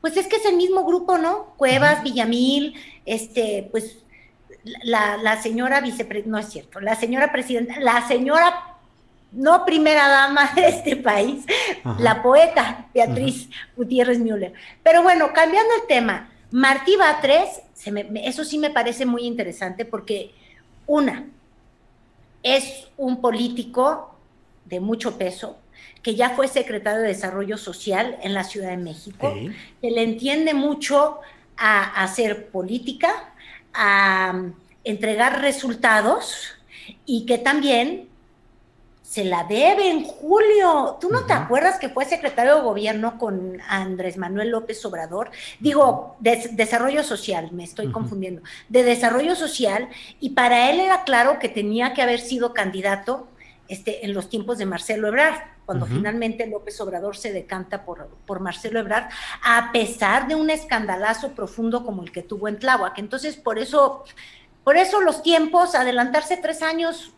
[0.00, 1.54] Pues es que es el mismo grupo, ¿no?
[1.56, 2.74] Cuevas, Villamil,
[3.06, 4.01] este, pues
[4.64, 8.72] la, señora vicepresidenta, no es cierto, la señora presidenta, la señora
[9.32, 11.44] no primera dama de este país,
[11.98, 14.52] la poeta Beatriz Gutiérrez Müller.
[14.82, 17.62] Pero bueno, cambiando el tema, Martí Batres,
[18.22, 20.32] eso sí me parece muy interesante porque,
[20.86, 21.26] una,
[22.42, 24.14] es un político
[24.66, 25.58] de mucho peso,
[26.02, 29.32] que ya fue secretario de Desarrollo Social en la Ciudad de México,
[29.80, 31.20] que le entiende mucho
[31.56, 33.31] a hacer política,
[33.74, 34.34] a
[34.84, 36.54] entregar resultados
[37.06, 38.08] y que también
[39.12, 40.96] se la debe en julio.
[40.98, 45.30] ¿Tú no te acuerdas que fue secretario de gobierno con Andrés Manuel López Obrador?
[45.60, 48.40] Digo, de, desarrollo social, me estoy confundiendo,
[48.70, 53.28] de desarrollo social, y para él era claro que tenía que haber sido candidato
[53.72, 58.40] este, en los tiempos de Marcelo Ebrard, cuando finalmente López Obrador se decanta por, por
[58.40, 59.08] Marcelo Ebrard,
[59.42, 62.98] a pesar de un escandalazo profundo como el que tuvo en Tláhuac.
[62.98, 64.04] Entonces, por eso,
[64.62, 67.14] por eso los tiempos, adelantarse tres años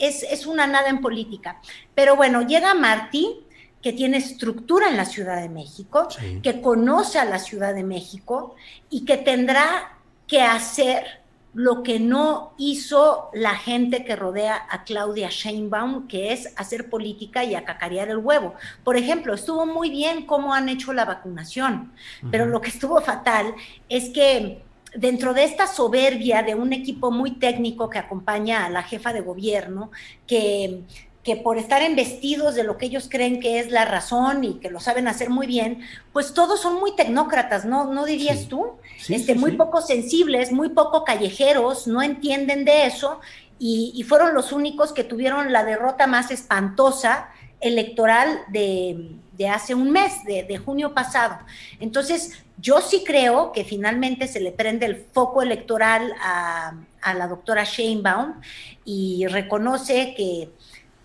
[0.00, 1.60] es, una nada en política.
[1.94, 3.46] Pero bueno, llega Martí,
[3.80, 6.08] que tiene estructura en la Ciudad de México,
[6.42, 8.56] que conoce a la Ciudad de México
[8.90, 11.22] y que tendrá que hacer
[11.56, 17.44] lo que no hizo la gente que rodea a Claudia Sheinbaum, que es hacer política
[17.44, 18.54] y acacarear el huevo.
[18.84, 21.92] Por ejemplo, estuvo muy bien cómo han hecho la vacunación,
[22.30, 23.54] pero lo que estuvo fatal
[23.88, 24.62] es que
[24.94, 29.22] dentro de esta soberbia de un equipo muy técnico que acompaña a la jefa de
[29.22, 29.90] gobierno,
[30.26, 30.82] que
[31.26, 34.70] que por estar embestidos de lo que ellos creen que es la razón y que
[34.70, 35.80] lo saben hacer muy bien,
[36.12, 37.92] pues todos son muy tecnócratas, ¿no?
[37.92, 38.76] ¿No dirías tú?
[39.08, 43.20] este, muy poco sensibles, muy poco callejeros, no entienden de eso
[43.58, 47.30] y, fueron los únicos que tuvieron la derrota más espantosa
[47.60, 49.18] electoral de,
[49.50, 51.38] hace un mes, de, junio pasado.
[51.80, 57.26] Entonces, yo sí creo que finalmente se le prende el foco electoral a, a la
[57.26, 58.40] doctora Sheinbaum
[58.84, 60.50] y reconoce que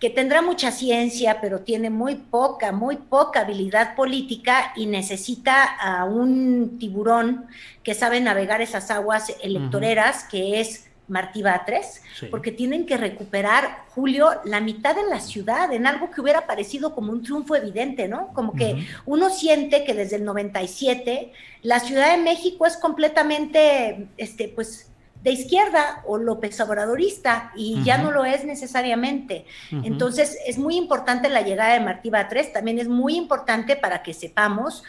[0.01, 6.05] que tendrá mucha ciencia, pero tiene muy poca, muy poca habilidad política y necesita a
[6.05, 7.45] un tiburón
[7.83, 12.01] que sabe navegar esas aguas electoreras, que es Martí Batres,
[12.31, 16.95] porque tienen que recuperar, Julio, la mitad de la ciudad en algo que hubiera parecido
[16.95, 18.33] como un triunfo evidente, ¿no?
[18.33, 24.47] Como que uno siente que desde el 97 la Ciudad de México es completamente, este,
[24.47, 24.90] pues,
[25.23, 29.45] de izquierda o López Obradorista y ya no lo es necesariamente.
[29.71, 34.13] Entonces es muy importante la llegada de Martí Batres, también es muy importante para que
[34.13, 34.83] sepamos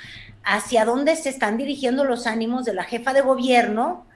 [0.45, 4.07] hacia dónde se están dirigiendo los ánimos de la jefa de gobierno,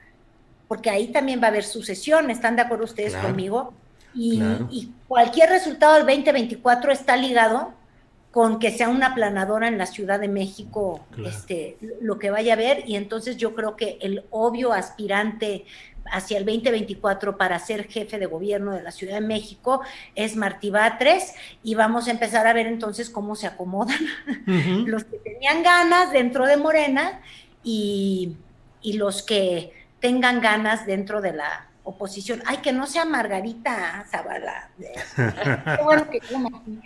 [0.67, 3.73] porque ahí también va a haber sucesión, ¿están de acuerdo ustedes conmigo?
[4.13, 4.41] Y,
[4.71, 7.73] y, cualquier resultado del 2024 está ligado
[8.31, 12.55] con que sea una planadora en la Ciudad de México, este, lo que vaya a
[12.55, 15.65] ver, y entonces yo creo que el obvio aspirante
[16.11, 19.81] hacia el 2024 para ser jefe de gobierno de la Ciudad de México
[20.15, 23.99] es Martí Batres y vamos a empezar a ver entonces cómo se acomodan
[24.85, 27.21] los que tenían ganas dentro de Morena
[27.63, 28.37] y,
[28.83, 32.41] los que tengan ganas dentro de la oposición.
[32.45, 34.69] Ay, que no sea Margarita Zavala.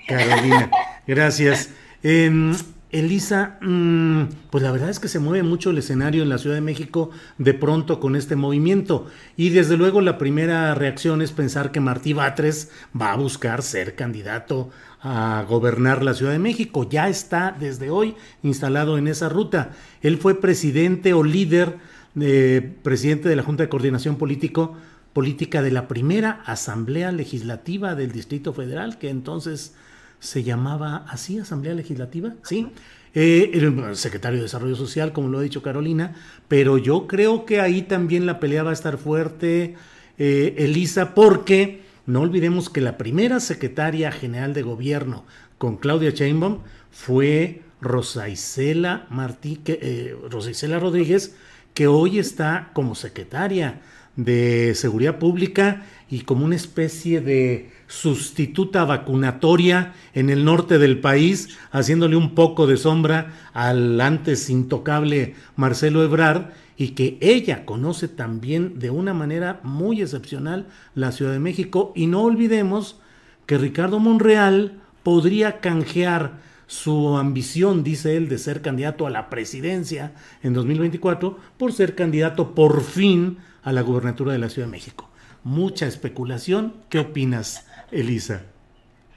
[0.08, 0.72] Carolina,
[1.06, 1.70] gracias.
[2.02, 2.56] Em,
[2.92, 6.56] Elisa, mm, pues la verdad es que se mueve mucho el escenario en la Ciudad
[6.56, 9.08] de México de pronto con este movimiento
[9.38, 12.70] y desde luego la primera reacción es pensar que Martí Batres
[13.00, 16.88] va a buscar ser candidato a gobernar la Ciudad de México.
[16.90, 19.72] Ya está desde hoy instalado en esa ruta.
[20.02, 21.78] Él fue presidente o líder,
[22.14, 24.76] de presidente de la Junta de Coordinación Político,
[25.14, 29.74] Política de la primera Asamblea Legislativa del Distrito Federal, que entonces
[30.22, 32.68] se llamaba así, Asamblea Legislativa, ¿sí?
[33.14, 36.16] Eh, el secretario de Desarrollo Social, como lo ha dicho Carolina,
[36.48, 39.76] pero yo creo que ahí también la pelea va a estar fuerte,
[40.18, 45.26] eh, Elisa, porque no olvidemos que la primera secretaria general de gobierno
[45.58, 46.60] con Claudia Sheinbaum
[46.92, 51.36] fue Rosa Isela, Martí, eh, Rosa Isela Rodríguez,
[51.74, 53.82] que hoy está como secretaria
[54.16, 61.58] de Seguridad Pública y como una especie de sustituta vacunatoria en el norte del país,
[61.72, 68.80] haciéndole un poco de sombra al antes intocable Marcelo Ebrard, y que ella conoce también
[68.80, 71.92] de una manera muy excepcional la Ciudad de México.
[71.94, 72.98] Y no olvidemos
[73.46, 80.14] que Ricardo Monreal podría canjear su ambición, dice él, de ser candidato a la presidencia
[80.44, 85.10] en 2024 por ser candidato por fin a la gubernatura de la Ciudad de México.
[85.44, 86.76] Mucha especulación.
[86.90, 88.42] ¿Qué opinas, Elisa?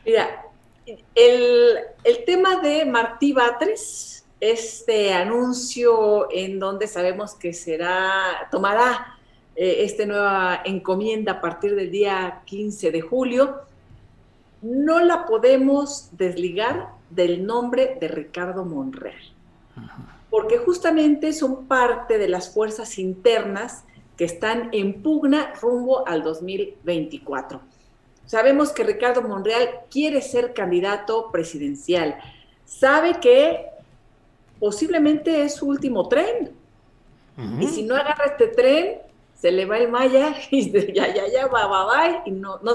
[0.05, 0.45] Mira,
[1.15, 1.79] el,
[2.27, 9.19] tema de Martí Batres, este anuncio en donde sabemos que será, tomará
[9.57, 13.61] eh, esta nueva encomienda a partir del día 15 de julio,
[14.61, 19.15] no la podemos desligar del nombre de Ricardo Monreal,
[20.31, 23.85] porque justamente son parte de las fuerzas internas
[24.17, 27.61] que están en pugna rumbo al 2024.
[28.27, 32.17] Sabemos que Ricardo Monreal quiere ser candidato presidencial.
[32.65, 33.67] Sabe que
[34.59, 36.53] posiblemente es su último tren.
[37.61, 38.99] Y si no agarra este tren,
[39.35, 42.23] se le va el maya y ya, ya, ya, va, va, va.
[42.25, 42.73] Y no, no,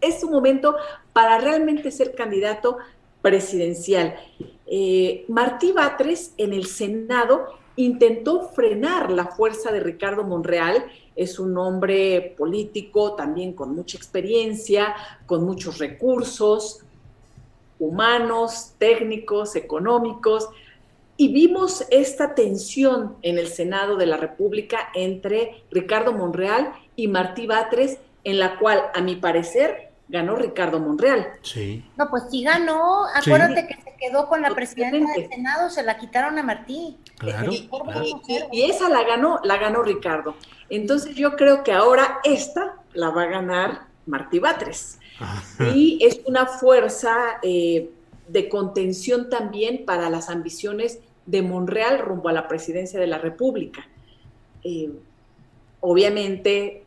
[0.00, 0.76] es su momento
[1.12, 2.78] para realmente ser candidato
[3.22, 4.16] presidencial.
[4.66, 10.84] Eh, Martí Batres en el Senado intentó frenar la fuerza de Ricardo Monreal.
[11.14, 14.94] Es un hombre político también con mucha experiencia,
[15.26, 16.80] con muchos recursos
[17.78, 20.48] humanos, técnicos, económicos.
[21.16, 27.46] Y vimos esta tensión en el Senado de la República entre Ricardo Monreal y Martí
[27.46, 31.28] Batres, en la cual, a mi parecer, ganó Ricardo Monreal.
[31.42, 31.84] Sí.
[31.96, 33.06] No, pues sí ganó.
[33.14, 36.96] Acuérdate que se quedó con la presidenta del Senado, se la quitaron a Martí.
[37.18, 40.36] Claro, y, esa la ganó, la ganó Ricardo.
[40.70, 44.98] Entonces yo creo que ahora esta la va a ganar Martí Batres.
[45.74, 47.90] Y es una fuerza eh,
[48.28, 53.86] de contención también para las ambiciones de Monreal rumbo a la presidencia de la República.
[54.62, 54.90] Eh,
[55.80, 56.84] obviamente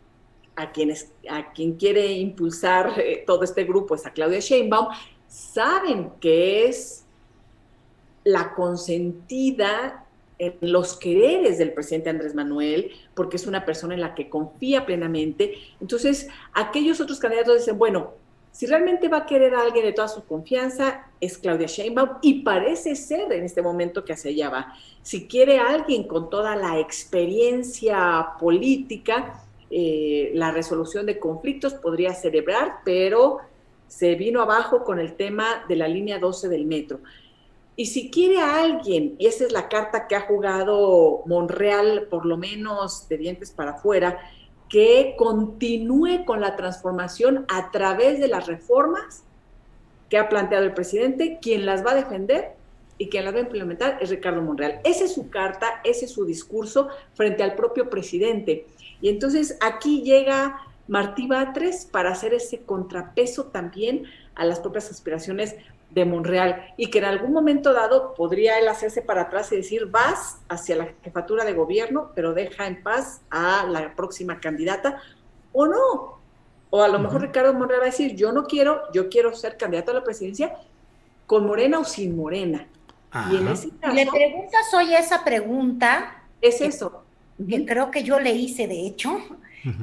[0.61, 4.87] a, a quien quiere impulsar eh, todo este grupo es a Claudia Sheinbaum,
[5.27, 7.05] saben que es
[8.23, 10.05] la consentida
[10.37, 14.85] en los quereres del presidente Andrés Manuel, porque es una persona en la que confía
[14.87, 15.53] plenamente.
[15.79, 18.13] Entonces, aquellos otros candidatos dicen, bueno,
[18.51, 22.41] si realmente va a querer a alguien de toda su confianza, es Claudia Sheinbaum y
[22.41, 24.73] parece ser en este momento que hacia allá va.
[25.03, 29.40] Si quiere a alguien con toda la experiencia política,
[29.71, 33.39] eh, la resolución de conflictos podría celebrar, pero
[33.87, 36.99] se vino abajo con el tema de la línea 12 del metro.
[37.75, 42.37] Y si quiere alguien, y esa es la carta que ha jugado Monreal, por lo
[42.37, 44.19] menos de dientes para afuera,
[44.69, 49.23] que continúe con la transformación a través de las reformas
[50.09, 52.55] que ha planteado el presidente, quien las va a defender
[52.97, 54.79] y quien las va a implementar es Ricardo Monreal.
[54.83, 58.65] Esa es su carta, ese es su discurso frente al propio presidente.
[59.01, 64.05] Y entonces aquí llega Martí Batres para hacer ese contrapeso también
[64.35, 65.55] a las propias aspiraciones
[65.89, 69.87] de Monreal y que en algún momento dado podría él hacerse para atrás y decir
[69.87, 75.01] vas hacia la jefatura de gobierno, pero deja en paz a la próxima candidata
[75.51, 76.19] o no.
[76.69, 79.57] O a lo mejor Ricardo Monreal va a decir yo no quiero, yo quiero ser
[79.57, 80.55] candidato a la presidencia
[81.25, 82.67] con Morena o sin Morena.
[83.29, 86.23] Y en ese caso, le preguntas hoy esa pregunta.
[86.39, 87.03] Es eso.
[87.47, 89.17] Que creo que yo le hice, de hecho.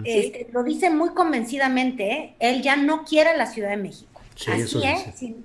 [0.04, 2.34] Este, lo dice muy convencidamente, ¿eh?
[2.40, 4.20] él ya no quiere la Ciudad de México.
[4.48, 5.44] Así es, sin,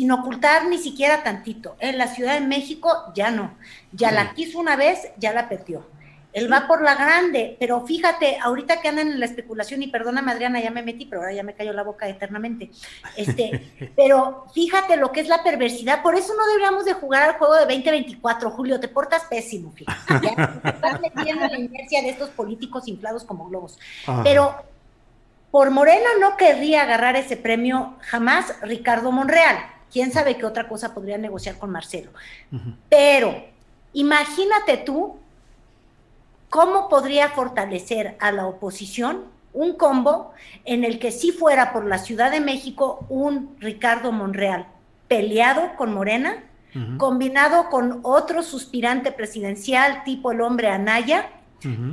[0.00, 1.76] sin ocultar ni siquiera tantito.
[1.80, 3.54] En la Ciudad de México ya no.
[3.92, 5.84] Ya la quiso una vez, ya la perdió.
[6.32, 10.32] Él va por la grande, pero fíjate, ahorita que andan en la especulación, y perdóname
[10.32, 12.70] Adriana, ya me metí, pero ahora ya me cayó la boca eternamente.
[13.16, 17.34] Este, pero fíjate lo que es la perversidad, por eso no deberíamos de jugar al
[17.34, 20.00] juego de 2024, Julio, te portas pésimo, fíjate.
[20.22, 23.78] Ya estás metiendo la inercia de estos políticos inflados como globos.
[24.22, 24.54] Pero
[25.50, 29.58] por Morena no querría agarrar ese premio jamás Ricardo Monreal
[29.90, 32.10] quién sabe qué otra cosa podría negociar con Marcelo.
[32.88, 33.44] Pero
[33.92, 35.18] imagínate tú
[36.50, 40.32] cómo podría fortalecer a la oposición un combo
[40.64, 44.66] en el que si fuera por la Ciudad de México un Ricardo Monreal
[45.08, 46.44] peleado con Morena,
[46.98, 51.30] combinado con otro suspirante presidencial tipo el hombre Anaya,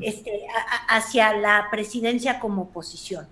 [0.01, 0.45] este,
[0.87, 3.27] hacia la presidencia como oposición.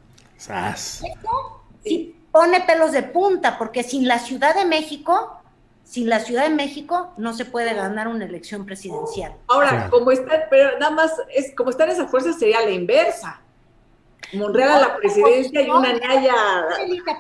[1.84, 5.40] sí pone pelos de punta, porque sin la Ciudad de México,
[5.86, 9.34] sin la Ciudad de México no se puede ganar una elección presidencial.
[9.48, 13.40] Ahora, como está, pero nada más, es, como están esas fuerzas sería la inversa.
[14.34, 16.34] Monreal a la presidencia y una Naya.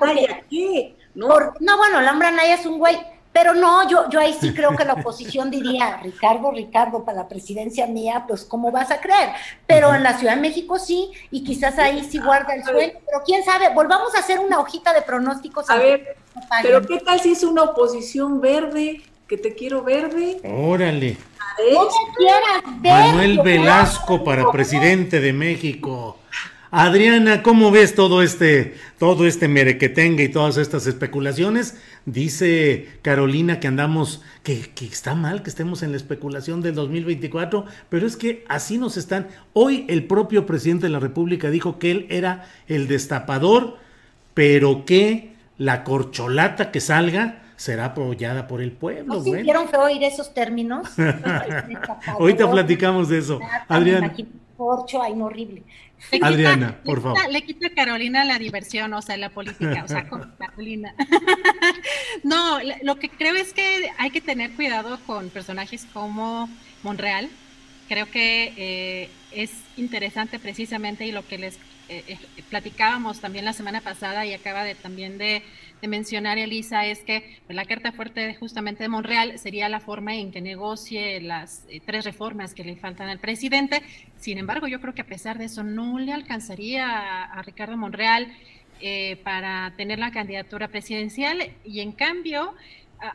[0.01, 0.95] Naya, ¿qué?
[1.13, 1.29] ¿No?
[1.59, 2.97] no, bueno, la hombre Naya es un güey
[3.35, 7.27] pero no, yo, yo ahí sí creo que la oposición diría, Ricardo, Ricardo, para la
[7.27, 9.31] presidencia mía, pues ¿cómo vas a creer?
[9.67, 13.23] Pero en la Ciudad de México sí, y quizás ahí sí guarda el sueño, pero
[13.25, 15.69] quién sabe, volvamos a hacer una hojita de pronósticos.
[15.69, 16.15] A ver,
[16.61, 19.01] pero ¿qué tal si es una oposición verde?
[19.27, 20.37] Que te quiero verde.
[20.43, 21.17] Órale.
[22.17, 26.19] quieras, Manuel Velasco para presidente de México.
[26.77, 31.75] Adriana, ¿cómo ves todo este, todo este merequetengue y todas estas especulaciones?
[32.05, 37.65] Dice Carolina que andamos, que, que, está mal que estemos en la especulación del 2024,
[37.87, 39.27] pero es que así nos están.
[39.53, 43.77] Hoy el propio presidente de la República dijo que él era el destapador,
[44.33, 49.15] pero que la corcholata que salga será apoyada por el pueblo.
[49.15, 50.89] ¿No sintieron feo oír esos términos?
[52.07, 53.39] Ahorita platicamos de eso.
[53.67, 54.13] Adriana.
[54.57, 55.63] Corcho, ay, horrible.
[56.21, 57.19] Adriana, por favor.
[57.29, 60.93] le quita a Carolina la diversión, o sea, la política, o sea, con Carolina.
[62.23, 66.49] no, lo que creo es que hay que tener cuidado con personajes como
[66.83, 67.29] Monreal.
[67.87, 72.17] Creo que eh, es interesante precisamente y lo que les eh, eh,
[72.49, 75.43] platicábamos también la semana pasada y acaba de también de
[75.87, 80.31] mencionar, Elisa, es que pues, la carta fuerte justamente de Monreal sería la forma en
[80.31, 83.81] que negocie las eh, tres reformas que le faltan al presidente.
[84.17, 88.27] Sin embargo, yo creo que a pesar de eso no le alcanzaría a, Ricardo Monreal
[88.81, 92.53] eh, para tener la candidatura presidencial y en cambio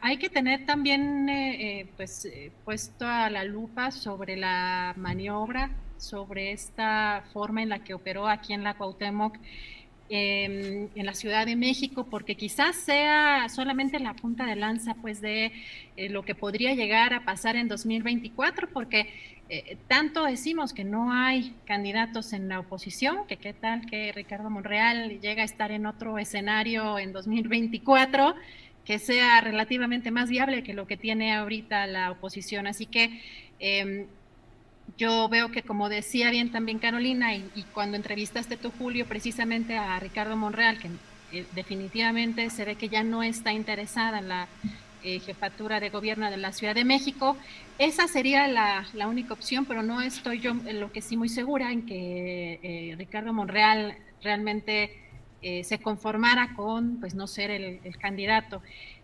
[0.03, 2.29] hay que tener también eh, pues
[2.65, 5.71] puesto a la lupa sobre la maniobra,
[6.01, 9.37] sobre esta forma en la que operó aquí en la Cuauhtémoc
[10.13, 15.21] Em, en la Ciudad de México, porque quizás sea solamente la punta de lanza pues
[15.21, 15.53] de
[15.97, 19.09] eh, lo que podría llegar a pasar en 2024, porque
[19.49, 24.51] eh, tanto decimos que no hay candidatos en la oposición, que qué tal que Ricardo
[24.51, 28.35] Monreal llega a estar en otro escenario en 2024
[28.85, 32.67] que sea relativamente más viable que lo que tiene ahorita la oposición.
[32.67, 33.21] Así que
[33.61, 34.07] em,
[34.97, 39.99] yo veo que como decía bien también Carolina y, cuando entrevistaste tú Julio precisamente a
[40.01, 40.91] Ricardo Monreal, que
[41.33, 44.49] eh, definitivamente se ve que ya no está interesada en la
[45.03, 47.37] eh, jefatura de gobierno de la Ciudad de México,
[47.79, 51.73] esa sería la, única opción, pero no estoy yo en lo que sí muy segura
[51.73, 54.97] en que eh, Ricardo Monreal realmente
[55.63, 58.61] se conformara con pues no ser el candidato.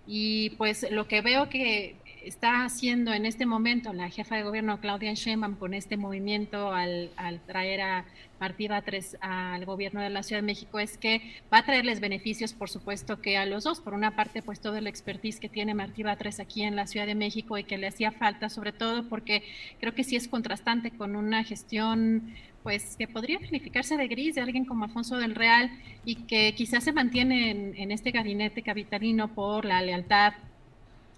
[0.06, 1.96] Y pues lo que veo que
[2.26, 7.10] está haciendo en este momento la jefa de gobierno Claudia Sheinbaum con este movimiento al,
[7.46, 8.04] traer a
[8.40, 11.22] Martí Batres al gobierno de la Ciudad de México es que
[11.52, 13.80] va a traerles beneficios, por supuesto, que a los dos.
[13.80, 17.06] Por una parte, pues todo el expertise que tiene Martí Batres aquí en la Ciudad
[17.06, 19.44] de México y que le hacía falta, sobre todo porque
[19.78, 22.34] creo que sí es contrastante con una gestión
[22.64, 25.70] pues que podría calificarse de gris de alguien como Alfonso del Real
[26.04, 30.34] y que quizás se mantiene en, en este gabinete capitalino por la lealtad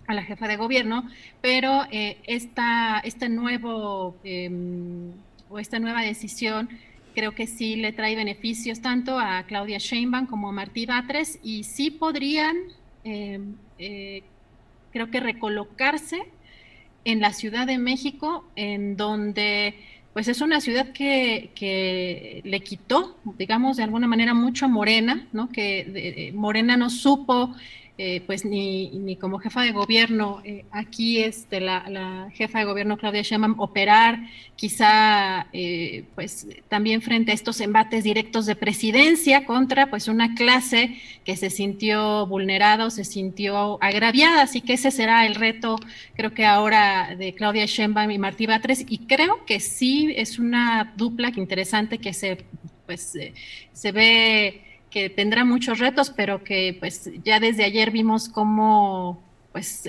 [0.08, 1.06] a la jefa de gobierno,
[1.42, 5.12] pero eh, esta, este nuevo em,
[5.50, 6.70] o esta nueva decisión
[7.14, 11.64] creo que sí le trae beneficios tanto a Claudia Sheinbaum como a Martí Batres y
[11.64, 12.56] sí podrían,
[13.04, 14.22] em, eh,
[14.92, 16.22] creo que recolocarse
[17.04, 19.74] en la Ciudad de México, en donde
[20.14, 25.28] pues es una ciudad que, que, le quitó, digamos, de alguna manera mucho a Morena,
[25.32, 25.50] ¿no?
[25.50, 27.54] Que Morena no supo
[28.00, 32.64] eh, pues ni, ni, como jefa de gobierno, eh, aquí es de la, jefa de
[32.64, 34.20] gobierno Claudia Sheinbaum operar,
[34.54, 40.96] quizá eh, pues también frente a estos embates directos de presidencia contra pues una clase
[41.24, 45.74] que se sintió vulnerada o se sintió agraviada, así que ese será el reto
[46.14, 48.84] creo que ahora de Claudia Sheinbaum y Martí Batres.
[48.88, 52.44] Y creo que sí es una dupla interesante que se
[52.86, 53.12] pues
[53.72, 59.88] se ve que tendrá muchos retos, pero que pues ya desde ayer vimos cómo pues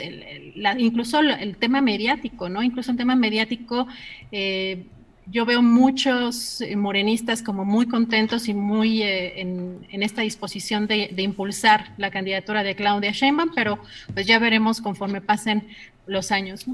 [0.78, 2.64] incluso el tema mediático, ¿no?
[2.64, 3.88] Incluso el tema mediático,
[4.32, 4.86] eh,
[5.32, 11.94] yo veo muchos morenistas como muy contentos y muy eh, en, esta disposición de, impulsar
[11.98, 13.80] la candidatura de Claudia Sheinbaum, pero
[14.14, 15.68] pues ya veremos conforme pasen
[16.08, 16.66] los años.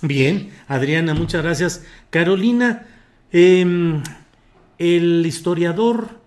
[0.00, 1.84] Bien, Adriana, muchas gracias.
[2.10, 2.86] Carolina,
[3.32, 4.02] em,
[4.78, 6.23] el historiador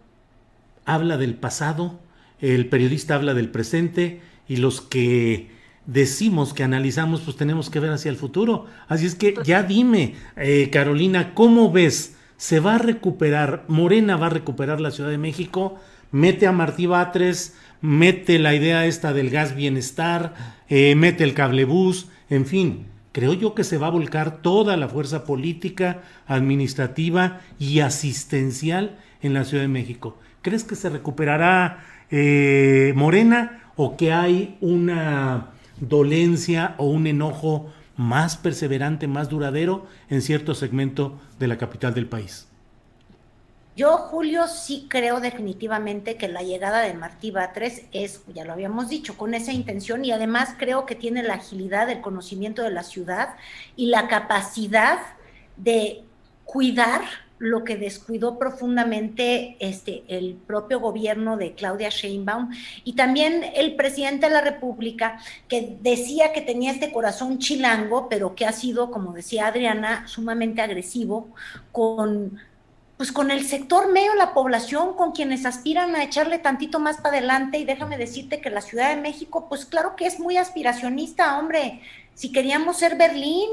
[0.88, 1.99] habla del pasado,
[2.39, 5.51] el periodista habla del presente y los que
[5.85, 8.65] decimos que analizamos, pues tenemos que ver hacia el futuro.
[8.88, 12.15] Así es que ya dime, eh, Carolina, ¿cómo ves?
[12.38, 15.80] ¿Se va a recuperar, Morena va a recuperar la Ciudad de México?
[16.11, 20.35] Mete a Martí Batres, mete la idea esta del gas bienestar,
[20.69, 22.85] eh, mete el cablebús, en fin.
[23.11, 29.34] Creo yo que se va a volcar toda la fuerza política, administrativa y asistencial en
[29.34, 30.19] la Ciudad de México.
[30.48, 35.48] ¿Crees que se recuperará eh, Morena o que hay una
[35.82, 42.07] dolencia o un enojo más perseverante, más duradero en cierto segmento de la capital del
[42.07, 42.48] país?
[43.76, 48.88] Yo, Julio, sí creo definitivamente que la llegada de Martí Batres es, ya lo habíamos
[48.88, 52.84] dicho, con esa intención y además creo que tiene la agilidad, el conocimiento de la
[52.84, 53.36] ciudad
[53.76, 54.99] y la capacidad
[55.57, 56.06] de
[56.45, 57.02] cuidar
[57.39, 62.49] lo que descuidó profundamente este, el propio gobierno de Claudia Sheinbaum
[62.84, 68.35] y también el presidente de la República, que decía que tenía este corazón chilango, pero
[68.35, 71.30] que ha sido, como decía Adriana, sumamente agresivo
[71.72, 72.39] con
[72.97, 76.97] pues con el sector medio de la población, con quienes aspiran a echarle tantito más
[76.97, 80.38] para adelante, y déjame decirte que la Ciudad de México, pues claro que es muy
[80.38, 81.81] aspiracionista, hombre.
[82.15, 83.47] Si queríamos ser Berlín,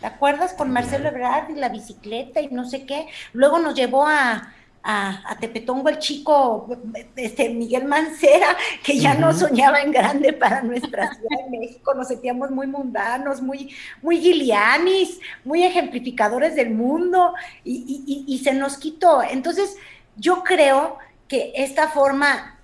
[0.00, 3.06] ¿Te acuerdas con Marcelo Ebrard y la bicicleta y no sé qué?
[3.32, 4.52] Luego nos llevó a,
[4.82, 6.68] a, Tepetongo el chico
[7.16, 12.08] este, Miguel Mancera, que ya no soñaba en grande para nuestra Ciudad de México, nos
[12.08, 19.22] sentíamos muy mundanos, muy, muy gilianis, muy ejemplificadores del mundo, y, y se nos quitó.
[19.22, 19.76] Entonces,
[20.16, 22.58] yo creo que esta forma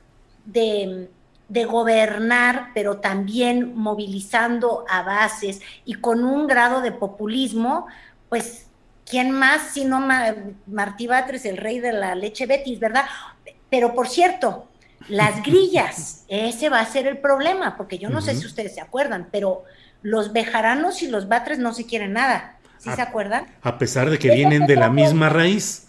[0.45, 1.09] de
[1.53, 7.87] de gobernar, pero también movilizando a bases y con un grado de populismo,
[8.31, 8.69] pues,
[9.05, 10.01] ¿quién más sino
[10.66, 13.05] Martí Batres, el rey de la leche Betis, verdad?
[13.69, 14.66] Pero por cierto,
[15.11, 18.81] las grillas, ese va a ser el problema, porque yo no sé si ustedes se
[18.81, 19.65] acuerdan, pero
[20.01, 22.57] los bejaranos y los batres no se quieren nada.
[22.79, 23.47] ¿Sí se acuerdan?
[23.61, 25.89] A pesar de que vienen de la misma raíz,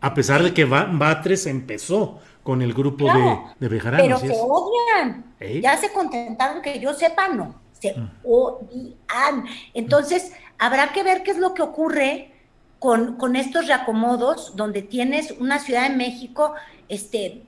[0.00, 5.34] a pesar de que Batres empezó con el grupo de, de Pero se odian.
[5.62, 7.54] Ya se contentaron que yo sepa, no.
[7.78, 8.10] Se mm.
[8.24, 9.44] odian.
[9.74, 12.32] Entonces, habrá que ver qué es lo que ocurre
[12.78, 16.54] con, con estos reacomodos, donde tienes una Ciudad de México,
[16.88, 17.42] este,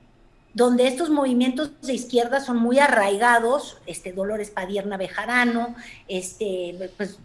[0.54, 5.74] donde estos movimientos de izquierda son muy arraigados, este Dolores Padierna Bejarano,
[6.08, 7.18] este, pues,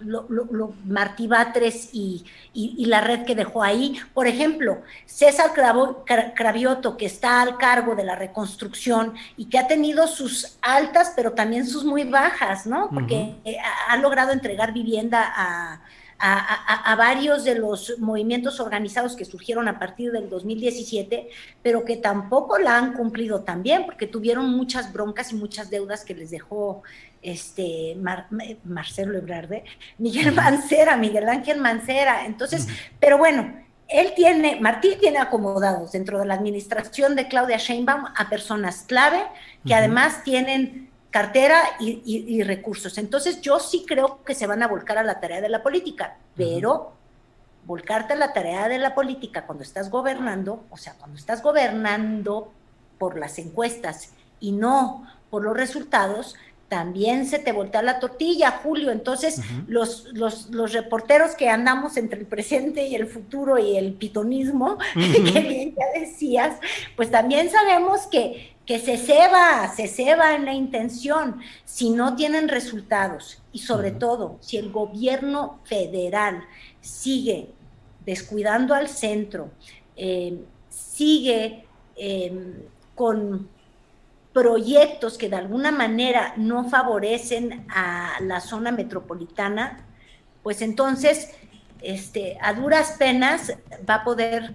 [0.85, 2.25] Martí Batres y,
[2.85, 3.99] la red que dejó ahí.
[4.13, 5.51] Por ejemplo, César
[6.35, 11.33] Cravioto, que está al cargo de la reconstrucción y que ha tenido sus altas, pero
[11.33, 12.89] también sus muy bajas, ¿no?
[12.89, 13.35] Porque
[13.89, 15.81] ha logrado entregar vivienda a
[16.19, 21.29] a, varios de los movimientos organizados que surgieron a partir del 2017,
[21.61, 26.15] pero que tampoco la han cumplido también, porque tuvieron muchas broncas y muchas deudas que
[26.15, 26.81] les dejó
[27.21, 27.95] este
[28.63, 29.63] Marcelo Ebrarde,
[29.97, 32.25] Miguel Mancera, Miguel Ángel Mancera.
[32.25, 32.67] Entonces,
[32.99, 33.53] pero bueno,
[33.87, 39.21] él tiene, Martí tiene acomodados dentro de la administración de Claudia Sheinbaum a personas clave
[39.65, 42.97] que además tienen cartera y, recursos.
[42.97, 46.17] Entonces yo sí creo que se van a volcar a la tarea de la política,
[46.35, 46.93] pero
[47.65, 52.51] volcarte a la tarea de la política cuando estás gobernando, o sea, cuando estás gobernando
[52.97, 56.35] por las encuestas y no por los resultados,
[56.69, 58.91] también se te voltea la tortilla, Julio.
[58.91, 63.93] Entonces, los, los, los, reporteros que andamos entre el presente y el futuro y el
[63.93, 66.57] pitonismo, que bien ya decías,
[66.97, 72.49] pues también sabemos que que se ceba, se ceba en la intención si no tienen
[72.49, 73.41] resultados.
[73.53, 76.43] Y sobre todo si el gobierno federal
[76.81, 77.49] sigue
[78.05, 79.49] descuidando al centro,
[79.95, 80.37] eh,
[80.69, 81.65] sigue
[81.95, 82.55] em,
[82.93, 83.47] con
[84.33, 89.85] proyectos que de alguna manera no favorecen a la zona metropolitana,
[90.43, 91.31] pues entonces
[91.81, 93.53] este, a duras penas
[93.89, 94.53] va a poder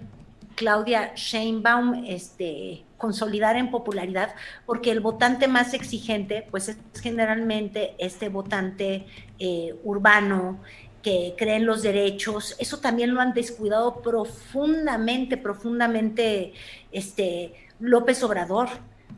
[0.55, 4.33] Claudia Sheinbaum este, consolidar en popularidad,
[4.65, 9.05] porque el votante más exigente, pues es generalmente este votante
[9.39, 10.61] eh, urbano,
[11.01, 16.53] que cree en los derechos, eso también lo han descuidado profundamente, profundamente
[16.93, 18.69] este, López Obrador.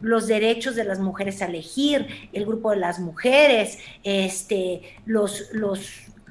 [0.02, 5.53] Los derechos de las mujeres a elegir, el grupo de las mujeres, este, los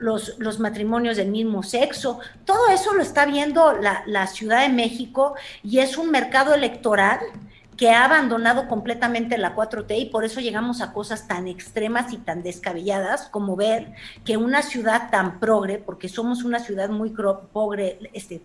[0.04, 5.78] los, matrimonios del mismo sexo, todo eso lo está viendo la, Ciudad de México y
[5.78, 7.20] es un mercado electoral
[7.76, 12.18] que ha abandonado completamente la 4T y por eso llegamos a cosas tan extremas y
[12.18, 13.92] tan descabelladas como ver
[14.24, 18.42] que una ciudad tan progre, porque somos una ciudad muy progre, este,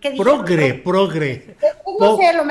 [0.00, 1.56] ¿qué progre, progre,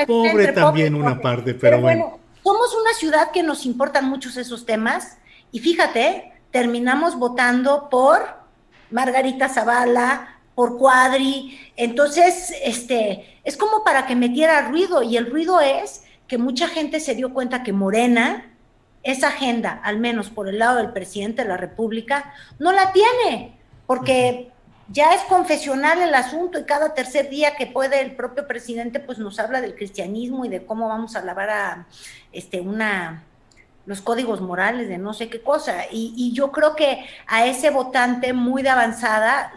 [0.08, 2.20] pobre también una parte, pero, bueno.
[2.44, 5.18] Somos una ciudad que nos importan muchos esos temas
[5.52, 8.22] y fíjate, terminamos votando por
[8.92, 11.60] Margarita Zavala, por Cuadri.
[11.76, 17.00] Entonces, este, es como para que metiera ruido y el ruido es que mucha gente
[17.00, 18.54] se dio cuenta que Morena,
[19.04, 23.58] esa agenda, al menos por el lado del presidente de la República, no la tiene,
[23.88, 24.52] porque
[24.92, 29.20] ya es confesional el asunto y cada tercer día que puede el propio presidente pues
[29.20, 31.88] nos habla del cristianismo y de cómo vamos a lavar a
[32.32, 33.24] este una
[33.90, 35.86] los códigos morales de no sé qué cosa.
[35.92, 39.52] Y, yo creo que a ese votante muy de avanzada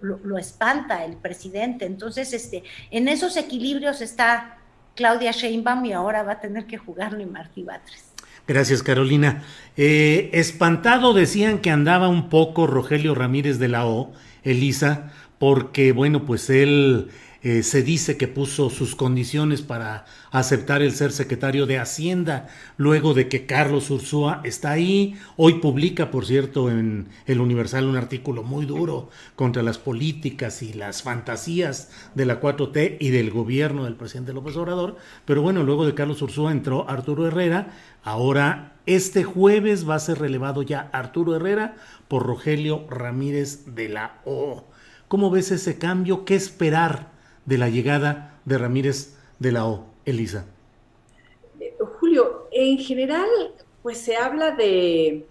[0.00, 1.84] lo, espanta el presidente.
[1.84, 4.56] Entonces, este, en esos equilibrios está
[4.94, 8.06] Claudia Sheinbaum y ahora va a tener que jugarle Martí Batres.
[8.48, 9.42] Gracias, Carolina.
[9.76, 16.24] Eh, espantado decían que andaba un poco Rogelio Ramírez de la O, Elisa, porque, bueno,
[16.24, 17.10] pues él
[17.44, 22.48] eh, se dice que puso sus condiciones para aceptar el ser secretario de Hacienda,
[22.78, 25.18] luego de que Carlos Ursúa está ahí.
[25.36, 30.72] Hoy publica, por cierto, en el Universal un artículo muy duro contra las políticas y
[30.72, 34.96] las fantasías de la 4T y del gobierno del presidente López Obrador.
[35.26, 37.74] Pero bueno, luego de Carlos Ursúa entró Arturo Herrera.
[38.02, 41.76] Ahora, este jueves va a ser relevado ya Arturo Herrera
[42.08, 44.70] por Rogelio Ramírez de la O.
[45.08, 46.24] ¿Cómo ves ese cambio?
[46.24, 47.13] ¿Qué esperar?
[47.46, 50.46] De la llegada de Ramírez de la O, Elisa?
[51.98, 53.28] Julio, en general,
[53.82, 55.26] pues se habla de,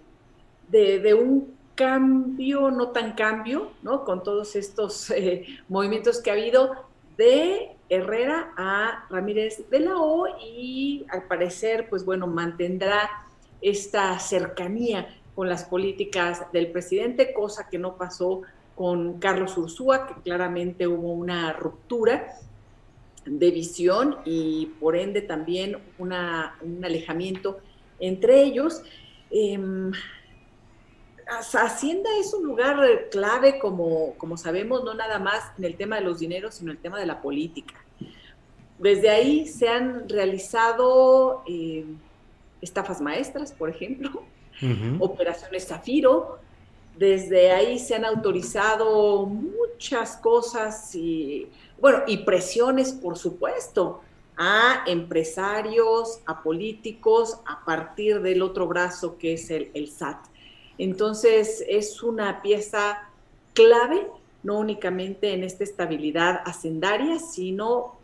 [0.68, 4.04] de, un cambio, no tan cambio, ¿no?
[4.04, 6.72] Con todos estos eh, movimientos que ha habido
[7.16, 13.10] de Herrera a Ramírez de la O y al parecer, pues bueno, mantendrá
[13.60, 18.42] esta cercanía con las políticas del presidente, cosa que no pasó
[18.74, 22.34] con Carlos Ursúa, que claramente hubo una ruptura
[23.24, 27.58] de visión y por ende también un alejamiento
[28.00, 28.82] entre ellos.
[29.30, 29.92] Em,
[31.26, 32.76] Hacienda es un lugar
[33.10, 36.76] clave, como, como sabemos, no nada más en el tema de los dineros, sino en
[36.76, 37.74] el tema de la política.
[38.78, 41.96] Desde ahí se han realizado em,
[42.60, 44.24] estafas maestras, por ejemplo,
[45.00, 46.38] operaciones Zafiro,
[46.96, 51.48] desde ahí se han autorizado muchas cosas y,
[51.80, 54.00] bueno, y presiones, por supuesto,
[54.36, 60.26] a empresarios, a políticos, a partir del otro brazo que es el, el SAT.
[60.78, 63.08] Entonces es una pieza
[63.52, 64.08] clave,
[64.42, 67.96] no únicamente en esta estabilidad hacendaria, sino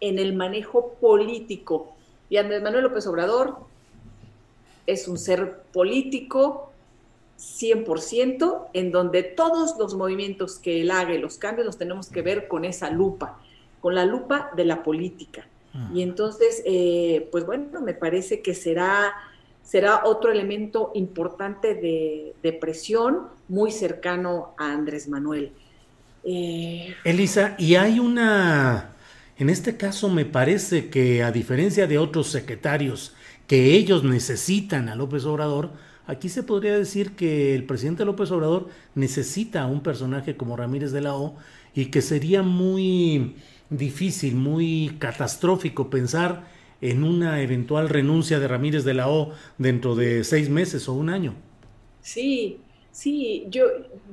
[0.00, 1.94] en el manejo político.
[2.28, 3.56] Y Andrés Manuel López Obrador
[4.86, 6.70] es un ser político
[7.38, 12.22] 100%, en donde todos los movimientos que él haga y los cambios los tenemos que
[12.22, 13.38] ver con esa lupa,
[13.80, 15.46] con la lupa de la política.
[15.92, 19.12] Y entonces, eh, pues bueno, me parece que será,
[19.62, 25.52] será otro elemento importante de, presión muy cercano a Andrés Manuel.
[26.24, 28.96] Eh, Elisa, y hay una,
[29.38, 33.14] en este caso me parece que a diferencia de otros secretarios
[33.46, 35.72] que ellos necesitan a López Obrador,
[36.06, 40.92] aquí se podría decir que el presidente López Obrador necesita a un personaje como Ramírez
[40.92, 41.36] de la O
[41.74, 43.36] y que sería muy
[43.70, 46.44] difícil, muy catastrófico pensar
[46.80, 51.08] en una eventual renuncia de Ramírez de la O dentro de seis meses o un
[51.08, 51.34] año.
[52.00, 52.58] Sí,
[52.90, 53.64] sí, yo,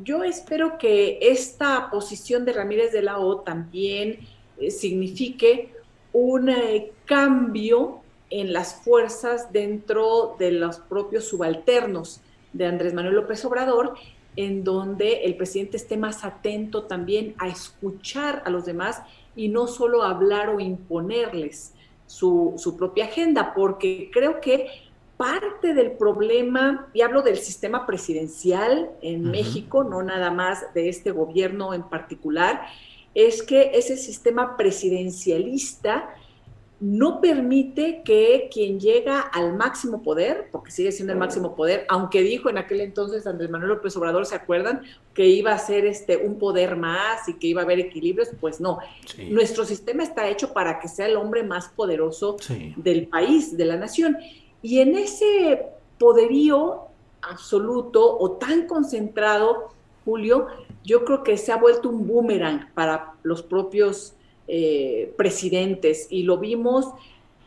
[0.03, 4.19] yo espero que esta posición de Ramírez de la O también
[4.57, 5.71] eh, signifique
[6.13, 8.02] un eh, cambio
[8.33, 12.19] en las fuerzas dentro de los propios subalternos
[12.51, 13.93] de Andrés Manuel López Obrador
[14.35, 19.03] en donde el presidente esté más atento también a escuchar a los demás
[19.35, 21.73] y no solo hablar o imponerles
[22.07, 24.67] su, propia agenda, porque creo que
[25.15, 31.11] parte del problema, y hablo del sistema presidencial en México, no nada más de este
[31.11, 32.61] gobierno en particular,
[33.13, 36.09] es que ese sistema presidencialista
[36.83, 42.21] no permite que quien llega al máximo poder, porque sigue siendo el máximo poder, aunque
[42.21, 44.81] dijo en aquel entonces Andrés Manuel López Obrador, ¿se acuerdan?
[45.13, 48.59] Que iba a ser este, un poder más y que iba a haber equilibrios, pues
[48.59, 48.79] no.
[49.29, 52.35] Nuestro sistema está hecho para que sea el hombre más poderoso
[52.75, 54.17] del país, de la nación.
[54.61, 55.65] Y en ese
[55.97, 56.81] poderío
[57.21, 59.69] absoluto o tan concentrado,
[60.03, 60.47] Julio,
[60.83, 64.15] yo creo que se ha vuelto un boomerang para los propios
[64.47, 66.87] eh, presidentes y lo vimos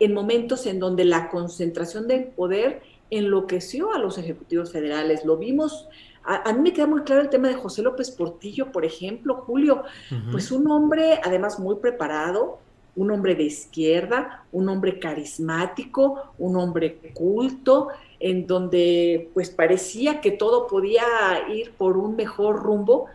[0.01, 5.25] en momentos en donde la concentración del poder enloqueció a los ejecutivos federales.
[5.25, 5.89] Lo vimos,
[6.25, 9.85] a, mí me queda muy claro el tema de José López Portillo, por ejemplo, Julio,
[10.33, 12.59] pues un hombre además muy preparado,
[12.97, 20.31] un hombre de izquierda, un hombre carismático, un hombre culto, en donde pues parecía que
[20.31, 21.05] todo podía
[21.53, 23.07] ir por un mejor rumbo,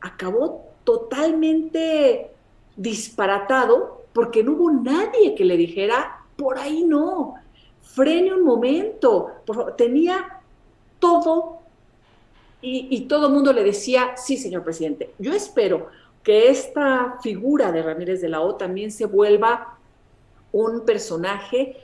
[0.00, 2.30] acabó totalmente
[2.76, 7.34] disparatado porque no hubo nadie que le dijera, por ahí no,
[7.82, 9.30] frene un momento,
[9.76, 10.40] tenía
[10.98, 11.60] todo
[12.60, 15.88] y, todo el mundo le decía, sí, señor presidente, yo espero
[16.24, 19.78] que esta figura de Ramírez de la O también se vuelva
[20.50, 21.76] un personaje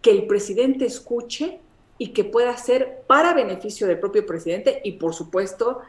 [0.00, 1.60] que el presidente escuche
[1.96, 5.80] y que pueda ser para beneficio del propio presidente y por supuesto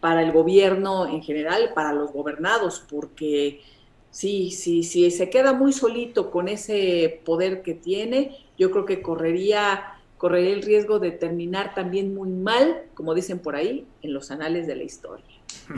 [0.00, 3.62] para, el gobierno en general, para los gobernados, porque
[4.10, 9.02] sí, sí, sí, se queda muy solito con ese poder que tiene, yo creo que
[9.02, 14.30] correría, correría el riesgo de terminar también muy mal, como dicen por ahí, en los
[14.30, 15.24] anales de la historia.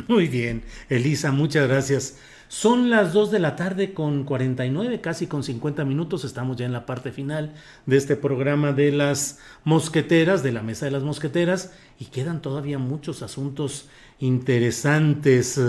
[0.09, 2.19] Muy bien, Elisa, muchas gracias.
[2.49, 6.25] Son las 2 de la tarde con 49, casi con 50 minutos.
[6.25, 7.53] Estamos ya en la parte final
[7.85, 12.79] de este programa de las mosqueteras, de la mesa de las mosqueteras, y quedan todavía
[12.79, 15.61] muchos asuntos interesantes.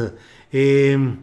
[0.53, 1.18] Eh,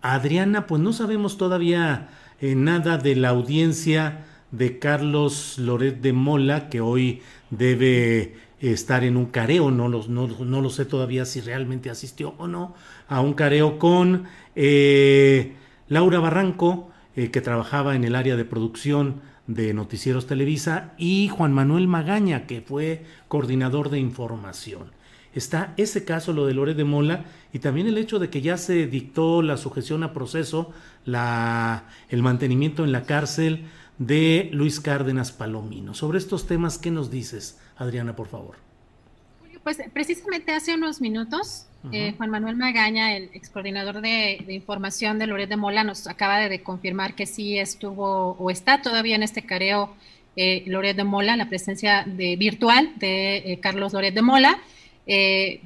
[0.00, 2.08] Adriana, pues no sabemos todavía
[2.40, 7.20] eh, nada de la audiencia de Carlos Loret de Mola, que hoy
[7.50, 12.48] debe estar en un careo, no no, no lo sé todavía si realmente asistió o
[12.48, 12.74] no,
[13.08, 14.24] a un careo con
[14.54, 15.54] eh,
[15.88, 21.52] Laura Barranco, eh, que trabajaba en el área de producción de Noticieros Televisa, y Juan
[21.52, 24.90] Manuel Magaña, que fue coordinador de información.
[25.34, 28.56] Está ese caso, lo de Lore de Mola, y también el hecho de que ya
[28.56, 30.72] se dictó la sujeción a proceso,
[31.04, 33.66] la, el mantenimiento en la cárcel
[33.98, 35.94] de Luis Cárdenas Palomino.
[35.94, 38.65] Sobre estos temas, ¿qué nos dices, Adriana, por favor?
[39.66, 45.26] Pues precisamente hace unos minutos eh, Juan Manuel Magaña, el ex coordinador de, información de
[45.26, 49.42] Loret de Mola, nos acaba de, confirmar que sí estuvo o está todavía en este
[49.42, 49.92] careo
[50.36, 54.56] eh, Loret de Mola, la presencia de, virtual de eh, Carlos Loret de Mola.
[55.04, 55.62] Eh,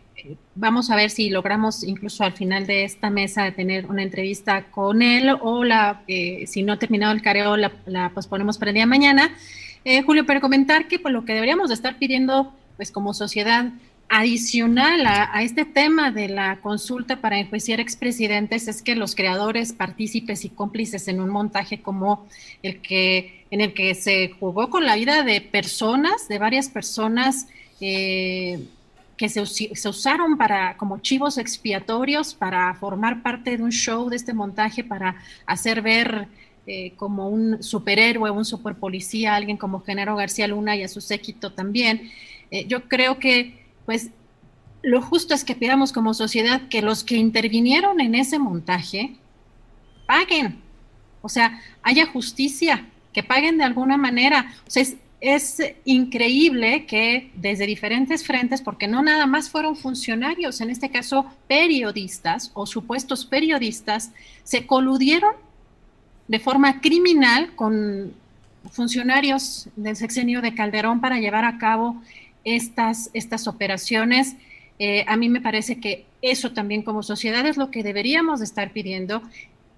[0.55, 5.03] vamos a ver si logramos incluso al final de esta mesa tener una entrevista con
[5.03, 8.85] él o la, si no ha terminado el careo, la, la, posponemos para el día
[8.85, 9.37] de mañana.
[10.07, 13.73] Julio, pero comentar que por lo que deberíamos de estar pidiendo, pues como sociedad,
[14.11, 20.45] adicional a, este tema de la consulta para enjuiciar expresidentes es que los creadores, partícipes
[20.45, 22.27] y cómplices en un montaje como
[22.65, 27.47] el que en el que se jugó con la vida de personas, de varias personas
[27.81, 28.67] eh,
[29.17, 34.35] que se, usaron para como chivos expiatorios para formar parte de un show de este
[34.35, 35.17] montaje para
[35.47, 36.27] hacer ver
[36.67, 41.53] eh, como un superhéroe, un superpolicía, alguien como Genaro García Luna y a su séquito
[41.53, 42.11] también.
[42.51, 44.11] Eh, yo creo que pues
[44.83, 49.17] lo justo es que pidamos como sociedad que los que intervinieron en ese montaje
[50.07, 50.59] paguen,
[51.23, 54.55] o sea, haya justicia, que paguen de alguna manera.
[54.67, 54.85] O sea,
[55.21, 61.27] es, increíble que desde diferentes frentes, porque no nada más fueron funcionarios, en este caso
[61.47, 64.13] periodistas o supuestos periodistas,
[64.45, 65.35] se coludieron
[66.27, 68.15] de forma criminal con
[68.71, 72.01] funcionarios del sexenio de Calderón para llevar a cabo
[72.45, 74.37] estas, estas operaciones.
[74.79, 78.47] Eh, a mí me parece que eso también como sociedad es lo que deberíamos de
[78.47, 79.23] estar pidiendo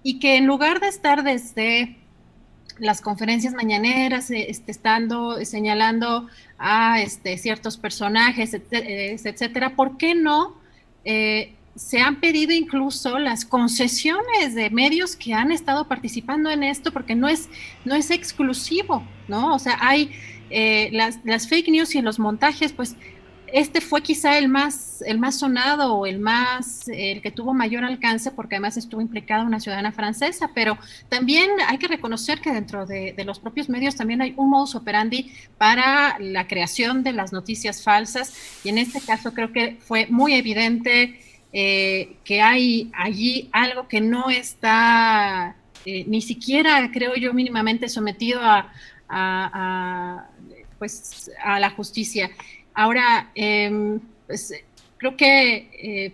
[0.01, 1.97] y que en lugar de estar desde
[2.79, 6.27] las conferencias mañaneras, eh, este, estando señalando
[6.57, 10.55] a este, ciertos personajes, etcétera, ¿por qué no
[11.05, 16.91] eh, se han pedido incluso las concesiones de medios que han estado participando en esto?
[16.91, 17.49] Porque no es,
[17.85, 19.53] no es exclusivo, ¿no?
[19.53, 20.11] O sea, hay
[20.91, 22.95] las, las, fake news y los montajes, pues
[23.53, 27.83] este fue quizá el más, el más sonado o el más, el que tuvo mayor
[27.83, 30.75] alcance, porque además estuvo implicada una ciudadana francesa, pero
[31.07, 35.31] también hay que reconocer que dentro de, los propios medios también hay un modus operandi
[35.59, 40.33] para la creación de las noticias falsas, y en este caso creo que fue muy
[40.33, 41.19] evidente
[41.53, 45.55] eh, que hay allí algo que no está
[45.85, 48.71] eh, ni siquiera, creo yo, mínimamente sometido a,
[50.83, 52.29] pues, a la justicia.
[52.73, 54.53] Ahora, em, pues
[54.97, 56.13] creo que eh,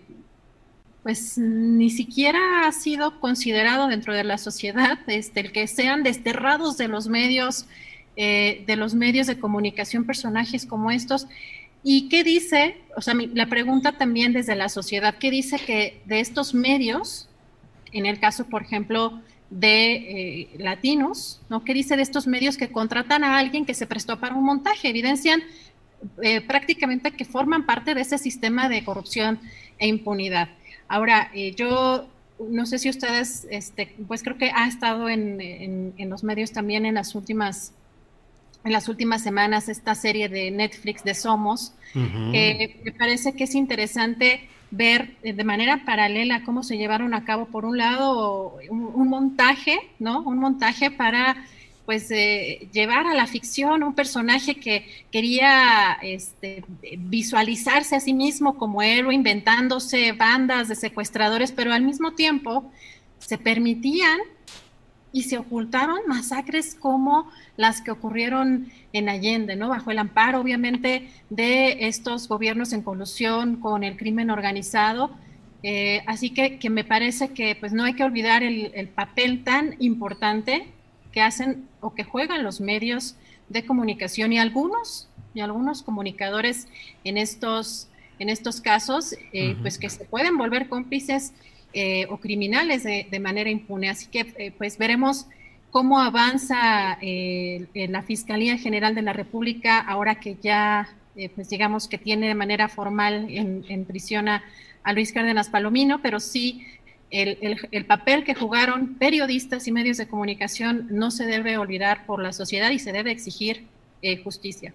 [1.02, 6.76] pues ni siquiera ha sido considerado dentro de la sociedad este, el que sean desterrados
[6.76, 7.66] de los medios,
[8.14, 11.26] eh, de los medios de comunicación personajes como estos.
[11.82, 12.76] ¿Y qué dice?
[12.96, 17.28] O sea, la pregunta también desde la sociedad, ¿qué dice que de estos medios,
[17.90, 21.64] en el caso, por ejemplo, de eh, latinos, ¿no?
[21.64, 24.88] ¿Qué dice de estos medios que contratan a alguien que se prestó para un montaje?
[24.88, 25.42] Evidencian
[26.22, 29.40] eh, prácticamente que forman parte de ese sistema de corrupción
[29.78, 30.48] e impunidad.
[30.88, 32.06] Ahora, eh, yo
[32.48, 36.94] no sé si ustedes, este, pues creo que ha estado en, los medios también en
[36.94, 37.74] las últimas
[38.62, 44.50] en las últimas semanas esta serie de Netflix de Somos, me parece que es interesante
[44.70, 50.22] ver de manera paralela cómo se llevaron a cabo, por un lado, un montaje, ¿no?
[50.22, 51.36] Un montaje para
[51.90, 56.62] pues llevar a la ficción un personaje que quería este,
[56.98, 62.70] visualizarse a sí mismo como héroe, inventándose bandas de secuestradores, pero al mismo tiempo
[63.18, 64.20] se permitían
[65.12, 69.68] y se ocultaron masacres como las que ocurrieron en Allende, ¿no?
[69.68, 75.10] Bajo el amparo, obviamente, de estos gobiernos en colusión con el crimen organizado.
[75.62, 79.44] Eh, así que, que, me parece que pues no hay que olvidar el, el papel
[79.44, 80.68] tan importante
[81.12, 83.16] que hacen o que juegan los medios
[83.48, 86.68] de comunicación y algunos y algunos comunicadores
[87.04, 87.88] en estos
[88.18, 91.32] en estos casos eh, pues que se pueden volver cómplices
[91.72, 95.26] eh, o criminales de, manera impune así que eh, pues veremos
[95.70, 100.88] cómo avanza la Fiscalía General de la República ahora que ya
[101.34, 104.42] pues digamos que tiene de manera formal en, prisión a,
[104.92, 106.66] Luis Cárdenas Palomino pero sí
[107.10, 112.32] el, papel que jugaron periodistas y medios de comunicación no se debe olvidar por la
[112.32, 113.64] sociedad y se debe exigir
[114.02, 114.72] eh, justicia.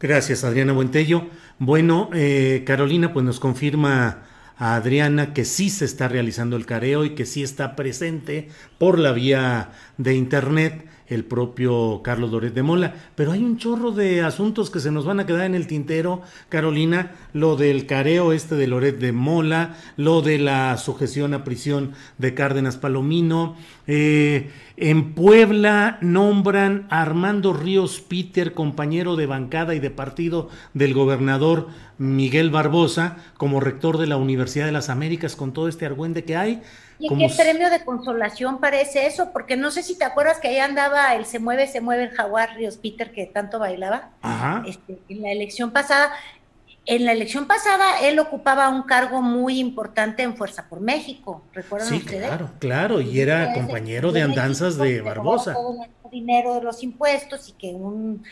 [0.00, 1.28] Gracias, Adriana Buentello.
[1.58, 4.24] Bueno, eh, Carolina, pues nos confirma
[4.58, 8.98] a Adriana que sí se está realizando el careo y que sí está presente por
[8.98, 12.94] la vía de Internet el propio Carlos Doret de Mola.
[13.14, 16.22] Pero hay un chorro de asuntos que se nos van a quedar en el tintero,
[16.48, 21.92] Carolina, lo del careo este de Loret de Mola, lo de la sujeción a prisión
[22.18, 23.56] de Cárdenas Palomino.
[23.86, 30.92] Eh, en Puebla nombran a Armando Ríos Peter, compañero de bancada y de partido del
[30.92, 31.68] gobernador
[31.98, 36.36] Miguel Barbosa, como rector de la Universidad de las Américas, con todo este argüende que
[36.36, 36.62] hay.
[36.98, 39.30] ¿Y qué premio de consolación parece eso?
[39.32, 42.10] Porque no sé si te acuerdas que ahí andaba el Se mueve, se mueve el
[42.10, 44.10] jaguar Ríos Peter que tanto bailaba.
[44.66, 46.12] Este, en la elección pasada.
[46.88, 51.88] En la elección pasada él ocupaba un cargo muy importante en Fuerza por México, ¿recuerdan
[51.88, 55.54] sí, Claro, claro, y era compañero de andanzas de Barbosa.
[55.54, 58.22] Todo el dinero de los impuestos y que un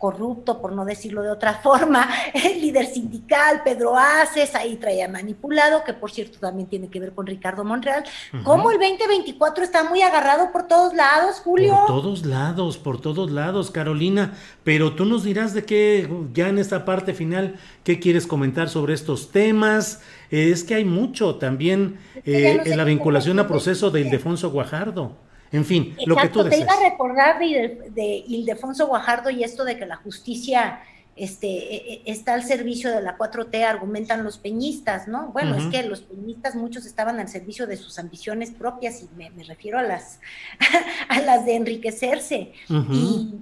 [0.00, 5.84] corrupto, por no decirlo de otra forma, el líder sindical, Pedro Aces, ahí traía manipulado,
[5.84, 8.02] que por cierto también tiene que ver con Ricardo Monreal.
[8.42, 11.76] Como el 2024 está muy agarrado por todos lados, Julio?
[11.86, 14.32] Por todos lados, por todos lados, Carolina.
[14.64, 18.94] Pero tú nos dirás de qué, ya en esta parte final, qué quieres comentar sobre
[18.94, 20.00] estos temas.
[20.30, 25.29] es que hay mucho también eh, en la vinculación a proceso de Ildefonso Guajardo.
[25.52, 26.48] En fin, lo que tú.
[26.48, 30.80] Te iba a recordar de, Ildefonso Guajardo y esto de que la justicia
[31.16, 35.28] este, e, e, está al servicio de la 4T, argumentan los peñistas, ¿no?
[35.32, 39.30] Bueno, es que los peñistas muchos estaban al servicio de sus ambiciones propias y me,
[39.44, 40.20] refiero a las,
[41.08, 42.52] a las de enriquecerse.
[42.68, 43.34] y,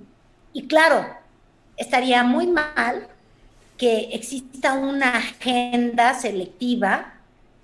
[0.52, 1.06] y claro,
[1.76, 3.08] estaría muy mal
[3.78, 7.14] que exista una agenda selectiva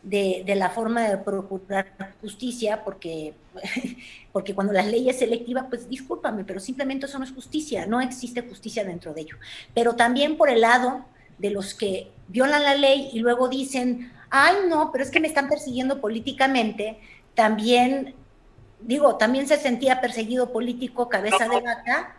[0.03, 3.35] de, la forma de procurar justicia, porque,
[4.33, 8.01] porque cuando la ley es selectiva, pues discúlpame, pero simplemente eso no es justicia, no
[8.01, 9.37] existe justicia dentro de ello.
[9.75, 11.05] Pero también por el lado
[11.39, 15.29] de los que violan la ley y luego dicen, ay no, pero es que me
[15.29, 16.99] están persiguiendo políticamente,
[17.35, 18.15] también,
[18.81, 22.17] digo, también se sentía perseguido político, cabeza de vaca.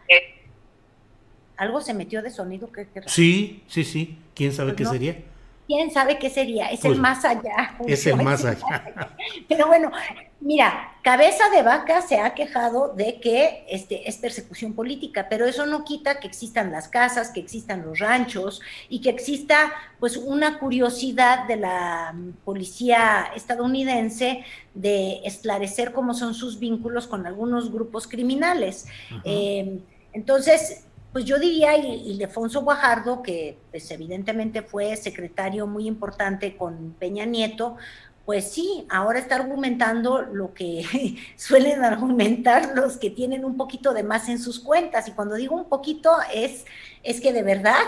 [1.57, 2.69] Algo se metió de sonido.
[2.71, 4.19] que sí, sí, sí.
[4.33, 5.23] ¿Quién sabe pues qué sería?
[5.67, 7.75] Quién sabe qué sería, es el pues, más allá.
[7.87, 9.15] Es el más allá.
[9.47, 9.91] Pero bueno,
[10.39, 15.67] mira, Cabeza de Vaca se ha quejado de que este, es persecución política, pero eso
[15.67, 18.59] no quita que existan las casas, que existan los ranchos
[18.89, 24.43] y que exista pues una curiosidad de la policía estadounidense
[24.73, 28.87] de esclarecer cómo son sus vínculos con algunos grupos criminales.
[29.23, 29.79] Eh,
[30.13, 30.84] entonces,
[31.15, 37.77] pues yo diría Ildefonso Guajardo, que pues evidentemente fue secretario muy importante con Peña Nieto,
[38.25, 40.83] pues sí, ahora está argumentando lo que
[41.37, 45.07] suelen argumentar los que tienen un poquito de más en sus cuentas.
[45.07, 46.65] Y cuando digo un poquito es,
[47.01, 47.85] es que de verdad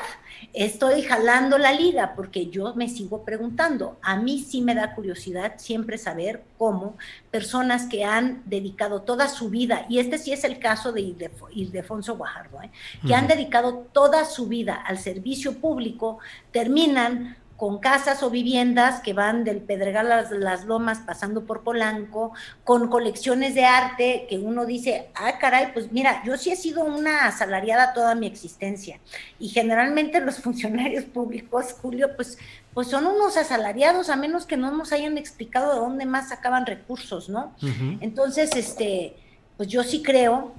[0.53, 3.97] estoy jalando la liga, porque yo me sigo preguntando.
[4.01, 6.97] A mí sí me da curiosidad siempre saber cómo
[7.31, 11.15] personas que han dedicado toda su vida, y este sí es el caso de
[11.51, 12.71] Ildefonso Guajardo, ¿eh?
[13.05, 16.19] que han dedicado toda su vida al servicio público,
[16.51, 22.31] terminan con casas o viviendas que van del Pedregal a las, Lomas pasando por Polanco,
[22.63, 26.85] con colecciones de arte que uno dice, ah, caray, pues mira, yo sí he sido
[26.85, 28.99] una asalariada toda mi existencia
[29.39, 32.37] y generalmente los funcionarios públicos, Julio, pues,
[32.75, 36.67] pues son unos asalariados a menos que no nos hayan explicado de dónde más sacaban
[36.67, 37.55] recursos, ¿no?
[38.01, 39.15] Entonces, este,
[39.57, 40.53] pues yo sí creo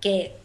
[0.00, 0.36] que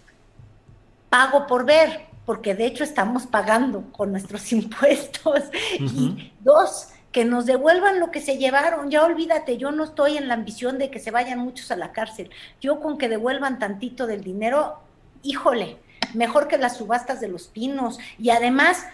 [1.10, 5.44] pago por ver, porque de hecho estamos pagando con nuestros impuestos.
[5.80, 8.92] Y dos, que nos devuelvan lo que se llevaron.
[8.92, 11.92] Ya olvídate, yo no estoy en la ambición de que se vayan muchos a la
[11.92, 12.30] cárcel.
[12.60, 14.80] Yo con que devuelvan tantito del dinero,
[15.24, 15.78] híjole,
[16.14, 18.00] mejor que las subastas de los pinos.
[18.20, 18.86] Y además,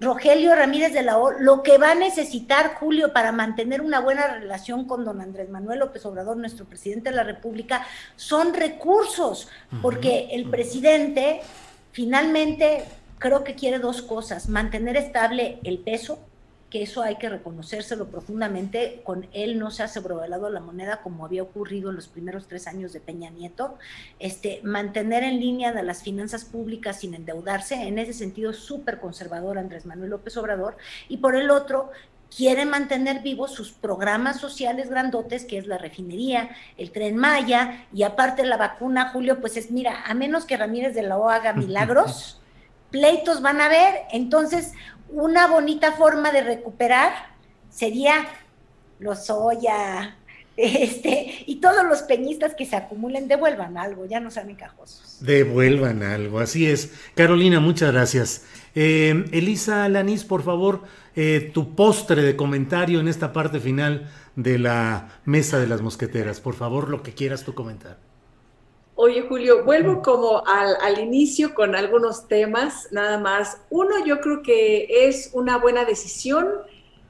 [0.00, 4.28] Rogelio Ramírez de la O, lo que va a necesitar Julio para mantener una buena
[4.28, 9.48] relación con don Andrés Manuel López Obrador, nuestro presidente de la República, son recursos,
[9.80, 11.40] porque el presidente
[11.98, 12.84] Finalmente,
[13.18, 16.20] creo que quiere dos cosas, mantener estable el peso,
[16.70, 21.26] que eso hay que reconocérselo profundamente, con él no se ha sobrevalado la moneda como
[21.26, 23.78] había ocurrido en los primeros tres años de Peña Nieto,
[24.20, 29.58] este, mantener en línea de las finanzas públicas sin endeudarse, en ese sentido súper conservador
[29.58, 30.76] Andrés Manuel López Obrador,
[31.08, 31.90] y por el otro,
[32.34, 38.02] quiere mantener vivos sus programas sociales grandotes, que es la refinería, el tren Maya, y
[38.02, 41.52] aparte la vacuna, Julio, pues es, mira, a menos que Ramírez de la O haga
[41.54, 42.40] milagros,
[42.90, 44.72] pleitos van a haber, entonces
[45.10, 47.12] una bonita forma de recuperar
[47.70, 48.26] sería
[48.98, 50.16] los soya,
[50.56, 55.18] este, y todos los peñistas que se acumulen devuelvan algo, ya no sean encajosos.
[55.20, 56.92] Devuelvan algo, así es.
[57.14, 58.44] Carolina, muchas gracias.
[58.74, 60.82] Eh, Elisa Lanís, por favor,
[61.20, 66.40] eh, tu postre de comentario en esta parte final de la mesa de las mosqueteras.
[66.40, 67.96] Por favor, lo que quieras tú comentar.
[68.94, 73.60] Oye, Julio, vuelvo como al, inicio con algunos temas, nada más.
[73.68, 76.46] Uno, yo creo que es una buena decisión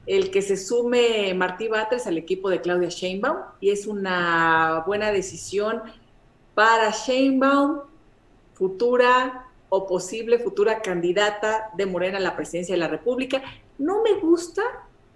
[0.07, 5.11] el que se sume Martí Batres al equipo de Claudia Sheinbaum y es una buena
[5.11, 5.83] decisión
[6.55, 7.81] para Sheinbaum,
[8.53, 13.43] futura o posible futura candidata de Morena a la presidencia de la República.
[13.79, 14.61] No me gusta,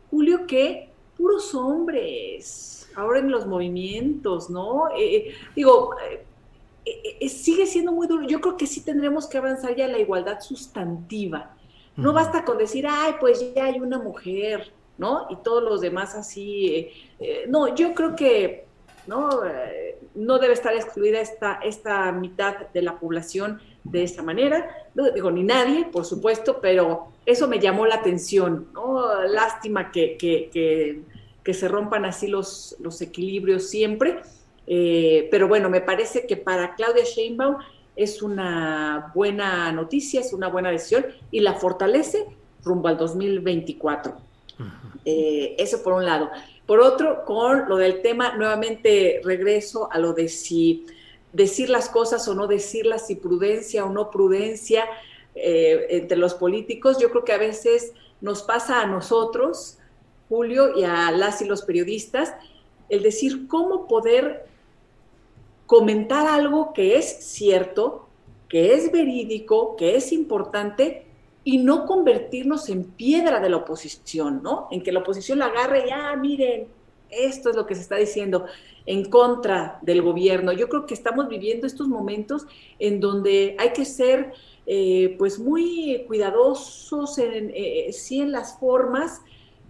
[0.09, 4.87] Julio, que puros hombres, ahora en los movimientos, ¿no?
[4.97, 5.95] Eh, eh, digo,
[6.85, 8.25] eh, sigue siendo muy duro.
[8.25, 11.55] Yo creo que sí tendremos que avanzar ya en la igualdad sustantiva.
[11.95, 15.27] No basta con decir, ay, pues ya hay una mujer, ¿no?
[15.29, 16.89] Y todos los demás así.
[17.47, 18.65] no, yo creo que
[19.05, 19.29] no,
[20.15, 25.29] no debe estar excluida esta, esta mitad de la población de esa manera, no digo
[25.31, 29.23] ni nadie, por supuesto, pero eso me llamó la atención, ¿no?
[29.25, 34.21] Lástima que, que, se rompan así los, los equilibrios siempre,
[34.65, 37.57] eh, pero bueno, me parece que para Claudia Sheinbaum
[37.95, 42.25] es una buena noticia, es una buena decisión y la fortalece
[42.63, 44.15] rumbo al 2024.
[45.05, 46.29] Eh, eso por un lado.
[46.65, 50.85] Por otro, con lo del tema, nuevamente regreso a lo de si
[51.33, 54.85] decir las cosas o no decirlas, si prudencia o no prudencia
[55.35, 56.99] eh, entre los políticos.
[56.99, 59.79] Yo creo que a veces nos pasa a nosotros,
[60.29, 62.33] Julio, y a las y los periodistas,
[62.87, 64.45] el decir cómo poder
[65.65, 68.07] comentar algo que es cierto,
[68.47, 71.07] que es verídico, que es importante,
[71.43, 74.67] y no convertirnos en piedra de la oposición, ¿no?
[74.71, 76.67] En que la oposición la agarre y, ah, miren,
[77.19, 78.45] esto es lo que se está diciendo
[78.85, 80.51] en contra del gobierno.
[80.51, 82.45] Yo creo que estamos viviendo estos momentos
[82.79, 84.33] en donde hay que ser
[84.65, 89.21] eh, pues muy cuidadosos en, eh, sí en las formas,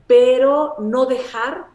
[0.07, 1.67] pero no dejar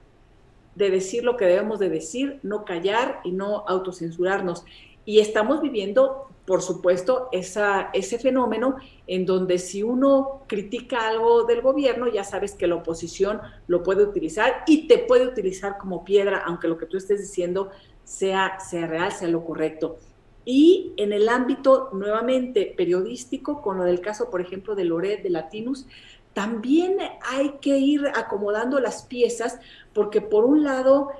[0.75, 4.65] de decir lo que debemos de decir, no callar y no autocensurarnos.
[5.05, 8.77] Y estamos viviendo por supuesto, ese fenómeno
[9.07, 14.03] en donde si uno critica algo del gobierno, ya sabes que la oposición lo puede
[14.03, 17.69] utilizar y te puede utilizar como piedra, aunque lo que tú estés diciendo
[18.03, 19.99] sea, sea real, sea lo correcto.
[20.47, 25.29] Y en el ámbito nuevamente periodístico, con lo del caso, por ejemplo, de Loret, de
[25.29, 25.87] Latinus,
[26.33, 26.97] también
[27.31, 29.59] hay que ir acomodando las piezas,
[29.93, 31.11] porque por un lado,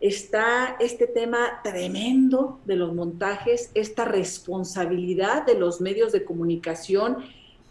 [0.00, 7.18] está este tema tremendo de los montajes, esta responsabilidad de los medios de comunicación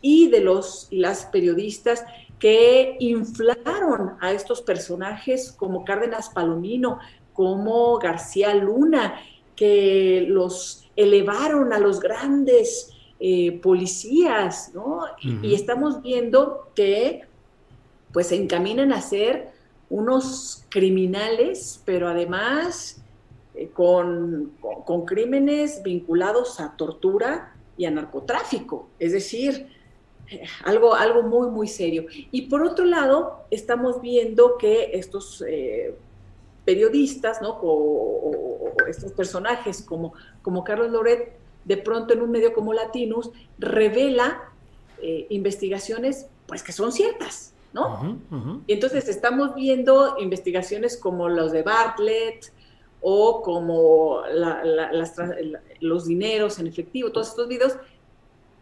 [0.01, 2.03] y de los las periodistas
[2.39, 6.99] que inflaron a estos personajes como Cárdenas Palomino,
[7.33, 9.15] como García Luna,
[9.55, 15.05] que los elevaron a los grandes eh, policías, ¿no?
[15.21, 17.21] y, estamos viendo que
[18.11, 19.52] pues se encaminan a ser
[19.93, 22.99] unos criminales, pero además
[23.53, 24.53] eh, con,
[25.05, 29.67] crímenes vinculados a tortura y a narcotráfico, es decir,
[30.31, 32.07] eh, algo, algo muy, muy serio.
[32.31, 35.95] Y por otro lado, estamos viendo que estos eh,
[36.65, 37.59] periodistas, ¿no?
[37.61, 43.29] O, estos personajes como, como Carlos Loret, de pronto en un medio como Latinus,
[43.59, 44.49] revela
[45.29, 48.19] investigaciones pues que son ciertas, ¿no?
[48.67, 52.53] Y entonces estamos viendo investigaciones como los de Bartlett
[53.01, 54.21] o como
[55.79, 57.75] los dineros en efectivo, todos estos videos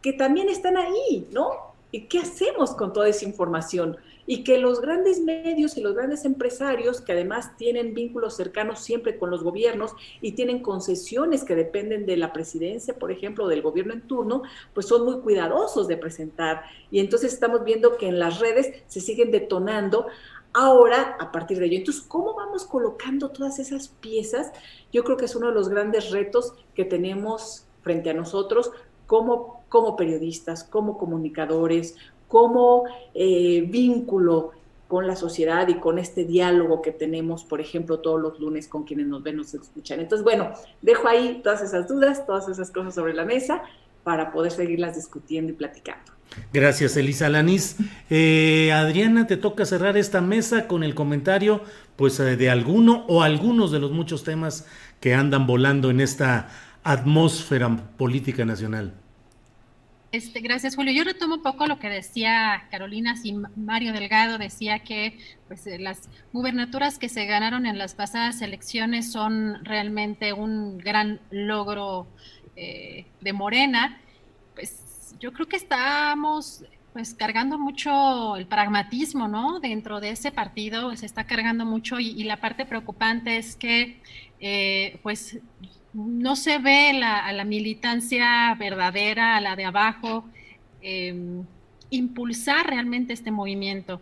[0.01, 1.51] que también están ahí, ¿no?
[1.91, 3.97] ¿Y qué hacemos con toda esa información?
[4.25, 9.17] Y que los grandes medios y los grandes empresarios, que además tienen vínculos cercanos siempre
[9.17, 13.93] con los gobiernos y tienen concesiones que dependen de la presidencia, por ejemplo, del gobierno
[13.93, 14.43] en turno,
[14.73, 16.63] pues son muy cuidadosos de presentar.
[16.89, 20.07] Y entonces estamos viendo que en las redes se siguen detonando
[20.53, 21.77] ahora a partir de ello.
[21.77, 24.51] Entonces, ¿cómo vamos colocando todas esas piezas?
[24.91, 28.71] Yo creo que es uno de los grandes retos que tenemos frente a nosotros
[29.07, 31.97] como, como periodistas, como comunicadores,
[32.31, 34.51] como eh, vínculo
[34.87, 38.85] con la sociedad y con este diálogo que tenemos, por ejemplo, todos los lunes con
[38.85, 39.99] quienes nos ven, nos escuchan.
[39.99, 43.63] Entonces, bueno, dejo ahí todas esas dudas, todas esas cosas sobre la mesa
[44.03, 46.13] para poder seguirlas discutiendo y platicando.
[46.53, 47.75] Gracias, Elisa Lanís.
[48.09, 51.61] Eh, Adriana, te toca cerrar esta mesa con el comentario
[51.97, 54.65] pues, eh, de alguno o algunos de los muchos temas
[55.01, 56.47] que andan volando en esta
[56.83, 59.00] atmósfera política nacional.
[60.11, 60.91] Este, gracias, Julio.
[60.91, 65.17] Yo retomo un poco lo que decía Carolina, si Mario Delgado decía que
[65.47, 71.21] pues, eh, las gubernaturas que se ganaron en las pasadas elecciones son realmente un gran
[71.29, 72.07] logro
[72.57, 74.01] eh, de Morena.
[74.53, 79.61] Pues yo creo que estamos pues cargando mucho el pragmatismo, ¿no?
[79.61, 84.01] Dentro de ese partido se está cargando mucho y, la parte preocupante es que
[84.41, 85.39] eh, pues
[85.93, 90.25] no se ve la, a la militancia verdadera, a la de abajo,
[90.81, 91.43] em,
[91.89, 94.01] impulsar realmente este movimiento.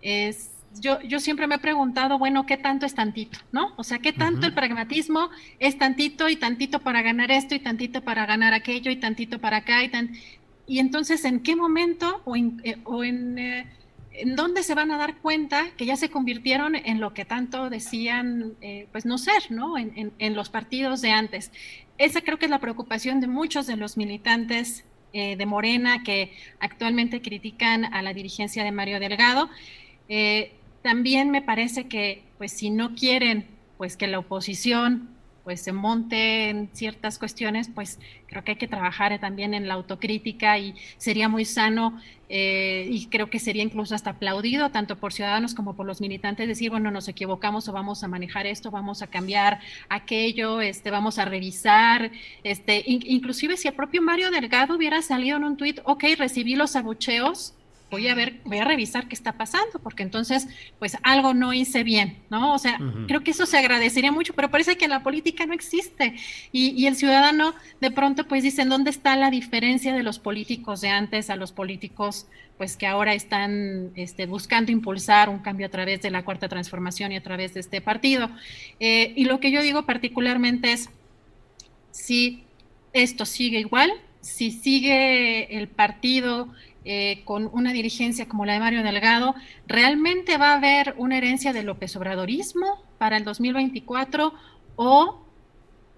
[0.00, 0.50] Es,
[0.80, 3.38] yo, yo, siempre me he preguntado, bueno, ¿qué tanto es tantito?
[3.52, 3.72] ¿No?
[3.76, 8.02] O sea, ¿qué tanto el pragmatismo es tantito y tantito para ganar esto y tantito
[8.02, 10.12] para ganar aquello y tantito para acá y tan...
[10.66, 13.66] Y entonces, ¿en qué momento o en, eh, o en eh,
[14.20, 17.70] en dónde se van a dar cuenta que ya se convirtieron en lo que tanto
[17.70, 19.78] decían, eh, pues no ser, ¿no?
[19.78, 21.52] En, los partidos de antes.
[21.98, 26.32] Esa creo que es la preocupación de muchos de los militantes eh, de Morena que
[26.60, 29.48] actualmente critican a la dirigencia de Mario Delgado.
[30.08, 33.46] Eh, también me parece que, pues si no quieren,
[33.78, 35.08] pues que la oposición
[35.48, 39.72] pues se monte en ciertas cuestiones, pues creo que hay que trabajar también en la
[39.72, 41.98] autocrítica y sería muy sano
[42.28, 46.48] eh, y creo que sería incluso hasta aplaudido tanto por ciudadanos como por los militantes
[46.48, 51.18] decir, bueno, nos equivocamos o vamos a manejar esto, vamos a cambiar aquello, este, vamos
[51.18, 52.12] a revisar,
[52.44, 56.76] este, inclusive si el propio Mario Delgado hubiera salido en un tuit, ok, recibí los
[56.76, 57.54] abucheos,
[57.90, 60.46] voy a ver, voy a revisar qué está pasando, porque entonces,
[60.78, 62.54] pues algo no hice bien, ¿no?
[62.54, 66.14] O sea, creo que eso se agradecería mucho, pero parece que la política no existe.
[66.52, 70.88] Y, el ciudadano de pronto, pues dicen, ¿dónde está la diferencia de los políticos de
[70.88, 76.02] antes a los políticos, pues que ahora están este, buscando impulsar un cambio a través
[76.02, 78.30] de la cuarta transformación y a través de este partido?
[78.80, 80.90] Eh, y lo que yo digo particularmente es,
[81.90, 82.44] si
[82.92, 83.90] esto sigue igual,
[84.20, 86.48] si sigue el partido
[86.90, 89.34] eh, con una dirigencia como la de Mario Delgado,
[89.66, 94.32] ¿realmente va a haber una herencia de López Obradorismo para el 2024
[94.76, 95.20] o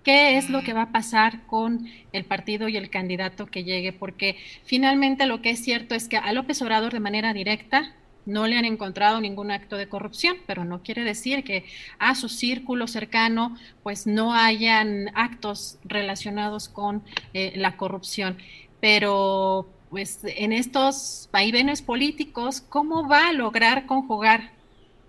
[0.03, 3.93] qué es lo que va a pasar con el partido y el candidato que llegue?
[3.93, 7.95] Porque finalmente lo que es cierto es que a López Obrador de manera directa
[8.27, 11.67] no le han encontrado ningún acto de corrupción, pero no quiere decir que
[12.01, 18.39] a su círculo cercano pues no hayan actos relacionados con eh, la corrupción.
[18.81, 24.53] Pero pues en estos vaivenes políticos, ¿cómo va a lograr conjugar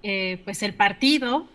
[0.01, 1.47] eh, pues el partido,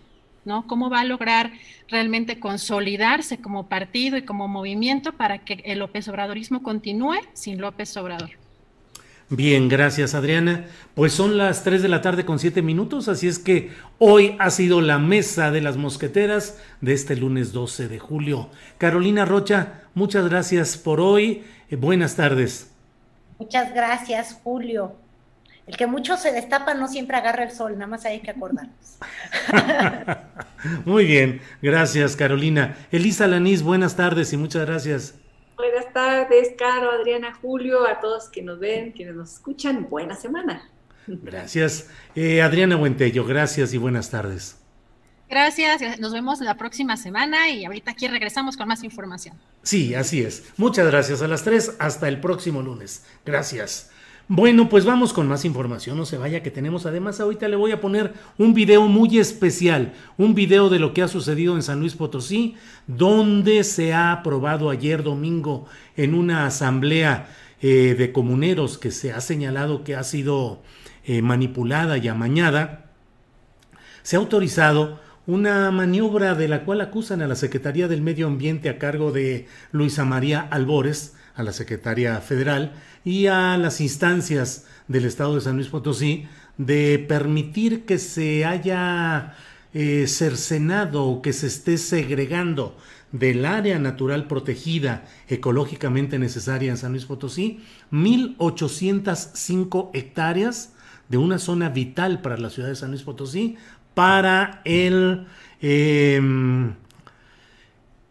[0.45, 0.69] ¿no?
[0.69, 1.53] ¿Cómo va a lograr
[1.89, 7.97] realmente consolidarse como partido y como movimiento para que el López Obradorismo continúe sin López
[7.97, 8.31] Obrador?
[9.29, 10.67] Bien, gracias Adriana.
[10.95, 14.51] Pues son las 3 de la tarde con 7 minutos, así es que hoy ha
[14.51, 18.51] sido la mesa de las mosqueteras de este lunes 12 de julio.
[18.79, 21.43] Carolina Rocha, muchas gracias por hoy.
[21.71, 22.76] Eh, buenas tardes.
[23.39, 24.97] Muchas gracias, Julio.
[25.67, 28.99] El que mucho se destapa no siempre agarra el sol, nada más hay que acordarnos.
[30.85, 32.77] Muy bien, gracias Carolina.
[32.93, 35.15] Elisa Lanís, buenas tardes y muchas gracias.
[35.57, 40.71] Buenas tardes, Caro, Adriana, Julio, a todos que nos ven, quienes nos escuchan, buena semana.
[41.07, 41.91] Gracias.
[42.15, 44.66] Eh, Adriana Buentello, gracias y buenas tardes.
[45.29, 49.37] Gracias, nos vemos la próxima semana y ahorita aquí regresamos con más información.
[49.63, 50.45] Sí, así es.
[50.57, 51.75] Muchas gracias a las tres.
[51.81, 53.05] Hasta el próximo lunes.
[53.25, 53.91] Gracias.
[54.29, 57.71] Bueno, pues vamos con más información, no se vaya que tenemos además ahorita le voy
[57.71, 61.79] a poner un video muy especial, un video de lo que ha sucedido en San
[61.79, 62.57] Luis Potosí,
[62.89, 65.67] donde se ha aprobado ayer domingo
[65.97, 67.29] en una asamblea
[67.63, 70.61] eh, de comuneros que se ha señalado que ha sido
[71.05, 72.91] eh, manipulada y amañada,
[74.03, 78.69] se ha autorizado una maniobra de la cual acusan a la Secretaría del Medio Ambiente
[78.69, 82.73] a cargo de Luisa María Albores, a la Secretaría Federal
[83.05, 86.27] y a las instancias del Estado de San Luis Potosí
[86.59, 89.35] de permitir que se haya
[89.75, 92.77] eh, cercenado o que se esté segregando
[93.13, 97.61] del área natural protegida ecológicamente necesaria en San Luis Potosí
[97.93, 100.73] 1.805 hectáreas
[101.09, 103.57] de una zona vital para la ciudad de San Luis Potosí
[103.97, 105.27] para el
[105.63, 106.75] em,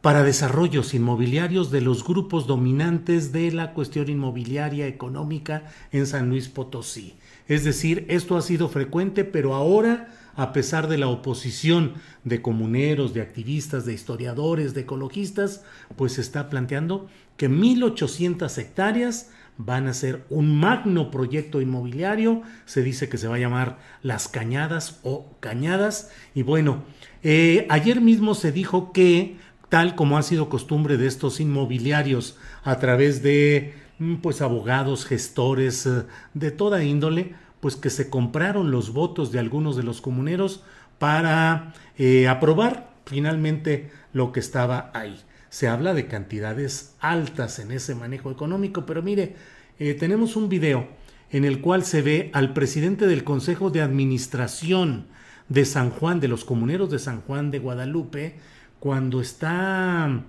[0.01, 6.49] para desarrollos inmobiliarios de los grupos dominantes de la cuestión inmobiliaria económica en San Luis
[6.49, 7.13] Potosí.
[7.47, 11.93] Es decir, esto ha sido frecuente, pero ahora, a pesar de la oposición
[12.23, 15.63] de comuneros, de activistas, de historiadores, de ecologistas,
[15.95, 17.07] pues se está planteando
[17.37, 23.35] que 1.800 hectáreas van a ser un magno proyecto inmobiliario, se dice que se va
[23.35, 26.83] a llamar Las Cañadas o Cañadas, y bueno,
[27.23, 29.37] eh, ayer mismo se dijo que,
[29.69, 35.85] tal como ha sido costumbre de estos inmobiliarios a través de mm, pues abogados, gestores
[35.85, 36.03] eh,
[36.33, 40.63] de toda índole, pues que se compraron los votos de algunos de los comuneros
[40.99, 45.17] para eh, aprobar finalmente lo que estaba ahí
[45.55, 49.37] se habla de cantidades altas en ese manejo económico, pero mire,
[49.79, 50.89] eh, tenemos un video
[51.31, 55.05] en el cual se ve al presidente del Consejo de Administración
[55.47, 58.35] de San Juan, de los comuneros de San Juan de Guadalupe,
[58.81, 60.25] cuando está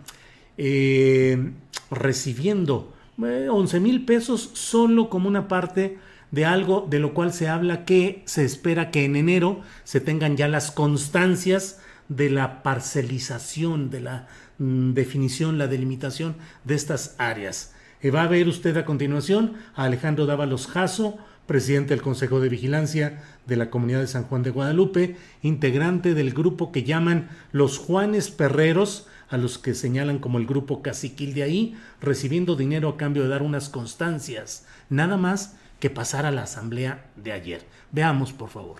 [0.59, 1.51] eh,
[1.90, 5.98] recibiendo 11 eh, mil pesos solo como una parte
[6.31, 10.36] de algo de lo cual se habla que se espera que en enero se tengan
[10.36, 14.28] ya las constancias de la parcelización, de la
[14.59, 17.74] Mm, definición, la delimitación de estas áreas.
[18.01, 22.49] Eh, va a ver usted a continuación a Alejandro Dávalos Jasso, presidente del Consejo de
[22.49, 27.78] Vigilancia de la Comunidad de San Juan de Guadalupe, integrante del grupo que llaman los
[27.78, 32.97] Juanes Perreros, a los que señalan como el grupo caciquil de ahí, recibiendo dinero a
[32.97, 37.66] cambio de dar unas constancias, nada más que pasar a la asamblea de ayer.
[37.93, 38.77] Veamos, por favor.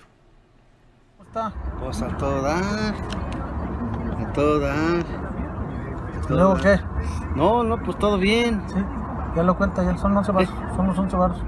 [1.19, 1.55] ¿Cómo está?
[1.81, 5.26] Pues a todo dar, a todo dar.
[6.29, 6.81] ¿Luego qué?
[7.35, 8.63] No, no, pues todo bien.
[8.69, 8.83] Sí,
[9.35, 11.39] ya lo cuenta, ya son 11 baros, son los 11 baros.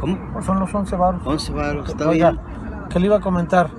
[0.00, 0.42] ¿Cómo?
[0.42, 1.22] Son los 11 baros.
[1.24, 2.42] 11 baros, está Oiga, bien.
[2.90, 3.70] ¿qué le iba a comentar?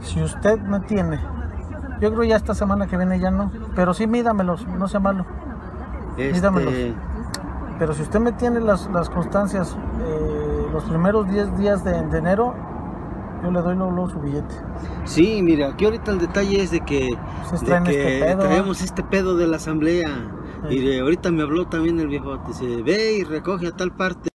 [0.00, 1.20] Si usted me tiene,
[2.00, 5.24] yo creo ya esta semana que viene ya no, pero sí mídamelos, no sea malo.
[6.16, 6.74] Este, Mídamelos.
[7.78, 12.18] Pero si usted me tiene las, las constancias eh, los primeros 10 días de, de
[12.18, 12.54] enero,
[13.42, 14.54] yo le doy luego, luego su billete.
[15.04, 17.08] Sí, mira, aquí ahorita el detalle es de que,
[17.44, 18.38] Ustedes de traen que este pedo.
[18.40, 20.34] traemos este pedo de la asamblea.
[20.68, 20.74] Sí.
[20.76, 24.28] Y de- ahorita me habló también el viejo, dice, ve y recoge a tal parte.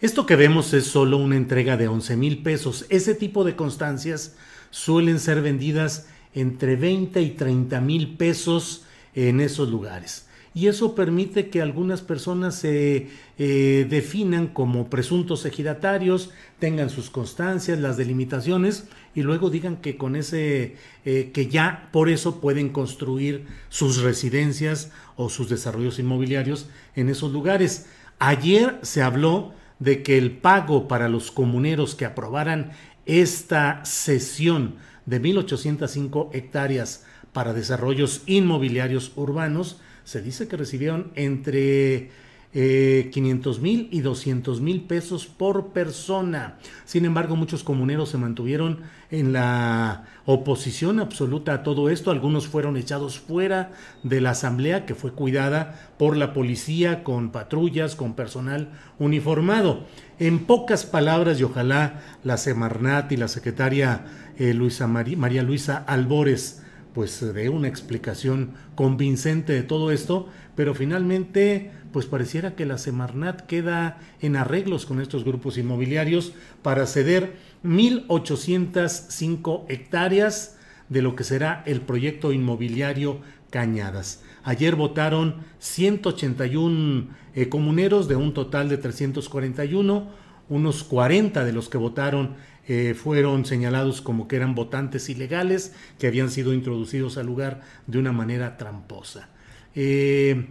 [0.00, 2.84] Esto que vemos es solo una entrega de 11 mil pesos.
[2.90, 4.36] Ese tipo de constancias
[4.70, 8.84] suelen ser vendidas entre 20 y 30 mil pesos
[9.14, 10.25] en esos lugares.
[10.56, 17.78] Y eso permite que algunas personas se eh, definan como presuntos ejidatarios, tengan sus constancias,
[17.78, 23.44] las delimitaciones y luego digan que con ese, eh, que ya por eso pueden construir
[23.68, 27.84] sus residencias o sus desarrollos inmobiliarios en esos lugares.
[28.18, 32.70] Ayer se habló de que el pago para los comuneros que aprobaran
[33.04, 37.04] esta sesión de 1.805 hectáreas
[37.34, 42.10] para desarrollos inmobiliarios urbanos, se dice que recibieron entre
[42.54, 46.56] eh, 500 mil y 200 mil pesos por persona.
[46.86, 48.80] Sin embargo, muchos comuneros se mantuvieron
[49.10, 52.10] en la oposición absoluta a todo esto.
[52.12, 53.72] Algunos fueron echados fuera
[54.04, 59.84] de la asamblea que fue cuidada por la policía con patrullas, con personal uniformado.
[60.18, 64.06] En pocas palabras, y ojalá la Semarnat y la secretaria
[64.38, 66.62] eh, Luisa Mari- María Luisa Albores
[66.96, 73.42] pues de una explicación convincente de todo esto, pero finalmente pues pareciera que la Semarnat
[73.42, 76.32] queda en arreglos con estos grupos inmobiliarios
[76.62, 80.56] para ceder 1.805 hectáreas
[80.88, 83.20] de lo que será el proyecto inmobiliario
[83.50, 84.22] Cañadas.
[84.42, 90.08] Ayer votaron 181 eh, comuneros de un total de 341,
[90.48, 92.36] unos 40 de los que votaron
[92.68, 97.98] eh, fueron señalados como que eran votantes ilegales que habían sido introducidos al lugar de
[97.98, 99.28] una manera tramposa.
[99.74, 100.48] Eh,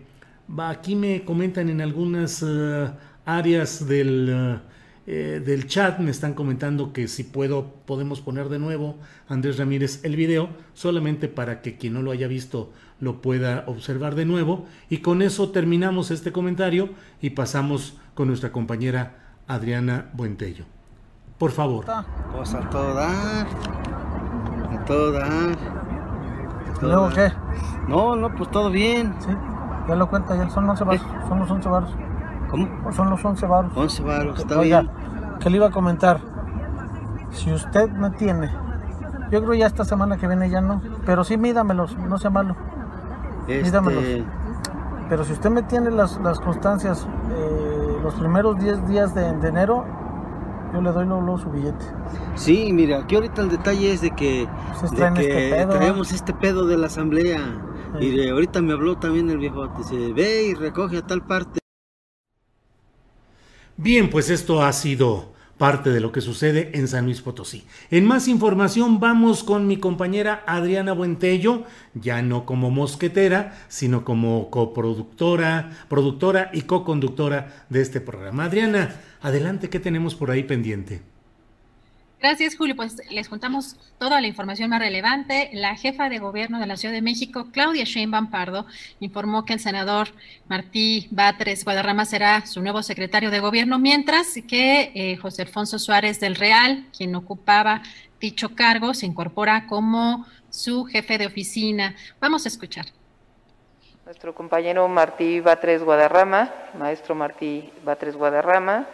[0.58, 2.90] aquí me comentan en algunas eh,
[3.26, 4.62] áreas del,
[5.06, 8.98] del chat, me están comentando que si puedo, podemos poner de nuevo,
[9.28, 14.16] Andrés Ramírez, el video, solamente para que quien no lo haya visto lo pueda observar
[14.16, 14.68] de nuevo.
[14.90, 16.90] Y con eso terminamos este comentario
[17.22, 20.75] y pasamos con nuestra compañera Adriana Buentello.
[21.38, 21.86] Por favor.
[22.36, 23.48] Pues a todo dar.
[24.72, 25.58] A todo dar.
[26.82, 27.32] ¿Luego qué?
[27.88, 29.14] No, no, pues todo bien.
[29.20, 29.30] Sí,
[29.88, 31.90] ya lo cuenta, ya son 11 baros, son los 11 baros.
[32.50, 32.92] ¿Cómo?
[32.94, 33.72] Son los 11 baros.
[33.76, 34.94] 11 baros, está Oiga, bien.
[35.40, 36.20] ¿qué le iba a comentar?
[37.32, 38.50] Si usted me tiene,
[39.32, 42.56] yo creo ya esta semana que viene ya no, pero sí mídamelos, no sea malo.
[43.48, 44.04] Mídamelos.
[44.04, 44.26] Este,
[45.10, 49.48] Pero si usted me tiene las, las constancias eh, los primeros 10 días de, de
[49.50, 49.86] enero,
[50.76, 51.86] yo le doy luego, su billete.
[52.36, 54.48] sí, mira, aquí ahorita el detalle es de que,
[54.84, 55.70] Ustedes de que este pedo.
[55.70, 57.40] traemos este pedo de la asamblea.
[58.00, 58.06] Sí.
[58.06, 61.60] Y de ahorita me habló también el viejo, dice, ve y recoge a tal parte.
[63.78, 67.66] Bien, pues esto ha sido parte de lo que sucede en San Luis Potosí.
[67.92, 71.64] En más información vamos con mi compañera Adriana Buentello,
[71.94, 78.46] ya no como mosquetera, sino como coproductora, productora y co-conductora de este programa.
[78.46, 81.15] Adriana, adelante, ¿qué tenemos por ahí pendiente?
[82.20, 82.76] Gracias, Julio.
[82.76, 85.50] Pues les contamos toda la información más relevante.
[85.54, 88.66] La jefa de gobierno de la Ciudad de México, Claudia Sheinbaum Pardo,
[89.00, 90.10] informó que el senador
[90.48, 96.20] Martí Batres Guadarrama será su nuevo secretario de gobierno, mientras que eh, José Alfonso Suárez
[96.20, 97.84] del Real, quien ocupaba
[98.20, 101.96] dicho cargo, se incorpora como su jefe de oficina.
[102.20, 102.86] Vamos a escuchar.
[104.06, 108.88] Nuestro compañero Martí Batres Guadarrama, maestro Martí Batres Guadarrama,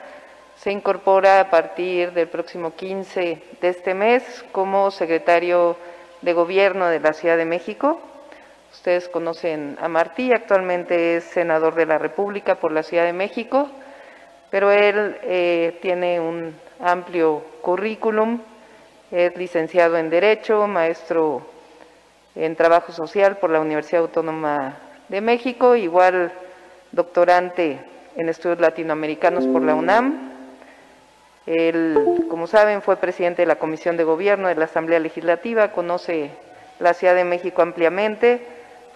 [0.62, 5.76] se incorpora a partir del próximo 15 de este mes como secretario
[6.22, 8.00] de Gobierno de la Ciudad de México.
[8.72, 13.70] Ustedes conocen a Martí, actualmente es senador de la República por la Ciudad de México,
[14.52, 18.40] pero él eh, tiene un amplio currículum,
[19.10, 21.42] es licenciado en Derecho, maestro
[22.36, 24.78] en Trabajo Social por la Universidad Autónoma
[25.10, 26.32] de México, igual
[26.92, 27.80] doctorante
[28.16, 30.41] en estudios latinoamericanos por la UNAM.
[31.46, 36.30] Él, como saben, fue presidente de la Comisión de Gobierno de la Asamblea Legislativa, conoce
[36.80, 38.42] la Ciudad de México ampliamente,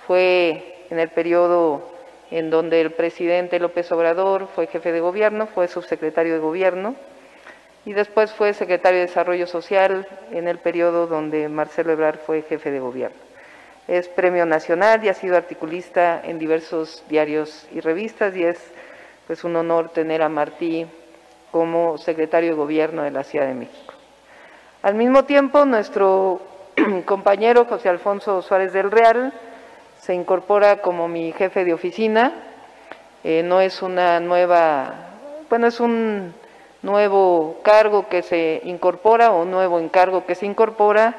[0.05, 1.95] fue en el periodo
[2.31, 6.95] en donde el presidente López Obrador fue jefe de gobierno, fue subsecretario de gobierno
[7.85, 12.71] y después fue secretario de Desarrollo Social en el periodo donde Marcelo Ebrard fue jefe
[12.71, 13.17] de gobierno.
[13.87, 18.59] es premio nacional y ha sido articulista en diversos diarios y revistas y es
[19.27, 20.87] pues un honor tener a Martí
[21.55, 23.93] como secretario de gobierno de la Ciudad de México.
[24.81, 26.41] Al mismo tiempo, nuestro
[27.05, 29.31] compañero José Alfonso Suárez del Real
[29.97, 32.33] se incorpora como mi jefe de oficina.
[33.23, 34.95] Eh, no es una nueva,
[35.49, 36.33] bueno, es un
[36.81, 41.15] nuevo cargo que se incorpora o nuevo encargo que se incorpora,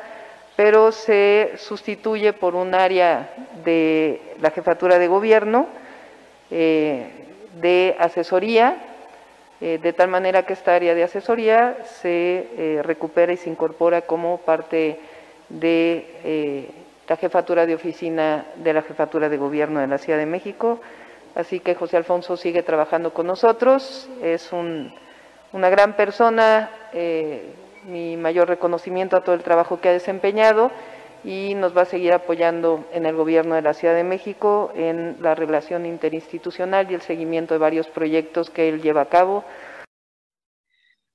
[0.54, 3.30] pero se sustituye por un área
[3.64, 5.66] de la jefatura de gobierno
[6.50, 7.08] eh,
[7.58, 8.95] de asesoría,
[9.60, 14.38] eh, de tal manera que esta área de asesoría se recupera y se incorpora como
[14.38, 14.98] parte
[15.48, 16.74] de
[17.08, 20.80] la jefatura de oficina de la jefatura de gobierno de la Ciudad de México.
[21.34, 27.52] Así que José Alfonso sigue trabajando con nosotros, es una gran persona, eh,
[27.84, 30.70] mi mayor reconocimiento a todo el trabajo que ha desempeñado
[31.26, 35.16] y nos va a seguir apoyando en el gobierno de la Ciudad de México en
[35.20, 39.44] la relación interinstitucional y el seguimiento de varios proyectos que él lleva a cabo.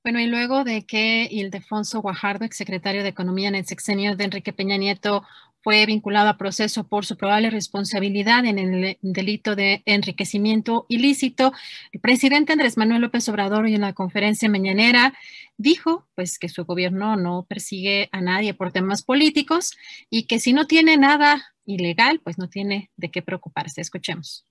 [0.04, 4.52] Bueno, y luego de que Ildefonso Guajardo, exsecretario de Economía en el sexenio de Enrique
[4.52, 5.22] Peña Nieto,
[5.62, 11.52] fue vinculado a proceso por su probable responsabilidad en el delito de enriquecimiento ilícito.
[11.92, 15.14] El presidente Andrés Manuel López Obrador hoy en la conferencia mañanera
[15.56, 19.76] dijo pues que su gobierno no persigue a nadie por temas políticos
[20.10, 23.80] y que si no tiene nada ilegal, pues no tiene de qué preocuparse.
[23.80, 24.44] Escuchemos.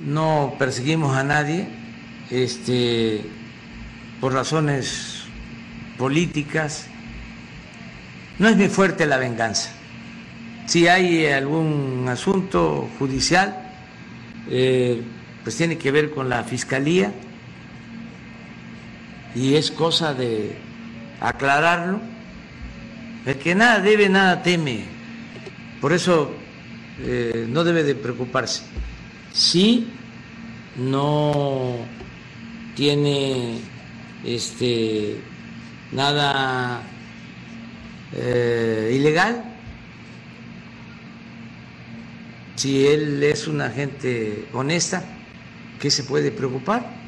[0.00, 1.68] No perseguimos a nadie
[2.30, 3.20] este
[4.20, 5.22] por razones
[5.96, 6.88] políticas.
[8.40, 9.81] No es muy fuerte la venganza
[10.66, 13.56] si hay algún asunto judicial,
[14.50, 15.02] eh,
[15.42, 17.12] pues tiene que ver con la fiscalía
[19.34, 20.56] y es cosa de
[21.20, 22.00] aclararlo.
[23.24, 24.84] El que nada debe, nada teme.
[25.80, 26.32] Por eso
[27.00, 28.62] eh, no debe de preocuparse.
[29.32, 29.88] Si
[30.76, 31.76] no
[32.74, 33.58] tiene
[34.24, 35.20] este
[35.92, 36.82] nada
[38.14, 39.51] eh, ilegal,
[42.56, 45.02] si él es una gente honesta,
[45.80, 47.02] ¿qué se puede preocupar?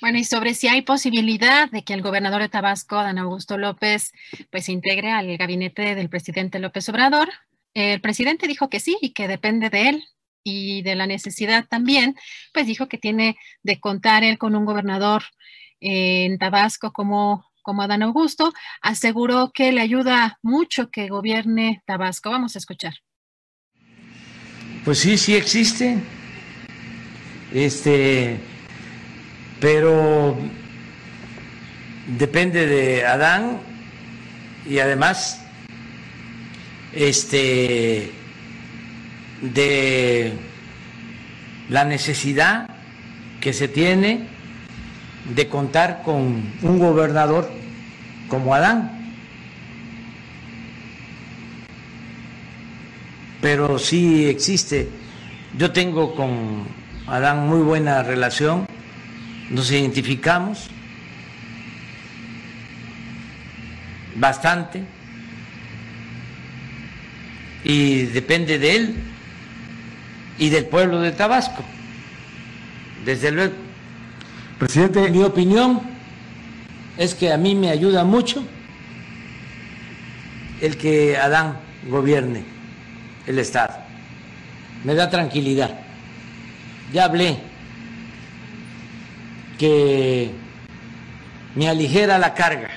[0.00, 4.12] Bueno, y sobre si hay posibilidad de que el gobernador de Tabasco, Dan Augusto López,
[4.50, 7.28] pues integre al gabinete del presidente López Obrador.
[7.74, 10.04] El presidente dijo que sí y que depende de él
[10.42, 12.16] y de la necesidad también,
[12.54, 15.22] pues dijo que tiene de contar él con un gobernador
[15.80, 18.54] en Tabasco como, como Adán Augusto.
[18.80, 22.30] Aseguró que le ayuda mucho que gobierne Tabasco.
[22.30, 22.94] Vamos a escuchar.
[24.84, 25.98] Pues sí, sí existe.
[27.52, 28.38] Este,
[29.60, 30.38] pero
[32.18, 33.58] depende de Adán
[34.66, 35.44] y además
[36.92, 38.12] este
[39.42, 40.32] de
[41.68, 42.68] la necesidad
[43.40, 44.28] que se tiene
[45.34, 47.50] de contar con un gobernador
[48.28, 48.99] como Adán.
[53.40, 54.88] Pero sí existe.
[55.56, 56.66] Yo tengo con
[57.06, 58.66] Adán muy buena relación,
[59.50, 60.68] nos identificamos
[64.14, 64.84] bastante
[67.64, 68.96] y depende de él
[70.38, 71.64] y del pueblo de Tabasco.
[73.04, 73.54] Desde luego.
[74.58, 75.10] Presidente.
[75.10, 75.80] Mi opinión
[76.98, 78.44] es que a mí me ayuda mucho
[80.60, 82.59] el que Adán gobierne
[83.26, 83.74] el Estado.
[84.84, 85.70] Me da tranquilidad.
[86.92, 87.36] Ya hablé
[89.58, 90.30] que
[91.54, 92.69] me aligera la carga.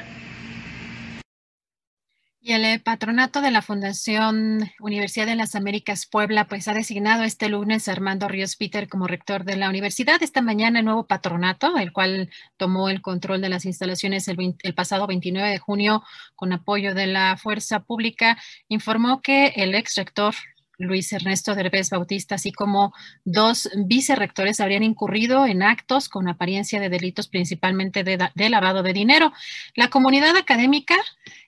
[2.46, 7.24] Y el eh, patronato de la Fundación Universidad de las Américas Puebla, pues ha designado
[7.24, 10.22] este lunes a Armando Ríos Peter como rector de la universidad.
[10.22, 15.08] Esta mañana el nuevo patronato, el cual tomó el control de las instalaciones el, pasado
[15.08, 16.04] 29 de junio
[16.36, 20.36] con apoyo de la Fuerza Pública, informó que el ex rector
[20.78, 26.90] Luis Ernesto Derbez Bautista, así como dos vicerrectores habrían incurrido en actos con apariencia de
[26.90, 29.32] delitos principalmente de, lavado de dinero.
[29.76, 30.96] La comunidad académica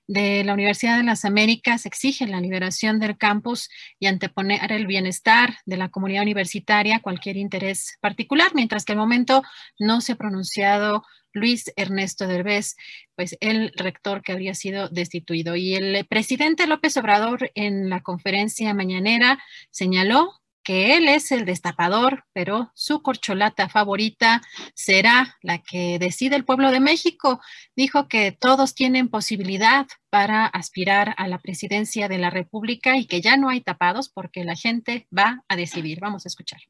[0.07, 3.69] de la Universidad de las Américas exige la liberación del campus
[3.99, 8.99] y anteponer el bienestar de la comunidad universitaria a cualquier interés particular, mientras que al
[8.99, 9.41] momento
[9.79, 11.03] no se ha pronunciado
[11.33, 12.75] Luis Ernesto Derbez,
[13.15, 15.55] pues el rector que habría sido destituido.
[15.55, 22.25] Y el presidente López Obrador en la conferencia mañanera señaló que él es el destapador,
[22.33, 24.41] pero su corcholata favorita
[24.73, 27.39] será la que decide el pueblo de México.
[27.75, 33.21] Dijo que todos tienen posibilidad para aspirar a la presidencia de la República y que
[33.21, 35.99] ya no hay tapados porque la gente va a decidir.
[36.01, 36.61] Vamos a escuchar.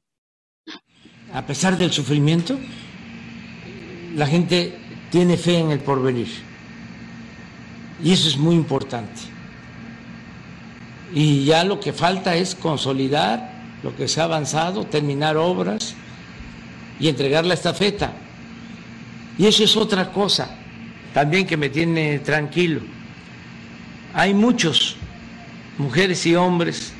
[1.33, 2.59] A pesar del sufrimiento,
[4.14, 4.77] la gente
[5.09, 6.27] tiene fe en el porvenir.
[8.03, 9.22] Y eso es muy importante.
[11.14, 13.55] Y ya lo que falta es consolidar
[13.86, 15.94] lo que se ha avanzado, terminar obras
[17.00, 18.14] y entregar la estafeta.
[19.38, 20.50] Y eso es otra cosa
[21.14, 22.82] también que me tiene tranquilo.
[24.12, 24.98] Hay muchos,
[25.78, 26.94] mujeres y hombres,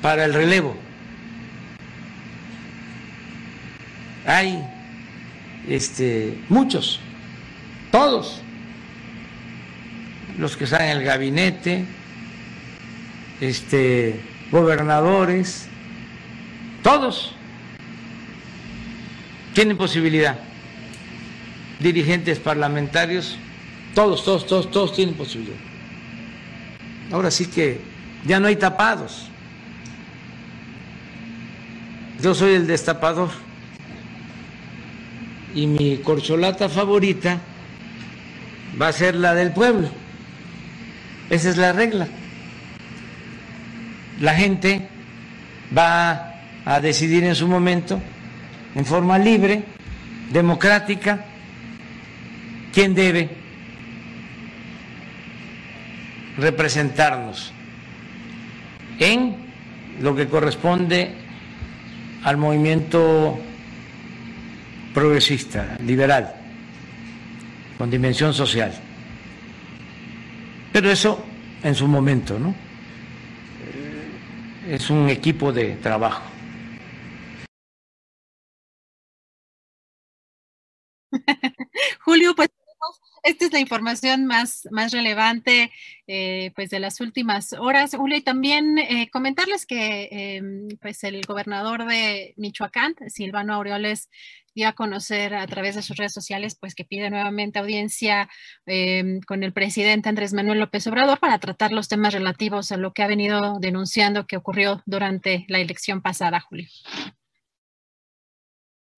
[0.00, 0.74] para el relevo.
[4.24, 4.64] Hay
[5.68, 7.00] este, muchos,
[7.92, 8.40] todos,
[10.38, 11.84] los que están en el gabinete,
[13.48, 15.68] este, gobernadores,
[16.82, 17.34] todos
[19.52, 20.38] tienen posibilidad.
[21.80, 23.36] Dirigentes parlamentarios,
[23.94, 25.58] todos, todos, todos, todos tienen posibilidad.
[27.12, 27.80] Ahora sí que
[28.24, 29.28] ya no hay tapados.
[32.22, 33.30] Yo soy el destapador
[35.54, 37.38] y mi corcholata favorita
[38.80, 39.90] va a ser la del pueblo.
[41.28, 42.08] Esa es la regla
[44.20, 44.88] la gente
[45.76, 46.34] va
[46.64, 48.00] a decidir en su momento,
[48.74, 49.62] en forma libre,
[50.30, 51.24] democrática,
[52.72, 53.28] quién debe
[56.36, 57.52] representarnos
[58.98, 59.36] en
[60.00, 61.12] lo que corresponde
[62.24, 63.38] al movimiento
[64.92, 66.34] progresista, liberal,
[67.78, 68.72] con dimensión social.
[70.72, 71.24] Pero eso
[71.62, 72.63] en su momento, ¿no?
[74.68, 76.22] Es un equipo de trabajo.
[82.04, 82.50] Julio, pues
[83.22, 85.72] esta es la información más, más relevante
[86.06, 87.94] eh, pues de las últimas horas.
[87.96, 94.10] Julio, y también eh, comentarles que em, pues el gobernador de Michoacán, Silvano Aureoles,
[94.54, 98.28] dio a conocer a través de sus redes sociales, pues que pide nuevamente audiencia
[98.66, 102.92] em, con el presidente Andrés Manuel López Obrador para tratar los temas relativos a lo
[102.92, 106.68] que ha venido denunciando que ocurrió durante la elección pasada, Julio.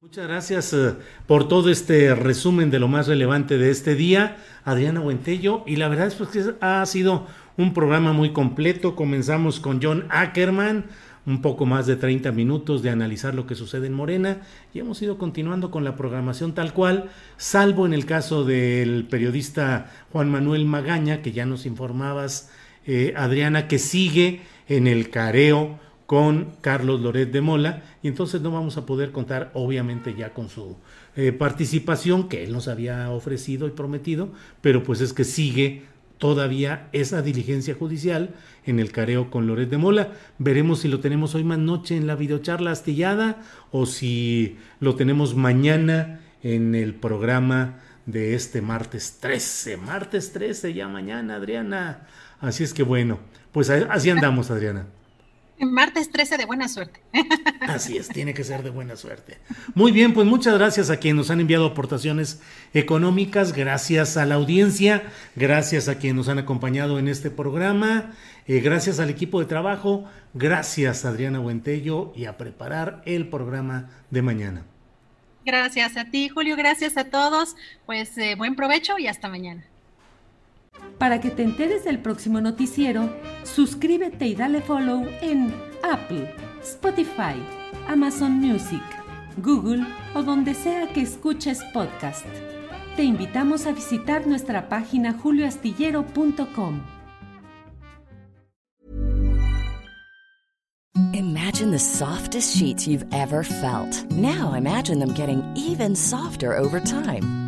[0.06, 0.94] Muchas gracias eh,
[1.26, 5.64] por todo este resumen de lo más relevante de este día, Adriana Buentello.
[5.66, 7.26] Y la verdad es pues, que ha sido
[7.56, 8.94] un programa muy completo.
[8.94, 10.84] Comenzamos con John Ackerman,
[11.26, 15.02] un poco más de 30 minutos de analizar lo que sucede en Morena y hemos
[15.02, 20.64] ido continuando con la programación tal cual, salvo en el caso del periodista Juan Manuel
[20.64, 22.50] Magaña, que ya nos informabas,
[22.86, 27.82] eh, Adriana, que sigue en el careo con Carlos Loret de Mola.
[28.02, 30.76] Y entonces no vamos a poder contar obviamente ya con su
[31.16, 34.30] eh, participación que él nos había ofrecido y prometido,
[34.60, 35.84] pero pues es que sigue
[36.18, 40.12] todavía esa diligencia judicial en el careo con Loret de Mola.
[40.38, 45.34] Veremos si lo tenemos hoy más noche en la videocharla astillada o si lo tenemos
[45.34, 49.76] mañana en el programa de este martes 13.
[49.76, 52.06] Martes 13 ya mañana, Adriana.
[52.40, 53.18] Así es que bueno,
[53.52, 54.86] pues así andamos, Adriana.
[55.64, 57.00] Martes 13 de buena suerte.
[57.60, 59.38] Así es, tiene que ser de buena suerte.
[59.74, 62.40] Muy bien, pues muchas gracias a quienes nos han enviado aportaciones
[62.74, 65.04] económicas, gracias a la audiencia,
[65.34, 68.12] gracias a quienes nos han acompañado en este programa,
[68.46, 70.04] eh, gracias al equipo de trabajo,
[70.34, 74.64] gracias Adriana Buentello y a preparar el programa de mañana.
[75.44, 79.64] Gracias a ti, Julio, gracias a todos, pues eh, buen provecho y hasta mañana.
[80.98, 83.10] Para que te enteres del próximo noticiero,
[83.44, 87.36] suscríbete y dale follow en Apple, Spotify,
[87.86, 88.82] Amazon Music,
[89.36, 89.84] Google
[90.14, 92.26] o donde sea que escuches podcast.
[92.96, 96.80] Te invitamos a visitar nuestra página julioastillero.com.
[101.12, 104.10] Imagine the softest sheets you've ever felt.
[104.12, 107.45] Now imagine them getting even softer over time.